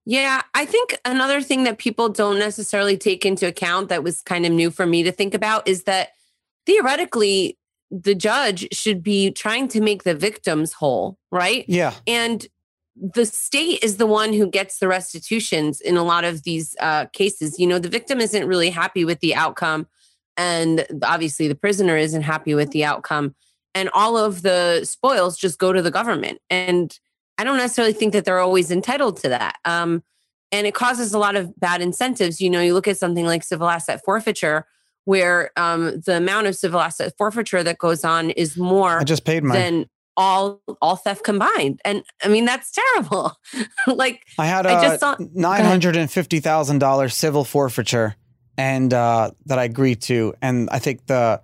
yeah, 0.07 0.43
I 0.55 0.67
think 0.67 0.99
another 1.05 1.41
thing 1.41 1.65
that 1.65 1.79
people 1.79 2.09
don't 2.09 2.39
necessarily 2.39 2.99
take 2.99 3.25
into 3.25 3.47
account 3.47 3.89
that 3.89 4.03
was 4.03 4.21
kind 4.23 4.45
of 4.45 4.53
new 4.53 4.71
for 4.71 4.87
me 4.87 5.03
to 5.03 5.13
think 5.13 5.33
about 5.33 5.67
is 5.67 5.85
that 5.85 6.11
theoretically, 6.67 7.59
the 7.91 8.15
judge 8.15 8.67
should 8.73 9.03
be 9.03 9.31
trying 9.31 9.69
to 9.69 9.81
make 9.81 10.03
the 10.03 10.15
victims 10.15 10.73
whole, 10.73 11.19
right? 11.31 11.65
Yeah. 11.69 11.95
And 12.07 12.47
the 12.97 13.27
state 13.27 13.83
is 13.83 13.97
the 13.97 14.07
one 14.07 14.33
who 14.33 14.47
gets 14.49 14.79
the 14.79 14.89
restitutions 14.89 15.81
in 15.81 15.97
a 15.97 16.05
lot 16.05 16.25
of 16.25 16.43
these 16.43 16.77
uh, 16.81 17.07
cases. 17.07 17.59
You 17.59 17.67
know, 17.67 17.79
the 17.79 17.89
victim 17.89 18.21
isn't 18.21 18.47
really 18.47 18.71
happy 18.71 19.05
with 19.05 19.21
the 19.21 19.35
outcome, 19.35 19.87
and 20.37 20.87
obviously 21.03 21.49
the 21.49 21.55
prisoner 21.55 21.97
isn't 21.97 22.23
happy 22.23 22.55
with 22.55 22.73
the 22.73 22.85
outcome. 22.85 23.35
And 23.75 23.89
all 23.93 24.17
of 24.17 24.43
the 24.43 24.85
spoils 24.85 25.37
just 25.37 25.59
go 25.59 25.73
to 25.73 25.83
the 25.83 25.91
government. 25.91 26.41
And 26.49 26.97
I 27.39 27.45
don't 27.45 27.57
necessarily 27.57 27.93
think 27.93 28.13
that 28.13 28.25
they're 28.25 28.41
always 28.41 28.71
entitled 28.71 29.17
to 29.19 29.29
that. 29.31 29.57
Um, 29.65 30.03
and 30.53 30.67
it 30.67 30.75
causes 30.75 31.13
a 31.13 31.19
lot 31.19 31.37
of 31.37 31.59
bad 31.59 31.81
incentives. 31.81 32.41
You 32.41 32.49
know, 32.49 32.61
you 32.61 32.75
look 32.75 32.87
at 32.87 32.97
something 32.97 33.27
like 33.27 33.43
civil 33.43 33.69
asset 33.69 34.05
forfeiture, 34.05 34.67
where 35.05 35.51
um, 35.57 36.01
the 36.07 36.17
amount 36.17 36.47
of 36.47 36.57
civil 36.57 36.81
asset 36.81 37.13
forfeiture 37.19 37.63
that 37.63 37.79
goes 37.79 38.05
on 38.05 38.31
is 38.31 38.57
more 38.57 39.01
I 39.01 39.05
just 39.05 39.25
paid 39.25 39.43
mine. 39.43 39.59
than 39.59 39.87
all 40.17 40.61
all 40.81 40.97
theft 40.97 41.25
combined. 41.25 41.81
And 41.85 42.05
I 42.23 42.29
mean, 42.29 42.45
that's 42.45 42.71
terrible. 42.71 43.33
like 43.87 44.23
I 44.39 44.47
had 44.47 44.67
a 44.67 44.71
I 44.71 44.83
just 44.83 45.01
saw, 45.01 45.17
nine 45.35 45.65
hundred 45.65 45.97
and 45.97 46.11
fifty 46.11 46.41
thousand 46.41 46.79
dollars 46.79 47.15
civil 47.15 47.45
forfeiture, 47.45 48.15
and 48.57 48.93
uh, 48.95 49.33
that 49.47 49.59
I 49.59 49.65
agreed 49.65 50.03
to, 50.03 50.35
and 50.41 50.71
I 50.71 50.79
think 50.79 51.07
the 51.07 51.41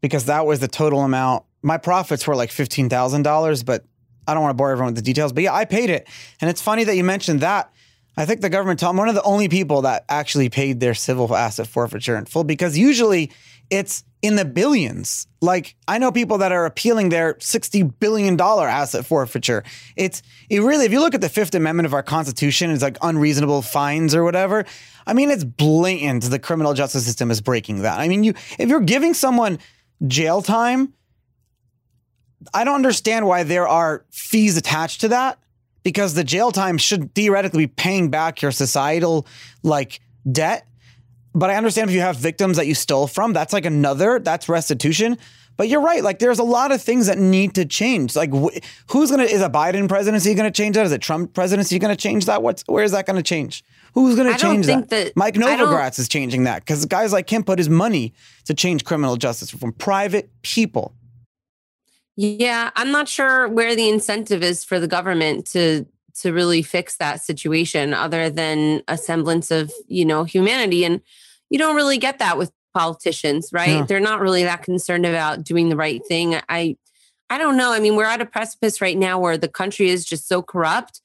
because 0.00 0.26
that 0.26 0.46
was 0.46 0.60
the 0.60 0.68
total 0.68 1.00
amount. 1.00 1.44
My 1.62 1.78
profits 1.78 2.26
were 2.26 2.36
like 2.36 2.50
fifteen 2.50 2.88
thousand 2.88 3.22
dollars, 3.22 3.62
but 3.62 3.84
I 4.26 4.34
don't 4.34 4.42
want 4.42 4.50
to 4.50 4.56
bore 4.56 4.70
everyone 4.70 4.94
with 4.94 5.04
the 5.04 5.08
details, 5.08 5.32
but 5.32 5.42
yeah, 5.42 5.54
I 5.54 5.64
paid 5.64 5.90
it. 5.90 6.08
And 6.40 6.48
it's 6.48 6.62
funny 6.62 6.84
that 6.84 6.96
you 6.96 7.04
mentioned 7.04 7.40
that. 7.40 7.72
I 8.16 8.26
think 8.26 8.42
the 8.42 8.50
government 8.50 8.80
told 8.80 8.90
I'm 8.90 8.96
one 8.98 9.08
of 9.08 9.14
the 9.14 9.22
only 9.22 9.48
people 9.48 9.82
that 9.82 10.04
actually 10.08 10.50
paid 10.50 10.80
their 10.80 10.94
civil 10.94 11.34
asset 11.34 11.66
forfeiture 11.66 12.16
in 12.16 12.26
full 12.26 12.44
because 12.44 12.76
usually 12.76 13.32
it's 13.70 14.04
in 14.20 14.36
the 14.36 14.44
billions. 14.44 15.26
Like 15.40 15.76
I 15.88 15.98
know 15.98 16.12
people 16.12 16.38
that 16.38 16.52
are 16.52 16.66
appealing 16.66 17.08
their 17.08 17.34
$60 17.34 17.92
billion 18.00 18.38
asset 18.38 19.06
forfeiture. 19.06 19.64
It's 19.96 20.22
it 20.50 20.60
really, 20.60 20.84
if 20.84 20.92
you 20.92 21.00
look 21.00 21.14
at 21.14 21.22
the 21.22 21.30
Fifth 21.30 21.54
Amendment 21.54 21.86
of 21.86 21.94
our 21.94 22.02
Constitution, 22.02 22.70
it's 22.70 22.82
like 22.82 22.98
unreasonable 23.00 23.62
fines 23.62 24.14
or 24.14 24.24
whatever. 24.24 24.66
I 25.06 25.14
mean, 25.14 25.30
it's 25.30 25.44
blatant 25.44 26.24
the 26.24 26.38
criminal 26.38 26.74
justice 26.74 27.06
system 27.06 27.30
is 27.30 27.40
breaking 27.40 27.82
that. 27.82 27.98
I 27.98 28.08
mean, 28.08 28.24
you 28.24 28.34
if 28.58 28.68
you're 28.68 28.80
giving 28.80 29.14
someone 29.14 29.58
jail 30.06 30.42
time 30.42 30.92
I 32.52 32.64
don't 32.64 32.74
understand 32.74 33.26
why 33.26 33.42
there 33.42 33.68
are 33.68 34.04
fees 34.10 34.56
attached 34.56 35.00
to 35.02 35.08
that 35.08 35.38
because 35.82 36.14
the 36.14 36.24
jail 36.24 36.52
time 36.52 36.78
should 36.78 37.14
theoretically 37.14 37.66
be 37.66 37.72
paying 37.72 38.10
back 38.10 38.42
your 38.42 38.52
societal 38.52 39.26
like 39.62 40.00
debt. 40.30 40.66
But 41.34 41.50
I 41.50 41.56
understand 41.56 41.88
if 41.88 41.94
you 41.94 42.02
have 42.02 42.16
victims 42.16 42.56
that 42.58 42.66
you 42.66 42.74
stole 42.74 43.06
from, 43.06 43.32
that's 43.32 43.52
like 43.52 43.64
another, 43.64 44.18
that's 44.18 44.48
restitution. 44.48 45.16
But 45.56 45.68
you're 45.68 45.80
right. 45.82 46.02
Like, 46.02 46.18
there's 46.18 46.38
a 46.38 46.44
lot 46.44 46.72
of 46.72 46.82
things 46.82 47.06
that 47.06 47.18
need 47.18 47.54
to 47.56 47.64
change. 47.64 48.16
Like, 48.16 48.32
wh- 48.34 48.56
who's 48.90 49.10
gonna 49.10 49.24
is 49.24 49.42
a 49.42 49.50
Biden 49.50 49.88
presidency 49.88 50.34
gonna 50.34 50.50
change 50.50 50.76
that? 50.76 50.86
Is 50.86 50.92
a 50.92 50.98
Trump 50.98 51.34
presidency 51.34 51.78
gonna 51.78 51.96
change 51.96 52.26
that? 52.26 52.42
What's 52.42 52.62
where 52.66 52.84
is 52.84 52.92
that 52.92 53.06
gonna 53.06 53.22
change? 53.22 53.62
Who's 53.94 54.16
gonna 54.16 54.36
change 54.38 54.66
that? 54.66 54.88
that? 54.88 55.16
Mike 55.16 55.34
Novogratz 55.34 55.98
is 55.98 56.08
changing 56.08 56.44
that 56.44 56.60
because 56.62 56.84
guys 56.86 57.12
like 57.12 57.30
him 57.30 57.44
put 57.44 57.58
his 57.58 57.68
money 57.68 58.14
to 58.46 58.54
change 58.54 58.84
criminal 58.84 59.16
justice 59.16 59.50
from 59.50 59.72
private 59.72 60.30
people. 60.42 60.94
Yeah, 62.16 62.70
I'm 62.76 62.90
not 62.90 63.08
sure 63.08 63.48
where 63.48 63.74
the 63.74 63.88
incentive 63.88 64.42
is 64.42 64.64
for 64.64 64.78
the 64.78 64.88
government 64.88 65.46
to 65.48 65.86
to 66.20 66.32
really 66.32 66.62
fix 66.62 66.96
that 66.98 67.22
situation 67.22 67.94
other 67.94 68.28
than 68.28 68.82
a 68.86 68.98
semblance 68.98 69.50
of, 69.50 69.72
you 69.88 70.04
know, 70.04 70.24
humanity 70.24 70.84
and 70.84 71.00
you 71.48 71.58
don't 71.58 71.74
really 71.74 71.96
get 71.96 72.18
that 72.18 72.36
with 72.36 72.52
politicians, 72.74 73.48
right? 73.52 73.68
Yeah. 73.68 73.86
They're 73.86 74.00
not 74.00 74.20
really 74.20 74.44
that 74.44 74.62
concerned 74.62 75.06
about 75.06 75.42
doing 75.42 75.68
the 75.68 75.76
right 75.76 76.04
thing. 76.06 76.36
I 76.48 76.76
I 77.30 77.38
don't 77.38 77.56
know. 77.56 77.72
I 77.72 77.80
mean, 77.80 77.96
we're 77.96 78.04
at 78.04 78.20
a 78.20 78.26
precipice 78.26 78.82
right 78.82 78.96
now 78.96 79.18
where 79.18 79.38
the 79.38 79.48
country 79.48 79.88
is 79.88 80.04
just 80.04 80.28
so 80.28 80.42
corrupt. 80.42 81.00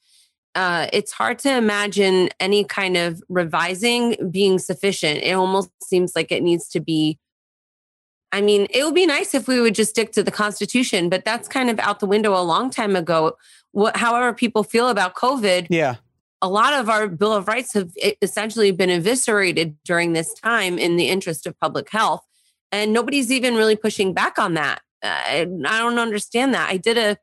Uh, 0.54 0.86
it's 0.92 1.12
hard 1.12 1.38
to 1.38 1.56
imagine 1.56 2.28
any 2.38 2.64
kind 2.64 2.98
of 2.98 3.22
revising 3.30 4.16
being 4.30 4.58
sufficient. 4.58 5.22
It 5.22 5.32
almost 5.32 5.70
seems 5.82 6.14
like 6.14 6.30
it 6.30 6.42
needs 6.42 6.68
to 6.70 6.80
be 6.80 7.18
I 8.30 8.40
mean, 8.40 8.66
it 8.70 8.84
would 8.84 8.94
be 8.94 9.06
nice 9.06 9.34
if 9.34 9.48
we 9.48 9.60
would 9.60 9.74
just 9.74 9.90
stick 9.90 10.12
to 10.12 10.22
the 10.22 10.30
Constitution, 10.30 11.08
but 11.08 11.24
that's 11.24 11.48
kind 11.48 11.70
of 11.70 11.78
out 11.78 12.00
the 12.00 12.06
window 12.06 12.38
a 12.38 12.42
long 12.42 12.70
time 12.70 12.94
ago. 12.94 13.36
What, 13.72 13.96
however, 13.96 14.32
people 14.34 14.64
feel 14.64 14.88
about 14.88 15.14
COVID, 15.14 15.68
yeah, 15.70 15.96
a 16.40 16.48
lot 16.48 16.74
of 16.74 16.88
our 16.88 17.08
Bill 17.08 17.32
of 17.32 17.48
Rights 17.48 17.72
have 17.74 17.90
essentially 18.22 18.70
been 18.70 18.90
eviscerated 18.90 19.76
during 19.84 20.12
this 20.12 20.34
time 20.34 20.78
in 20.78 20.96
the 20.96 21.08
interest 21.08 21.46
of 21.46 21.58
public 21.58 21.90
health, 21.90 22.24
and 22.70 22.92
nobody's 22.92 23.32
even 23.32 23.54
really 23.54 23.76
pushing 23.76 24.12
back 24.12 24.38
on 24.38 24.54
that. 24.54 24.82
I, 25.02 25.46
I 25.66 25.78
don't 25.78 25.98
understand 25.98 26.54
that. 26.54 26.68
I 26.70 26.76
did 26.76 26.98
a 26.98 27.16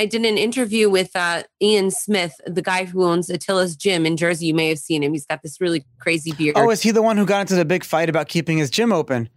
I 0.00 0.06
did 0.06 0.24
an 0.24 0.38
interview 0.38 0.88
with 0.88 1.10
uh, 1.16 1.42
Ian 1.60 1.90
Smith, 1.90 2.40
the 2.46 2.62
guy 2.62 2.84
who 2.84 3.02
owns 3.02 3.28
Atilis 3.28 3.76
Gym 3.76 4.06
in 4.06 4.16
Jersey. 4.16 4.46
You 4.46 4.54
may 4.54 4.68
have 4.68 4.78
seen 4.78 5.02
him. 5.02 5.12
He's 5.12 5.26
got 5.26 5.42
this 5.42 5.60
really 5.60 5.84
crazy 5.98 6.30
beard. 6.30 6.56
Oh, 6.56 6.70
is 6.70 6.82
he 6.82 6.92
the 6.92 7.02
one 7.02 7.16
who 7.16 7.26
got 7.26 7.40
into 7.40 7.56
the 7.56 7.64
big 7.64 7.82
fight 7.82 8.08
about 8.08 8.28
keeping 8.28 8.58
his 8.58 8.70
gym 8.70 8.92
open? 8.92 9.28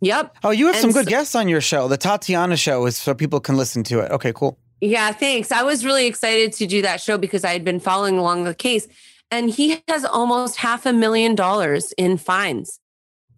Yep. 0.00 0.36
Oh, 0.44 0.50
you 0.50 0.66
have 0.66 0.76
and 0.76 0.82
some 0.82 0.92
good 0.92 1.06
so, 1.06 1.10
guests 1.10 1.34
on 1.34 1.48
your 1.48 1.60
show. 1.60 1.88
The 1.88 1.96
Tatiana 1.96 2.56
show 2.56 2.86
is 2.86 2.96
so 2.96 3.14
people 3.14 3.40
can 3.40 3.56
listen 3.56 3.82
to 3.84 4.00
it. 4.00 4.10
Okay, 4.10 4.32
cool. 4.34 4.58
Yeah, 4.80 5.12
thanks. 5.12 5.50
I 5.50 5.62
was 5.62 5.84
really 5.84 6.06
excited 6.06 6.52
to 6.54 6.66
do 6.66 6.82
that 6.82 7.00
show 7.00 7.16
because 7.16 7.44
I 7.44 7.52
had 7.52 7.64
been 7.64 7.80
following 7.80 8.18
along 8.18 8.44
the 8.44 8.54
case. 8.54 8.86
And 9.30 9.50
he 9.50 9.82
has 9.88 10.04
almost 10.04 10.56
half 10.56 10.84
a 10.86 10.92
million 10.92 11.34
dollars 11.34 11.92
in 11.92 12.18
fines. 12.18 12.80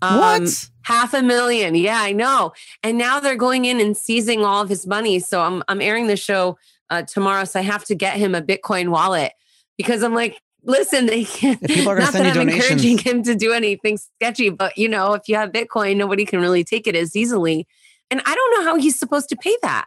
Um, 0.02 0.18
what? 0.18 0.68
Half 0.82 1.14
a 1.14 1.22
million. 1.22 1.74
Yeah, 1.74 2.00
I 2.00 2.12
know. 2.12 2.52
And 2.82 2.98
now 2.98 3.20
they're 3.20 3.36
going 3.36 3.64
in 3.64 3.80
and 3.80 3.96
seizing 3.96 4.44
all 4.44 4.62
of 4.62 4.68
his 4.68 4.86
money. 4.86 5.20
So 5.20 5.40
I'm 5.40 5.62
I'm 5.68 5.80
airing 5.80 6.06
the 6.06 6.16
show 6.16 6.58
uh, 6.90 7.02
tomorrow. 7.02 7.44
So 7.44 7.60
I 7.60 7.62
have 7.62 7.84
to 7.86 7.94
get 7.94 8.16
him 8.16 8.34
a 8.34 8.42
Bitcoin 8.42 8.88
wallet 8.90 9.32
because 9.78 10.02
I'm 10.02 10.14
like, 10.14 10.40
listen, 10.66 11.06
they 11.06 11.24
can't. 11.24 11.62
People 11.62 11.92
are 11.92 11.98
not 11.98 12.12
that 12.12 12.26
I'm 12.26 12.34
donations. 12.34 12.64
encouraging 12.64 12.98
him 12.98 13.22
to 13.22 13.34
do 13.34 13.52
anything 13.52 13.98
sketchy, 13.98 14.50
but 14.50 14.76
you 14.76 14.88
know, 14.88 15.14
if 15.14 15.28
you 15.28 15.36
have 15.36 15.50
Bitcoin, 15.50 15.96
nobody 15.96 16.24
can 16.24 16.40
really 16.40 16.64
take 16.64 16.86
it 16.86 16.94
as 16.94 17.16
easily. 17.16 17.66
And 18.10 18.20
I 18.24 18.34
don't 18.34 18.58
know 18.58 18.70
how 18.70 18.76
he's 18.76 18.98
supposed 18.98 19.28
to 19.30 19.36
pay 19.36 19.56
that. 19.62 19.86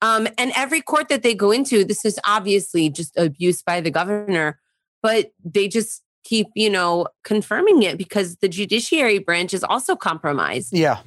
Um, 0.00 0.26
and 0.36 0.52
every 0.56 0.80
court 0.80 1.08
that 1.10 1.22
they 1.22 1.34
go 1.34 1.52
into, 1.52 1.84
this 1.84 2.04
is 2.04 2.18
obviously 2.26 2.90
just 2.90 3.16
abuse 3.16 3.62
by 3.62 3.80
the 3.80 3.90
governor, 3.90 4.58
but 5.00 5.30
they 5.44 5.68
just 5.68 6.02
keep, 6.24 6.48
you 6.56 6.70
know, 6.70 7.06
confirming 7.24 7.82
it 7.82 7.98
because 7.98 8.36
the 8.36 8.48
judiciary 8.48 9.18
branch 9.18 9.54
is 9.54 9.62
also 9.62 9.94
compromised. 9.94 10.72
Yeah. 10.72 11.00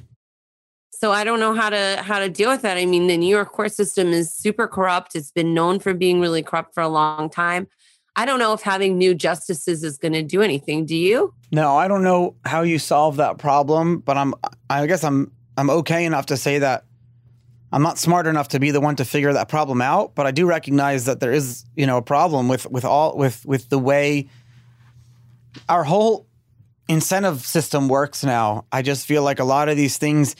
So 0.92 1.12
I 1.12 1.24
don't 1.24 1.40
know 1.40 1.52
how 1.52 1.68
to 1.68 2.02
how 2.02 2.20
to 2.20 2.30
deal 2.30 2.50
with 2.50 2.62
that. 2.62 2.78
I 2.78 2.86
mean, 2.86 3.06
the 3.06 3.18
New 3.18 3.28
York 3.28 3.52
court 3.52 3.72
system 3.72 4.14
is 4.14 4.34
super 4.34 4.66
corrupt. 4.66 5.14
It's 5.14 5.30
been 5.30 5.52
known 5.52 5.78
for 5.78 5.92
being 5.92 6.20
really 6.20 6.42
corrupt 6.42 6.72
for 6.72 6.82
a 6.82 6.88
long 6.88 7.28
time. 7.28 7.66
I 8.16 8.24
don't 8.24 8.38
know 8.38 8.54
if 8.54 8.62
having 8.62 8.96
new 8.96 9.14
justices 9.14 9.84
is 9.84 9.98
going 9.98 10.14
to 10.14 10.22
do 10.22 10.40
anything. 10.40 10.86
Do 10.86 10.96
you? 10.96 11.34
No, 11.52 11.76
I 11.76 11.86
don't 11.86 12.02
know 12.02 12.34
how 12.44 12.62
you 12.62 12.78
solve 12.78 13.16
that 13.16 13.38
problem, 13.38 13.98
but 13.98 14.16
I'm 14.16 14.34
I 14.70 14.86
guess 14.86 15.04
I'm 15.04 15.30
I'm 15.56 15.70
okay 15.70 16.04
enough 16.04 16.26
to 16.26 16.36
say 16.36 16.58
that 16.58 16.84
I'm 17.72 17.82
not 17.82 17.98
smart 17.98 18.26
enough 18.26 18.48
to 18.48 18.58
be 18.58 18.70
the 18.70 18.80
one 18.80 18.96
to 18.96 19.04
figure 19.04 19.32
that 19.32 19.48
problem 19.48 19.82
out, 19.82 20.14
but 20.14 20.26
I 20.26 20.30
do 20.30 20.46
recognize 20.46 21.04
that 21.04 21.20
there 21.20 21.32
is, 21.32 21.64
you 21.76 21.86
know, 21.86 21.98
a 21.98 22.02
problem 22.02 22.48
with 22.48 22.70
with 22.70 22.84
all 22.84 23.16
with 23.16 23.44
with 23.44 23.68
the 23.68 23.78
way 23.78 24.28
our 25.68 25.84
whole 25.84 26.26
incentive 26.88 27.44
system 27.44 27.88
works 27.88 28.24
now. 28.24 28.64
I 28.72 28.82
just 28.82 29.06
feel 29.06 29.22
like 29.22 29.40
a 29.40 29.44
lot 29.44 29.68
of 29.68 29.76
these 29.76 29.98
things 29.98 30.36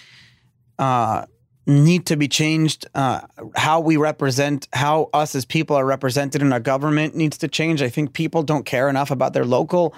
uh, 0.79 1.27
need 1.67 2.07
to 2.07 2.17
be 2.17 2.29
changed. 2.29 2.87
Uh, 2.95 3.21
how 3.57 3.81
we 3.81 3.97
represent, 3.97 4.69
how 4.73 5.11
us 5.13 5.35
as 5.35 5.45
people 5.45 5.77
are 5.77 5.85
represented 5.85 6.41
in 6.43 6.53
our 6.53 6.61
government 6.61 7.15
needs 7.15 7.37
to 7.39 7.49
change. 7.49 7.83
I 7.83 7.89
think 7.89 8.13
people 8.13 8.43
don't 8.43 8.65
care 8.65 8.89
enough 8.89 9.11
about 9.11 9.33
their 9.33 9.45
local 9.45 9.95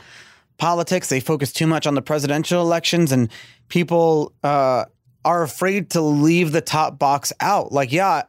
politics. 0.57 1.09
They 1.09 1.21
focus 1.21 1.53
too 1.53 1.67
much 1.67 1.87
on 1.87 1.95
the 1.95 2.03
presidential 2.03 2.61
elections, 2.63 3.13
and 3.13 3.31
people 3.69 4.33
uh, 4.43 4.87
are 5.25 5.43
afraid 5.43 5.91
to 5.91 6.01
leave 6.01 6.53
the 6.53 6.61
top 6.61 6.99
box 6.99 7.33
out. 7.41 7.71
Like, 7.71 7.93
yeah, 7.93 8.23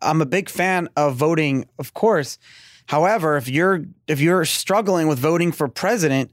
I'm 0.00 0.22
a 0.22 0.26
big 0.26 0.48
fan 0.48 0.88
of 0.96 1.16
voting, 1.16 1.66
of 1.78 1.94
course. 1.94 2.38
However, 2.86 3.36
if 3.36 3.48
you're 3.48 3.84
if 4.06 4.20
you're 4.20 4.44
struggling 4.44 5.08
with 5.08 5.18
voting 5.18 5.52
for 5.52 5.68
president, 5.68 6.30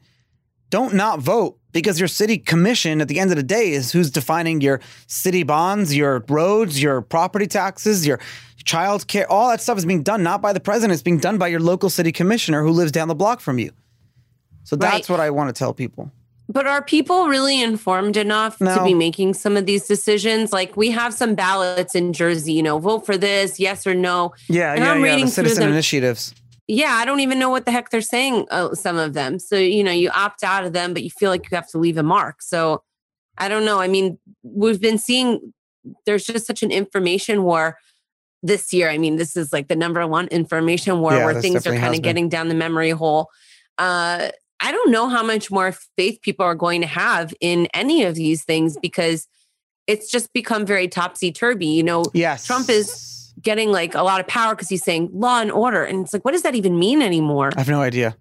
don't 0.71 0.95
not 0.95 1.19
vote 1.19 1.59
because 1.73 1.99
your 1.99 2.07
city 2.07 2.37
commission 2.37 3.01
at 3.01 3.07
the 3.07 3.19
end 3.19 3.29
of 3.29 3.37
the 3.37 3.43
day 3.43 3.71
is 3.71 3.91
who's 3.91 4.09
defining 4.09 4.61
your 4.61 4.79
city 5.05 5.43
bonds, 5.43 5.95
your 5.95 6.23
roads, 6.27 6.81
your 6.81 7.01
property 7.01 7.45
taxes, 7.45 8.07
your 8.07 8.19
child 8.63 9.05
care. 9.07 9.29
All 9.31 9.49
that 9.49 9.61
stuff 9.61 9.77
is 9.77 9.85
being 9.85 10.01
done 10.01 10.23
not 10.23 10.41
by 10.41 10.53
the 10.53 10.59
president, 10.59 10.93
it's 10.93 11.03
being 11.03 11.19
done 11.19 11.37
by 11.37 11.49
your 11.49 11.59
local 11.59 11.89
city 11.89 12.11
commissioner 12.11 12.63
who 12.63 12.71
lives 12.71 12.91
down 12.91 13.09
the 13.09 13.15
block 13.15 13.41
from 13.41 13.59
you. 13.59 13.71
So 14.63 14.75
that's 14.75 15.09
right. 15.09 15.13
what 15.13 15.19
I 15.19 15.29
want 15.29 15.53
to 15.53 15.57
tell 15.57 15.73
people. 15.73 16.11
But 16.47 16.67
are 16.67 16.81
people 16.81 17.27
really 17.27 17.61
informed 17.61 18.17
enough 18.17 18.59
no. 18.59 18.75
to 18.77 18.83
be 18.83 18.93
making 18.93 19.35
some 19.35 19.55
of 19.55 19.65
these 19.65 19.87
decisions? 19.87 20.51
Like 20.51 20.75
we 20.75 20.91
have 20.91 21.13
some 21.13 21.35
ballots 21.35 21.95
in 21.95 22.13
Jersey, 22.13 22.53
you 22.53 22.63
know, 22.63 22.77
vote 22.77 23.05
for 23.05 23.17
this, 23.17 23.59
yes 23.59 23.87
or 23.87 23.93
no. 23.93 24.33
Yeah, 24.47 24.73
and 24.73 24.83
yeah, 24.83 24.91
I'm 24.91 24.99
yeah. 24.99 25.11
Reading 25.11 25.25
the 25.25 25.31
citizen 25.31 25.69
initiatives 25.69 26.33
yeah, 26.71 26.93
I 26.93 27.03
don't 27.03 27.19
even 27.19 27.37
know 27.37 27.49
what 27.49 27.65
the 27.65 27.71
heck 27.71 27.89
they're 27.89 27.99
saying, 27.99 28.45
uh, 28.49 28.73
some 28.75 28.95
of 28.95 29.13
them. 29.13 29.39
So, 29.39 29.57
you 29.57 29.83
know, 29.83 29.91
you 29.91 30.09
opt 30.09 30.41
out 30.41 30.63
of 30.63 30.71
them, 30.71 30.93
but 30.93 31.03
you 31.03 31.09
feel 31.09 31.29
like 31.29 31.51
you 31.51 31.55
have 31.55 31.67
to 31.71 31.77
leave 31.77 31.97
a 31.97 32.03
mark. 32.03 32.41
So, 32.41 32.81
I 33.37 33.49
don't 33.49 33.65
know. 33.65 33.81
I 33.81 33.89
mean, 33.89 34.17
we've 34.41 34.79
been 34.79 34.97
seeing 34.97 35.53
there's 36.05 36.25
just 36.25 36.47
such 36.47 36.63
an 36.63 36.71
information 36.71 37.43
war 37.43 37.77
this 38.41 38.71
year. 38.71 38.89
I 38.89 38.97
mean, 38.97 39.17
this 39.17 39.35
is 39.35 39.51
like 39.51 39.67
the 39.67 39.75
number 39.75 40.05
one 40.07 40.27
information 40.27 41.01
war 41.01 41.11
yeah, 41.11 41.25
where 41.25 41.41
things 41.41 41.67
are 41.67 41.75
kind 41.75 41.93
of 41.93 42.01
getting 42.03 42.29
down 42.29 42.47
the 42.47 42.55
memory 42.55 42.91
hole. 42.91 43.27
Uh, 43.77 44.29
I 44.61 44.71
don't 44.71 44.91
know 44.91 45.09
how 45.09 45.23
much 45.23 45.51
more 45.51 45.73
faith 45.97 46.19
people 46.21 46.45
are 46.45 46.55
going 46.55 46.79
to 46.81 46.87
have 46.87 47.33
in 47.41 47.67
any 47.73 48.03
of 48.03 48.15
these 48.15 48.45
things 48.45 48.77
because 48.81 49.27
it's 49.87 50.09
just 50.09 50.31
become 50.31 50.65
very 50.65 50.87
topsy 50.87 51.33
turvy. 51.33 51.65
You 51.65 51.83
know, 51.83 52.05
yes. 52.13 52.45
Trump 52.45 52.69
is 52.69 53.10
getting 53.41 53.71
like 53.71 53.95
a 53.95 54.03
lot 54.03 54.19
of 54.19 54.27
power 54.27 54.55
because 54.55 54.69
he's 54.69 54.83
saying 54.83 55.09
law 55.13 55.39
and 55.39 55.51
order. 55.51 55.83
And 55.83 56.03
it's 56.03 56.13
like, 56.13 56.25
what 56.25 56.31
does 56.31 56.43
that 56.43 56.55
even 56.55 56.77
mean 56.77 57.01
anymore? 57.01 57.51
I 57.55 57.59
have 57.59 57.69
no 57.69 57.81
idea. 57.81 58.15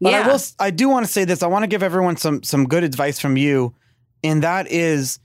But 0.00 0.12
yeah. 0.12 0.24
I 0.24 0.28
will 0.28 0.40
I 0.58 0.70
do 0.70 0.88
want 0.88 1.06
to 1.06 1.12
say 1.12 1.24
this. 1.24 1.42
I 1.42 1.46
want 1.46 1.62
to 1.62 1.66
give 1.66 1.82
everyone 1.82 2.16
some 2.16 2.42
some 2.42 2.66
good 2.66 2.84
advice 2.84 3.18
from 3.18 3.36
you. 3.36 3.74
And 4.22 4.42
that 4.42 4.70
is 4.70 5.18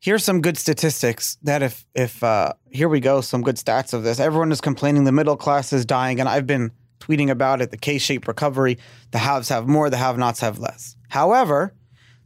here's 0.00 0.24
some 0.24 0.40
good 0.40 0.56
statistics 0.56 1.36
that 1.42 1.62
if 1.62 1.86
if 1.94 2.22
uh 2.22 2.52
here 2.70 2.88
we 2.88 3.00
go, 3.00 3.20
some 3.20 3.42
good 3.42 3.56
stats 3.56 3.92
of 3.92 4.04
this. 4.04 4.20
Everyone 4.20 4.52
is 4.52 4.60
complaining 4.60 5.04
the 5.04 5.12
middle 5.12 5.36
class 5.36 5.72
is 5.72 5.84
dying, 5.84 6.20
and 6.20 6.28
I've 6.28 6.46
been 6.46 6.72
tweeting 7.00 7.30
about 7.30 7.60
it, 7.60 7.70
the 7.70 7.76
K-shaped 7.76 8.26
recovery. 8.26 8.78
The 9.10 9.18
haves 9.18 9.48
have 9.50 9.68
more, 9.68 9.90
the 9.90 9.96
have-nots 9.96 10.40
have 10.40 10.58
less. 10.58 10.96
However, 11.08 11.74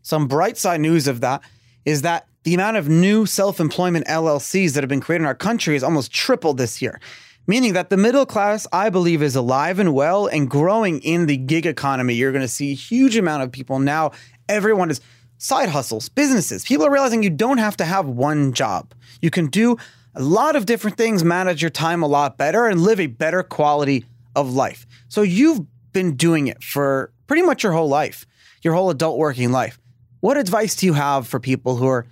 some 0.02 0.28
bright 0.28 0.56
side 0.56 0.80
news 0.80 1.08
of 1.08 1.20
that 1.20 1.42
is 1.84 2.02
that 2.02 2.26
the 2.42 2.54
amount 2.54 2.76
of 2.76 2.88
new 2.88 3.26
self 3.26 3.60
employment 3.60 4.06
LLCs 4.06 4.72
that 4.74 4.82
have 4.82 4.88
been 4.88 5.00
created 5.00 5.22
in 5.22 5.26
our 5.26 5.34
country 5.34 5.74
has 5.74 5.82
almost 5.82 6.12
tripled 6.12 6.58
this 6.58 6.80
year. 6.80 7.00
Meaning 7.46 7.72
that 7.72 7.90
the 7.90 7.96
middle 7.96 8.26
class, 8.26 8.66
I 8.72 8.90
believe, 8.90 9.22
is 9.22 9.34
alive 9.34 9.78
and 9.78 9.92
well 9.92 10.26
and 10.26 10.48
growing 10.48 11.00
in 11.00 11.26
the 11.26 11.36
gig 11.36 11.66
economy. 11.66 12.14
You're 12.14 12.32
going 12.32 12.42
to 12.42 12.48
see 12.48 12.72
a 12.72 12.76
huge 12.76 13.16
amount 13.16 13.42
of 13.42 13.50
people 13.50 13.78
now. 13.78 14.12
Everyone 14.48 14.90
is 14.90 15.00
side 15.38 15.68
hustles, 15.68 16.08
businesses. 16.08 16.64
People 16.64 16.86
are 16.86 16.92
realizing 16.92 17.22
you 17.22 17.30
don't 17.30 17.58
have 17.58 17.76
to 17.78 17.84
have 17.84 18.06
one 18.06 18.52
job. 18.52 18.94
You 19.20 19.30
can 19.30 19.46
do 19.46 19.76
a 20.14 20.22
lot 20.22 20.54
of 20.54 20.66
different 20.66 20.96
things, 20.96 21.24
manage 21.24 21.62
your 21.62 21.70
time 21.70 22.02
a 22.02 22.06
lot 22.06 22.36
better, 22.36 22.66
and 22.66 22.80
live 22.80 23.00
a 23.00 23.06
better 23.06 23.42
quality 23.42 24.04
of 24.36 24.52
life. 24.52 24.86
So 25.08 25.22
you've 25.22 25.60
been 25.92 26.16
doing 26.16 26.46
it 26.46 26.62
for 26.62 27.12
pretty 27.26 27.42
much 27.42 27.62
your 27.62 27.72
whole 27.72 27.88
life, 27.88 28.26
your 28.62 28.74
whole 28.74 28.90
adult 28.90 29.18
working 29.18 29.50
life. 29.50 29.80
What 30.20 30.36
advice 30.36 30.76
do 30.76 30.86
you 30.86 30.92
have 30.92 31.26
for 31.26 31.40
people 31.40 31.76
who 31.76 31.86
are 31.86 32.06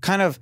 kind 0.00 0.22
of 0.22 0.38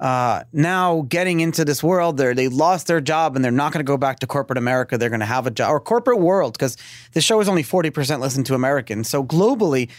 uh, 0.00 0.42
now 0.52 1.02
getting 1.08 1.40
into 1.40 1.64
this 1.64 1.82
world. 1.82 2.16
They 2.16 2.34
they 2.34 2.48
lost 2.48 2.88
their 2.88 3.00
job 3.00 3.36
and 3.36 3.44
they're 3.44 3.52
not 3.52 3.72
going 3.72 3.84
to 3.84 3.88
go 3.88 3.96
back 3.96 4.18
to 4.20 4.26
corporate 4.26 4.58
America. 4.58 4.98
They're 4.98 5.10
going 5.10 5.20
to 5.20 5.26
have 5.26 5.46
a 5.46 5.50
job 5.50 5.70
or 5.70 5.80
corporate 5.80 6.18
world 6.18 6.54
because 6.54 6.76
the 7.12 7.20
show 7.20 7.40
is 7.40 7.48
only 7.48 7.62
forty 7.62 7.90
percent 7.90 8.20
listened 8.20 8.46
to 8.46 8.54
Americans. 8.54 9.08
So 9.08 9.22
globally, 9.22 9.90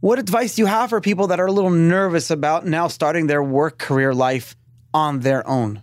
what 0.00 0.18
advice 0.18 0.56
do 0.56 0.62
you 0.62 0.66
have 0.66 0.90
for 0.90 1.00
people 1.00 1.28
that 1.28 1.40
are 1.40 1.46
a 1.46 1.52
little 1.52 1.70
nervous 1.70 2.30
about 2.30 2.66
now 2.66 2.88
starting 2.88 3.26
their 3.26 3.42
work 3.42 3.78
career 3.78 4.12
life 4.12 4.54
on 4.92 5.20
their 5.20 5.46
own? 5.48 5.80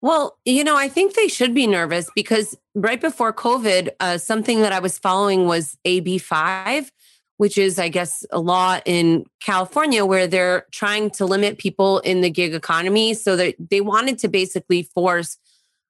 Well, 0.00 0.38
you 0.44 0.64
know, 0.64 0.76
I 0.76 0.88
think 0.88 1.14
they 1.14 1.28
should 1.28 1.54
be 1.54 1.66
nervous 1.66 2.10
because 2.14 2.56
right 2.74 3.00
before 3.00 3.32
COVID, 3.32 3.90
uh, 4.00 4.18
something 4.18 4.60
that 4.60 4.72
I 4.72 4.78
was 4.78 4.98
following 4.98 5.46
was 5.46 5.76
AB5, 5.84 6.90
which 7.36 7.58
is, 7.58 7.78
I 7.78 7.88
guess, 7.88 8.24
a 8.30 8.40
law 8.40 8.80
in 8.84 9.26
California 9.40 10.04
where 10.04 10.26
they're 10.26 10.66
trying 10.72 11.10
to 11.10 11.26
limit 11.26 11.58
people 11.58 11.98
in 12.00 12.20
the 12.20 12.30
gig 12.30 12.54
economy. 12.54 13.14
So 13.14 13.36
that 13.36 13.54
they 13.70 13.80
wanted 13.80 14.18
to 14.20 14.28
basically 14.28 14.82
force 14.82 15.38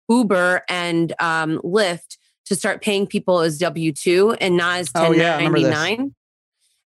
Uber 0.08 0.62
and 0.68 1.12
um, 1.20 1.58
Lyft 1.58 2.16
to 2.46 2.54
start 2.54 2.82
paying 2.82 3.06
people 3.06 3.40
as 3.40 3.58
W 3.58 3.92
2 3.92 4.36
and 4.40 4.56
not 4.56 4.78
as 4.78 4.90
1099. 4.92 5.96
Oh, 5.98 6.02
yeah, 6.02 6.08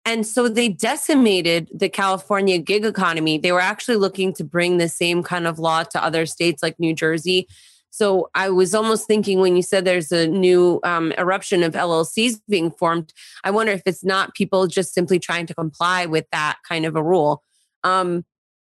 and 0.09 0.27
so 0.27 0.49
they 0.49 0.71
decimated 0.71 1.69
the 1.75 1.91
California 1.91 2.57
gig 2.57 2.87
economy. 2.87 3.37
They 3.37 3.53
were 3.53 3.61
actually 3.61 3.97
looking 3.97 4.33
to 4.35 4.45
bring 4.45 4.79
the 4.79 4.89
same 4.89 5.23
kind 5.23 5.47
of 5.47 5.59
law 5.59 5.83
to 5.83 6.03
other 6.03 6.25
states 6.25 6.63
like 6.63 6.81
New 6.81 6.95
Jersey 6.95 7.47
so 7.91 8.31
I 8.35 8.51
was 8.51 8.75
almost 8.75 9.07
thinking 9.07 9.41
when 9.41 9.57
you 9.57 9.63
said 9.63 9.85
there's 9.85 10.13
a 10.13 10.27
new 10.27 10.81
um, 10.85 11.13
eruption 11.19 11.63
of 11.63 11.75
LLCs 11.75 12.41
being 12.49 12.71
formed, 12.71 13.13
I 13.45 13.51
wonder 13.51 13.73
if 13.73 13.83
it's 13.87 14.05
not 14.05 14.35
people 14.35 14.67
just 14.67 14.95
simply 14.95 15.19
trying 15.19 15.47
to 15.47 15.55
comply 15.55 16.07
with 16.07 16.27
that 16.33 16.59
kind 16.69 16.85
of 16.85 16.97
a 16.97 17.03
rule. 17.03 17.43
Um, 17.85 18.25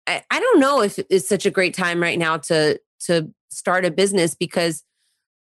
I, 0.07 0.23
I 0.31 0.39
don't 0.39 0.59
know 0.59 0.81
if 0.81 0.99
it's 1.09 1.27
such 1.27 1.45
a 1.45 1.51
great 1.51 1.73
time 1.73 2.01
right 2.01 2.17
now 2.17 2.37
to 2.37 2.79
to 3.05 3.29
start 3.49 3.85
a 3.85 3.91
business 3.91 4.35
because 4.35 4.83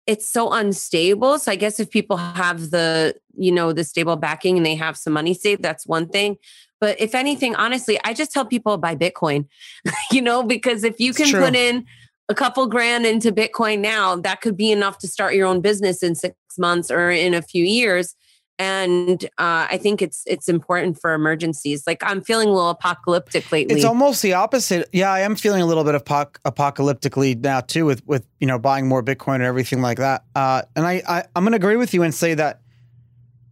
it's 0.09 0.27
so 0.27 0.51
unstable. 0.51 1.37
So 1.37 1.51
I 1.51 1.55
guess 1.55 1.79
if 1.79 1.91
people 1.91 2.17
have 2.17 2.71
the, 2.71 3.15
you 3.35 3.51
know, 3.51 3.73
the 3.73 3.83
stable 3.83 4.15
backing 4.15 4.57
and 4.57 4.65
they 4.65 4.75
have 4.75 4.97
some 4.97 5.13
money 5.13 5.35
saved, 5.35 5.61
that's 5.61 5.85
one 5.85 6.07
thing. 6.07 6.37
But 6.81 6.99
if 6.99 7.13
anything, 7.13 7.55
honestly, 7.55 7.99
I 8.03 8.13
just 8.13 8.31
tell 8.31 8.45
people 8.45 8.77
buy 8.77 8.95
Bitcoin, 8.95 9.47
you 10.11 10.21
know, 10.21 10.41
because 10.43 10.83
if 10.83 10.99
you 10.99 11.13
can 11.13 11.31
put 11.31 11.55
in 11.55 11.85
a 12.29 12.35
couple 12.35 12.65
grand 12.67 13.05
into 13.05 13.31
Bitcoin 13.31 13.79
now, 13.79 14.15
that 14.15 14.39
could 14.39 14.55
be 14.55 14.71
enough 14.71 14.99
to 14.99 15.07
start 15.07 15.33
your 15.33 15.47
own 15.47 15.61
business 15.61 16.03
in 16.03 16.13
six 16.15 16.35
months 16.57 16.91
or 16.91 17.09
in 17.09 17.33
a 17.33 17.41
few 17.41 17.65
years. 17.65 18.15
And 18.59 19.23
uh, 19.37 19.67
I 19.69 19.79
think 19.81 20.01
it's 20.01 20.23
it's 20.27 20.49
important 20.49 20.99
for 20.99 21.13
emergencies. 21.13 21.87
Like 21.87 22.03
I'm 22.03 22.21
feeling 22.21 22.49
a 22.49 22.51
little 22.51 22.69
apocalyptic 22.69 23.49
lately. 23.53 23.75
It's 23.75 23.85
almost 23.85 24.21
the 24.21 24.33
opposite. 24.33 24.89
Yeah, 24.91 25.11
I 25.11 25.21
am 25.21 25.37
feeling 25.37 25.61
a 25.61 25.65
little 25.65 25.85
bit 25.85 25.95
of 25.95 26.03
apocalyptically 26.03 27.41
now 27.41 27.61
too, 27.61 27.85
with 27.85 28.05
with 28.05 28.27
you 28.41 28.47
know 28.47 28.59
buying 28.59 28.85
more 28.85 29.01
Bitcoin 29.01 29.35
and 29.35 29.43
everything 29.43 29.81
like 29.81 29.97
that. 29.99 30.25
Uh, 30.35 30.63
and 30.75 30.85
I, 30.85 31.01
I 31.07 31.23
I'm 31.37 31.43
going 31.43 31.53
to 31.53 31.55
agree 31.55 31.77
with 31.77 31.93
you 31.93 32.03
and 32.03 32.13
say 32.13 32.33
that 32.33 32.59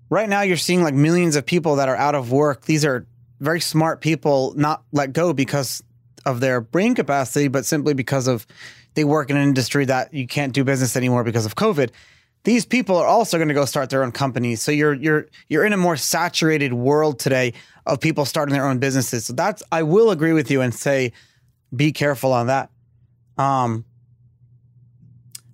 right 0.10 0.28
now 0.28 0.42
you're 0.42 0.58
seeing 0.58 0.84
like 0.84 0.94
millions 0.94 1.38
of 1.38 1.46
people 1.46 1.78
that 1.78 1.88
are 1.88 1.96
out 1.96 2.14
of 2.14 2.34
work. 2.34 2.66
These 2.66 2.84
are 2.84 3.08
very 3.40 3.62
smart 3.62 4.02
people 4.02 4.54
not 4.58 4.84
let 4.92 5.14
go 5.14 5.32
because 5.32 5.82
of 6.28 6.42
their 6.42 6.60
brain 6.60 6.94
capacity, 6.94 7.48
but 7.48 7.66
simply 7.66 7.94
because 7.94 8.28
of 8.28 8.46
they 8.94 9.04
work 9.04 9.30
in 9.30 9.38
an 9.38 9.44
industry 9.44 9.86
that 9.86 10.14
you 10.14 10.28
can't 10.28 10.54
do 10.54 10.64
business 10.64 10.96
anymore 10.98 11.24
because 11.24 11.46
of 11.46 11.56
COVID. 11.56 11.90
These 12.44 12.66
people 12.66 12.98
are 12.98 13.08
also 13.08 13.38
going 13.38 13.48
to 13.48 13.54
go 13.54 13.66
start 13.66 13.90
their 13.90 14.04
own 14.04 14.12
companies. 14.12 14.62
So 14.62 14.72
you're 14.72 14.94
you're 14.94 15.28
you're 15.48 15.66
in 15.66 15.74
a 15.74 15.78
more 15.78 15.96
saturated 15.96 16.74
world 16.74 17.18
today 17.18 17.54
of 17.86 18.02
people 18.02 18.26
starting 18.26 18.54
their 18.54 18.68
own 18.68 18.80
businesses. 18.80 19.26
So 19.26 19.34
that's 19.34 19.64
I 19.72 19.84
will 19.84 20.12
agree 20.12 20.34
with 20.34 20.52
you 20.52 20.62
and 20.62 20.74
say 20.74 21.14
be 21.76 21.92
careful 21.92 22.34
on 22.34 22.48
that. 22.48 22.70
Um 23.38 23.86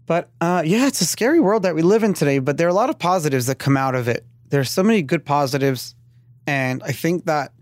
but 0.05 0.29
uh, 0.41 0.63
yeah, 0.65 0.87
it's 0.87 0.99
a 0.99 1.05
scary 1.05 1.39
world 1.39 1.63
that 1.63 1.75
we 1.75 1.81
live 1.81 2.03
in 2.03 2.13
today, 2.13 2.39
but 2.39 2.57
there 2.57 2.67
are 2.67 2.69
a 2.69 2.73
lot 2.73 2.89
of 2.89 2.99
positives 2.99 3.45
that 3.45 3.55
come 3.55 3.77
out 3.77 3.95
of 3.95 4.09
it. 4.09 4.25
There's 4.49 4.69
so 4.69 4.83
many 4.83 5.01
good 5.01 5.23
positives. 5.25 5.95
And 6.45 6.83
I 6.83 6.91
think 6.91 7.23
that 7.25 7.53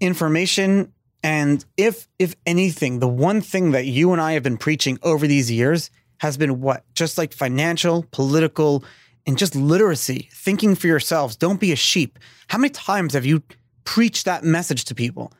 information 0.00 0.93
And 1.24 1.64
if 1.78 2.06
if 2.18 2.36
anything, 2.44 2.98
the 2.98 3.08
one 3.08 3.40
thing 3.40 3.70
that 3.70 3.86
you 3.86 4.12
and 4.12 4.20
I 4.20 4.32
have 4.32 4.42
been 4.42 4.58
preaching 4.58 4.98
over 5.02 5.26
these 5.26 5.50
years 5.50 5.90
has 6.18 6.36
been 6.36 6.60
what? 6.60 6.84
Just 6.94 7.16
like 7.16 7.32
financial, 7.32 8.04
political, 8.12 8.84
and 9.26 9.38
just 9.38 9.56
literacy, 9.56 10.28
thinking 10.32 10.74
for 10.74 10.86
yourselves. 10.86 11.34
Don't 11.34 11.58
be 11.58 11.72
a 11.72 11.76
sheep. 11.76 12.18
How 12.48 12.58
many 12.58 12.68
times 12.68 13.14
have 13.14 13.24
you 13.24 13.42
preached 13.84 14.26
that 14.26 14.44
message 14.44 14.84
to 14.84 14.94
people? 14.94 15.32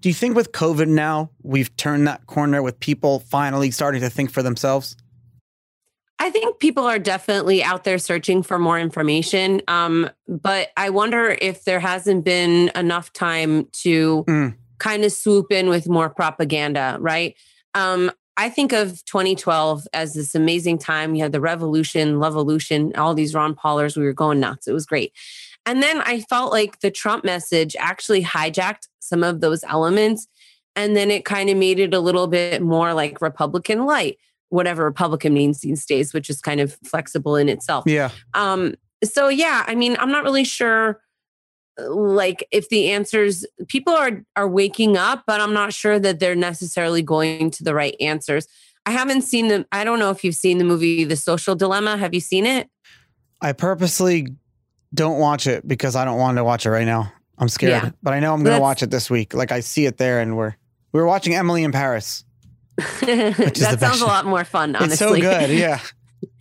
Do 0.00 0.08
you 0.08 0.14
think 0.14 0.36
with 0.36 0.52
COVID 0.52 0.88
now, 0.88 1.30
we've 1.42 1.74
turned 1.76 2.08
that 2.08 2.26
corner 2.26 2.62
with 2.62 2.80
people 2.80 3.20
finally 3.20 3.70
starting 3.70 4.00
to 4.00 4.10
think 4.10 4.30
for 4.30 4.42
themselves? 4.42 4.96
I 6.18 6.30
think 6.30 6.60
people 6.60 6.84
are 6.84 6.98
definitely 6.98 7.62
out 7.62 7.84
there 7.84 7.98
searching 7.98 8.42
for 8.42 8.58
more 8.58 8.80
information. 8.80 9.60
Um, 9.68 10.08
but 10.26 10.70
I 10.78 10.88
wonder 10.88 11.36
if 11.42 11.64
there 11.64 11.80
hasn't 11.80 12.24
been 12.24 12.70
enough 12.74 13.12
time 13.12 13.66
to 13.82 14.24
mm. 14.26 14.54
Kind 14.78 15.04
of 15.04 15.12
swoop 15.12 15.50
in 15.50 15.68
with 15.68 15.88
more 15.88 16.08
propaganda, 16.08 16.96
right? 17.00 17.36
Um, 17.74 18.10
I 18.36 18.50
think 18.50 18.72
of 18.72 19.04
2012 19.06 19.86
as 19.92 20.14
this 20.14 20.34
amazing 20.34 20.78
time. 20.78 21.14
You 21.14 21.22
had 21.22 21.32
the 21.32 21.40
revolution, 21.40 22.18
revolution, 22.18 22.92
all 22.96 23.14
these 23.14 23.34
Ron 23.34 23.54
Paulers. 23.54 23.96
We 23.96 24.04
were 24.04 24.12
going 24.12 24.40
nuts. 24.40 24.68
It 24.68 24.72
was 24.72 24.86
great. 24.86 25.12
And 25.64 25.82
then 25.82 26.00
I 26.02 26.20
felt 26.20 26.52
like 26.52 26.80
the 26.80 26.90
Trump 26.90 27.24
message 27.24 27.74
actually 27.78 28.22
hijacked 28.22 28.88
some 29.00 29.24
of 29.24 29.40
those 29.40 29.64
elements. 29.64 30.28
And 30.76 30.94
then 30.94 31.10
it 31.10 31.24
kind 31.24 31.48
of 31.48 31.56
made 31.56 31.80
it 31.80 31.94
a 31.94 32.00
little 32.00 32.26
bit 32.26 32.62
more 32.62 32.92
like 32.92 33.22
Republican 33.22 33.86
light, 33.86 34.18
whatever 34.50 34.84
Republican 34.84 35.32
means 35.32 35.60
these 35.60 35.86
days, 35.86 36.12
which 36.12 36.28
is 36.28 36.40
kind 36.40 36.60
of 36.60 36.76
flexible 36.84 37.36
in 37.36 37.48
itself. 37.48 37.84
Yeah. 37.86 38.10
Um, 38.34 38.74
so 39.02 39.28
yeah, 39.28 39.64
I 39.66 39.74
mean, 39.74 39.96
I'm 39.98 40.12
not 40.12 40.24
really 40.24 40.44
sure 40.44 41.00
like 41.78 42.46
if 42.50 42.68
the 42.68 42.90
answers 42.90 43.44
people 43.68 43.92
are 43.92 44.24
are 44.34 44.48
waking 44.48 44.96
up 44.96 45.24
but 45.26 45.40
i'm 45.40 45.52
not 45.52 45.72
sure 45.72 45.98
that 45.98 46.18
they're 46.20 46.34
necessarily 46.34 47.02
going 47.02 47.50
to 47.50 47.64
the 47.64 47.74
right 47.74 47.96
answers. 48.00 48.46
I 48.84 48.92
haven't 48.92 49.22
seen 49.22 49.48
them 49.48 49.66
i 49.72 49.84
don't 49.84 49.98
know 49.98 50.10
if 50.10 50.24
you've 50.24 50.34
seen 50.34 50.58
the 50.58 50.64
movie 50.64 51.04
the 51.04 51.16
social 51.16 51.54
dilemma. 51.54 51.96
Have 51.96 52.14
you 52.14 52.20
seen 52.20 52.46
it? 52.46 52.68
I 53.40 53.52
purposely 53.52 54.28
don't 54.94 55.18
watch 55.18 55.46
it 55.46 55.66
because 55.66 55.96
i 55.96 56.04
don't 56.04 56.18
want 56.18 56.38
to 56.38 56.44
watch 56.44 56.66
it 56.66 56.70
right 56.70 56.86
now. 56.86 57.12
I'm 57.38 57.48
scared 57.48 57.82
yeah. 57.82 57.90
but 58.02 58.14
i 58.14 58.20
know 58.20 58.32
i'm 58.32 58.42
going 58.42 58.56
to 58.56 58.62
watch 58.62 58.82
it 58.82 58.90
this 58.90 59.10
week. 59.10 59.34
Like 59.34 59.52
i 59.52 59.60
see 59.60 59.86
it 59.86 59.98
there 59.98 60.20
and 60.20 60.36
we're 60.36 60.54
we 60.92 61.00
are 61.00 61.06
watching 61.06 61.34
emily 61.34 61.64
in 61.64 61.72
paris. 61.72 62.24
That 63.00 63.76
sounds 63.80 64.00
a 64.00 64.06
lot 64.06 64.26
more 64.26 64.44
fun 64.44 64.76
honestly 64.76 64.92
it's 64.92 64.98
so 64.98 65.14
good 65.16 65.50
yeah 65.50 65.80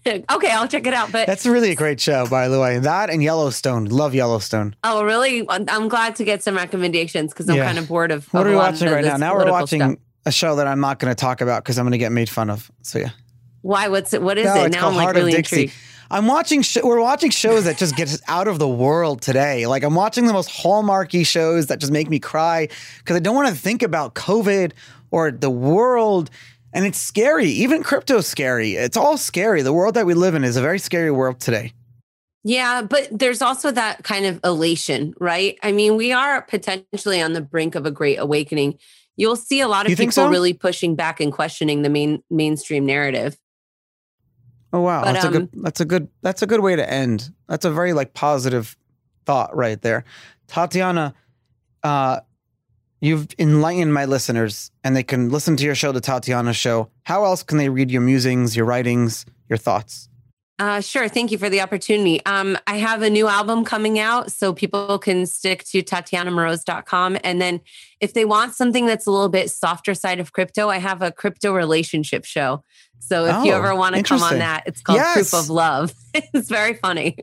okay, 0.31 0.51
I'll 0.51 0.67
check 0.67 0.85
it 0.85 0.93
out. 0.93 1.11
But 1.11 1.25
that's 1.25 1.45
really 1.45 1.71
a 1.71 1.75
great 1.75 1.99
show, 1.99 2.27
by 2.27 2.47
the 2.47 2.59
way. 2.59 2.79
That 2.79 3.09
and 3.09 3.23
Yellowstone. 3.23 3.85
Love 3.85 4.13
Yellowstone. 4.13 4.75
Oh, 4.83 5.03
really? 5.03 5.45
I'm 5.49 5.87
glad 5.87 6.15
to 6.17 6.23
get 6.23 6.43
some 6.43 6.55
recommendations 6.55 7.33
because 7.33 7.49
I'm 7.49 7.55
yeah. 7.55 7.65
kind 7.65 7.77
of 7.79 7.87
bored 7.87 8.11
of. 8.11 8.31
What 8.33 8.41
of 8.41 8.47
are 8.47 8.49
we 8.51 8.55
watching 8.55 8.89
right 8.89 9.03
now? 9.03 9.17
Now 9.17 9.35
we're 9.35 9.49
watching 9.49 9.81
stuff. 9.81 9.95
a 10.25 10.31
show 10.31 10.57
that 10.57 10.67
I'm 10.67 10.79
not 10.79 10.99
going 10.99 11.11
to 11.11 11.19
talk 11.19 11.41
about 11.41 11.63
because 11.63 11.79
I'm 11.79 11.85
going 11.85 11.93
to 11.93 11.97
get 11.97 12.11
made 12.11 12.29
fun 12.29 12.49
of. 12.49 12.69
So 12.83 12.99
yeah. 12.99 13.09
Why? 13.61 13.87
What's 13.87 14.13
it? 14.13 14.21
What 14.21 14.37
is 14.37 14.45
no, 14.45 14.65
it? 14.65 14.71
Now 14.71 14.89
I'm 14.89 14.95
like 14.95 15.05
Heart 15.05 15.15
really 15.15 15.35
intrigued. 15.35 15.73
I'm 16.11 16.27
watching. 16.27 16.61
Sh- 16.61 16.83
we're 16.83 17.01
watching 17.01 17.31
shows 17.31 17.63
that 17.63 17.77
just 17.77 17.95
get 17.95 18.07
us 18.09 18.21
out 18.27 18.47
of 18.47 18.59
the 18.59 18.67
world 18.67 19.23
today. 19.23 19.65
Like 19.65 19.83
I'm 19.83 19.95
watching 19.95 20.27
the 20.27 20.33
most 20.33 20.51
hallmarky 20.51 21.25
shows 21.25 21.65
that 21.67 21.79
just 21.79 21.91
make 21.91 22.09
me 22.11 22.19
cry 22.19 22.67
because 22.99 23.15
I 23.15 23.19
don't 23.19 23.33
want 23.33 23.47
to 23.47 23.55
think 23.55 23.81
about 23.81 24.13
COVID 24.13 24.73
or 25.09 25.31
the 25.31 25.49
world 25.49 26.29
and 26.75 26.85
it's 26.85 26.99
scary. 26.99 27.47
Even 27.47 27.81
crypto's 27.81 28.27
scary. 28.27 28.75
It's 28.75 28.97
all 28.97 29.17
scary. 29.17 29.61
The 29.61 29.71
world 29.71 29.95
that 29.95 30.05
we 30.05 30.13
live 30.13 30.35
in 30.35 30.43
is 30.43 30.57
a 30.57 30.61
very 30.61 30.77
scary 30.77 31.09
world 31.09 31.39
today. 31.39 31.71
Yeah, 32.43 32.83
but 32.83 33.07
there's 33.11 33.41
also 33.41 33.71
that 33.71 34.03
kind 34.03 34.25
of 34.25 34.41
elation, 34.43 35.15
right? 35.19 35.57
I 35.63 35.71
mean, 35.71 35.95
we 35.95 36.11
are 36.11 36.41
potentially 36.43 37.21
on 37.21 37.33
the 37.33 37.41
brink 37.41 37.75
of 37.75 37.85
a 37.85 37.91
great 37.91 38.17
awakening. 38.17 38.77
You'll 39.15 39.37
see 39.37 39.61
a 39.61 39.69
lot 39.69 39.89
of 39.89 39.97
people 39.97 40.11
so? 40.11 40.29
really 40.29 40.53
pushing 40.53 40.95
back 40.95 41.21
and 41.21 41.31
questioning 41.31 41.81
the 41.81 41.89
main 41.89 42.21
mainstream 42.29 42.85
narrative. 42.85 43.37
Oh 44.73 44.81
wow, 44.81 45.05
but, 45.05 45.13
that's 45.13 45.25
um, 45.25 45.33
a 45.33 45.39
good 45.39 45.49
that's 45.53 45.79
a 45.79 45.85
good 45.85 46.07
that's 46.21 46.41
a 46.41 46.47
good 46.47 46.59
way 46.59 46.75
to 46.75 46.87
end. 46.87 47.31
That's 47.47 47.63
a 47.63 47.71
very 47.71 47.93
like 47.93 48.13
positive 48.13 48.75
thought 49.25 49.55
right 49.55 49.81
there. 49.81 50.03
Tatiana, 50.47 51.15
uh, 51.83 52.19
You've 53.05 53.27
enlightened 53.37 53.93
my 53.93 54.05
listeners, 54.05 54.71
and 54.83 54.95
they 54.95 55.03
can 55.03 55.29
listen 55.29 55.55
to 55.57 55.63
your 55.63 55.75
show, 55.75 55.91
The 55.91 56.01
Tatiana 56.01 56.53
Show. 56.53 56.89
How 57.03 57.23
else 57.23 57.43
can 57.43 57.59
they 57.59 57.69
read 57.69 57.91
your 57.91 58.01
musings, 58.01 58.55
your 58.55 58.65
writings, 58.65 59.27
your 59.47 59.57
thoughts? 59.57 60.09
Uh, 60.57 60.81
sure. 60.81 61.07
Thank 61.07 61.29
you 61.29 61.37
for 61.37 61.47
the 61.47 61.61
opportunity. 61.61 62.25
Um, 62.25 62.57
I 62.65 62.77
have 62.77 63.03
a 63.03 63.09
new 63.11 63.27
album 63.27 63.63
coming 63.63 63.99
out, 63.99 64.31
so 64.31 64.55
people 64.55 64.97
can 64.97 65.27
stick 65.27 65.65
to 65.65 65.83
TatianaMoroz.com. 65.83 67.19
And 67.23 67.39
then 67.39 67.61
if 67.99 68.15
they 68.15 68.25
want 68.25 68.55
something 68.55 68.87
that's 68.87 69.05
a 69.05 69.11
little 69.11 69.29
bit 69.29 69.51
softer 69.51 69.93
side 69.93 70.19
of 70.19 70.33
crypto, 70.33 70.69
I 70.69 70.79
have 70.79 71.03
a 71.03 71.11
crypto 71.11 71.53
relationship 71.53 72.25
show. 72.25 72.63
So 72.97 73.25
if 73.25 73.35
oh, 73.35 73.43
you 73.43 73.51
ever 73.53 73.75
want 73.75 73.97
to 73.97 74.01
come 74.01 74.23
on 74.23 74.39
that, 74.39 74.63
it's 74.65 74.81
called 74.81 74.97
yes. 74.97 75.13
Proof 75.13 75.43
of 75.43 75.51
Love. 75.51 75.93
it's 76.15 76.49
very 76.49 76.73
funny. 76.73 77.19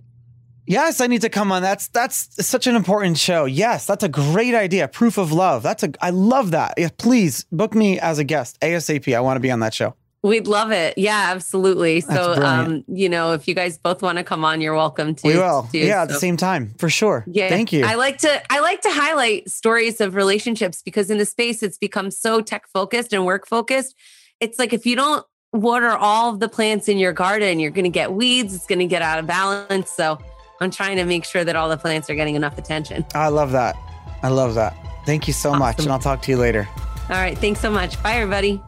Yes, 0.66 1.00
I 1.00 1.06
need 1.06 1.22
to 1.22 1.28
come 1.28 1.50
on. 1.50 1.62
That's 1.62 1.88
that's 1.88 2.46
such 2.46 2.66
an 2.66 2.76
important 2.76 3.18
show. 3.18 3.44
Yes, 3.44 3.86
that's 3.86 4.04
a 4.04 4.08
great 4.08 4.54
idea. 4.54 4.88
Proof 4.88 5.18
of 5.18 5.32
love. 5.32 5.62
That's 5.62 5.82
a 5.82 5.92
I 6.00 6.10
love 6.10 6.52
that. 6.52 6.74
Yeah, 6.76 6.88
please 6.96 7.44
book 7.50 7.74
me 7.74 7.98
as 7.98 8.18
a 8.18 8.24
guest 8.24 8.60
ASAP. 8.60 9.14
I 9.14 9.20
want 9.20 9.36
to 9.36 9.40
be 9.40 9.50
on 9.50 9.60
that 9.60 9.74
show. 9.74 9.94
We'd 10.24 10.46
love 10.46 10.70
it. 10.70 10.96
Yeah, 10.96 11.30
absolutely. 11.32 12.00
so, 12.00 12.34
um, 12.34 12.84
you 12.86 13.08
know, 13.08 13.32
if 13.32 13.48
you 13.48 13.54
guys 13.54 13.76
both 13.76 14.02
want 14.02 14.18
to 14.18 14.24
come 14.24 14.44
on, 14.44 14.60
you're 14.60 14.74
welcome 14.74 15.16
to. 15.16 15.26
We 15.26 15.34
will. 15.34 15.64
To, 15.72 15.78
yeah, 15.78 15.94
so. 15.94 16.02
at 16.02 16.08
the 16.10 16.20
same 16.20 16.36
time, 16.36 16.74
for 16.78 16.88
sure. 16.88 17.24
Yeah. 17.26 17.48
Thank 17.48 17.72
you. 17.72 17.84
I 17.84 17.94
like 17.94 18.18
to 18.18 18.42
I 18.52 18.60
like 18.60 18.82
to 18.82 18.90
highlight 18.90 19.50
stories 19.50 20.00
of 20.00 20.14
relationships 20.14 20.80
because 20.80 21.10
in 21.10 21.18
the 21.18 21.26
space 21.26 21.60
it's 21.62 21.76
become 21.76 22.12
so 22.12 22.40
tech 22.40 22.68
focused 22.68 23.12
and 23.12 23.26
work 23.26 23.48
focused. 23.48 23.96
It's 24.38 24.60
like 24.60 24.72
if 24.72 24.86
you 24.86 24.94
don't 24.94 25.26
water 25.52 25.90
all 25.90 26.30
of 26.30 26.38
the 26.38 26.48
plants 26.48 26.88
in 26.88 26.98
your 26.98 27.12
garden, 27.12 27.58
you're 27.58 27.72
going 27.72 27.84
to 27.84 27.90
get 27.90 28.12
weeds. 28.12 28.54
It's 28.54 28.66
going 28.66 28.78
to 28.78 28.86
get 28.86 29.02
out 29.02 29.18
of 29.18 29.26
balance. 29.26 29.90
So 29.90 30.18
I'm 30.62 30.70
trying 30.70 30.96
to 30.96 31.04
make 31.04 31.24
sure 31.24 31.44
that 31.44 31.56
all 31.56 31.68
the 31.68 31.76
plants 31.76 32.08
are 32.10 32.14
getting 32.14 32.34
enough 32.34 32.58
attention. 32.58 33.04
I 33.14 33.28
love 33.28 33.52
that. 33.52 33.76
I 34.22 34.28
love 34.28 34.54
that. 34.54 34.76
Thank 35.04 35.26
you 35.26 35.32
so 35.32 35.50
awesome. 35.50 35.58
much. 35.58 35.78
And 35.80 35.90
I'll 35.90 35.98
talk 35.98 36.22
to 36.22 36.30
you 36.30 36.36
later. 36.36 36.68
All 37.10 37.16
right. 37.16 37.36
Thanks 37.36 37.60
so 37.60 37.70
much. 37.70 38.00
Bye, 38.02 38.14
everybody. 38.14 38.62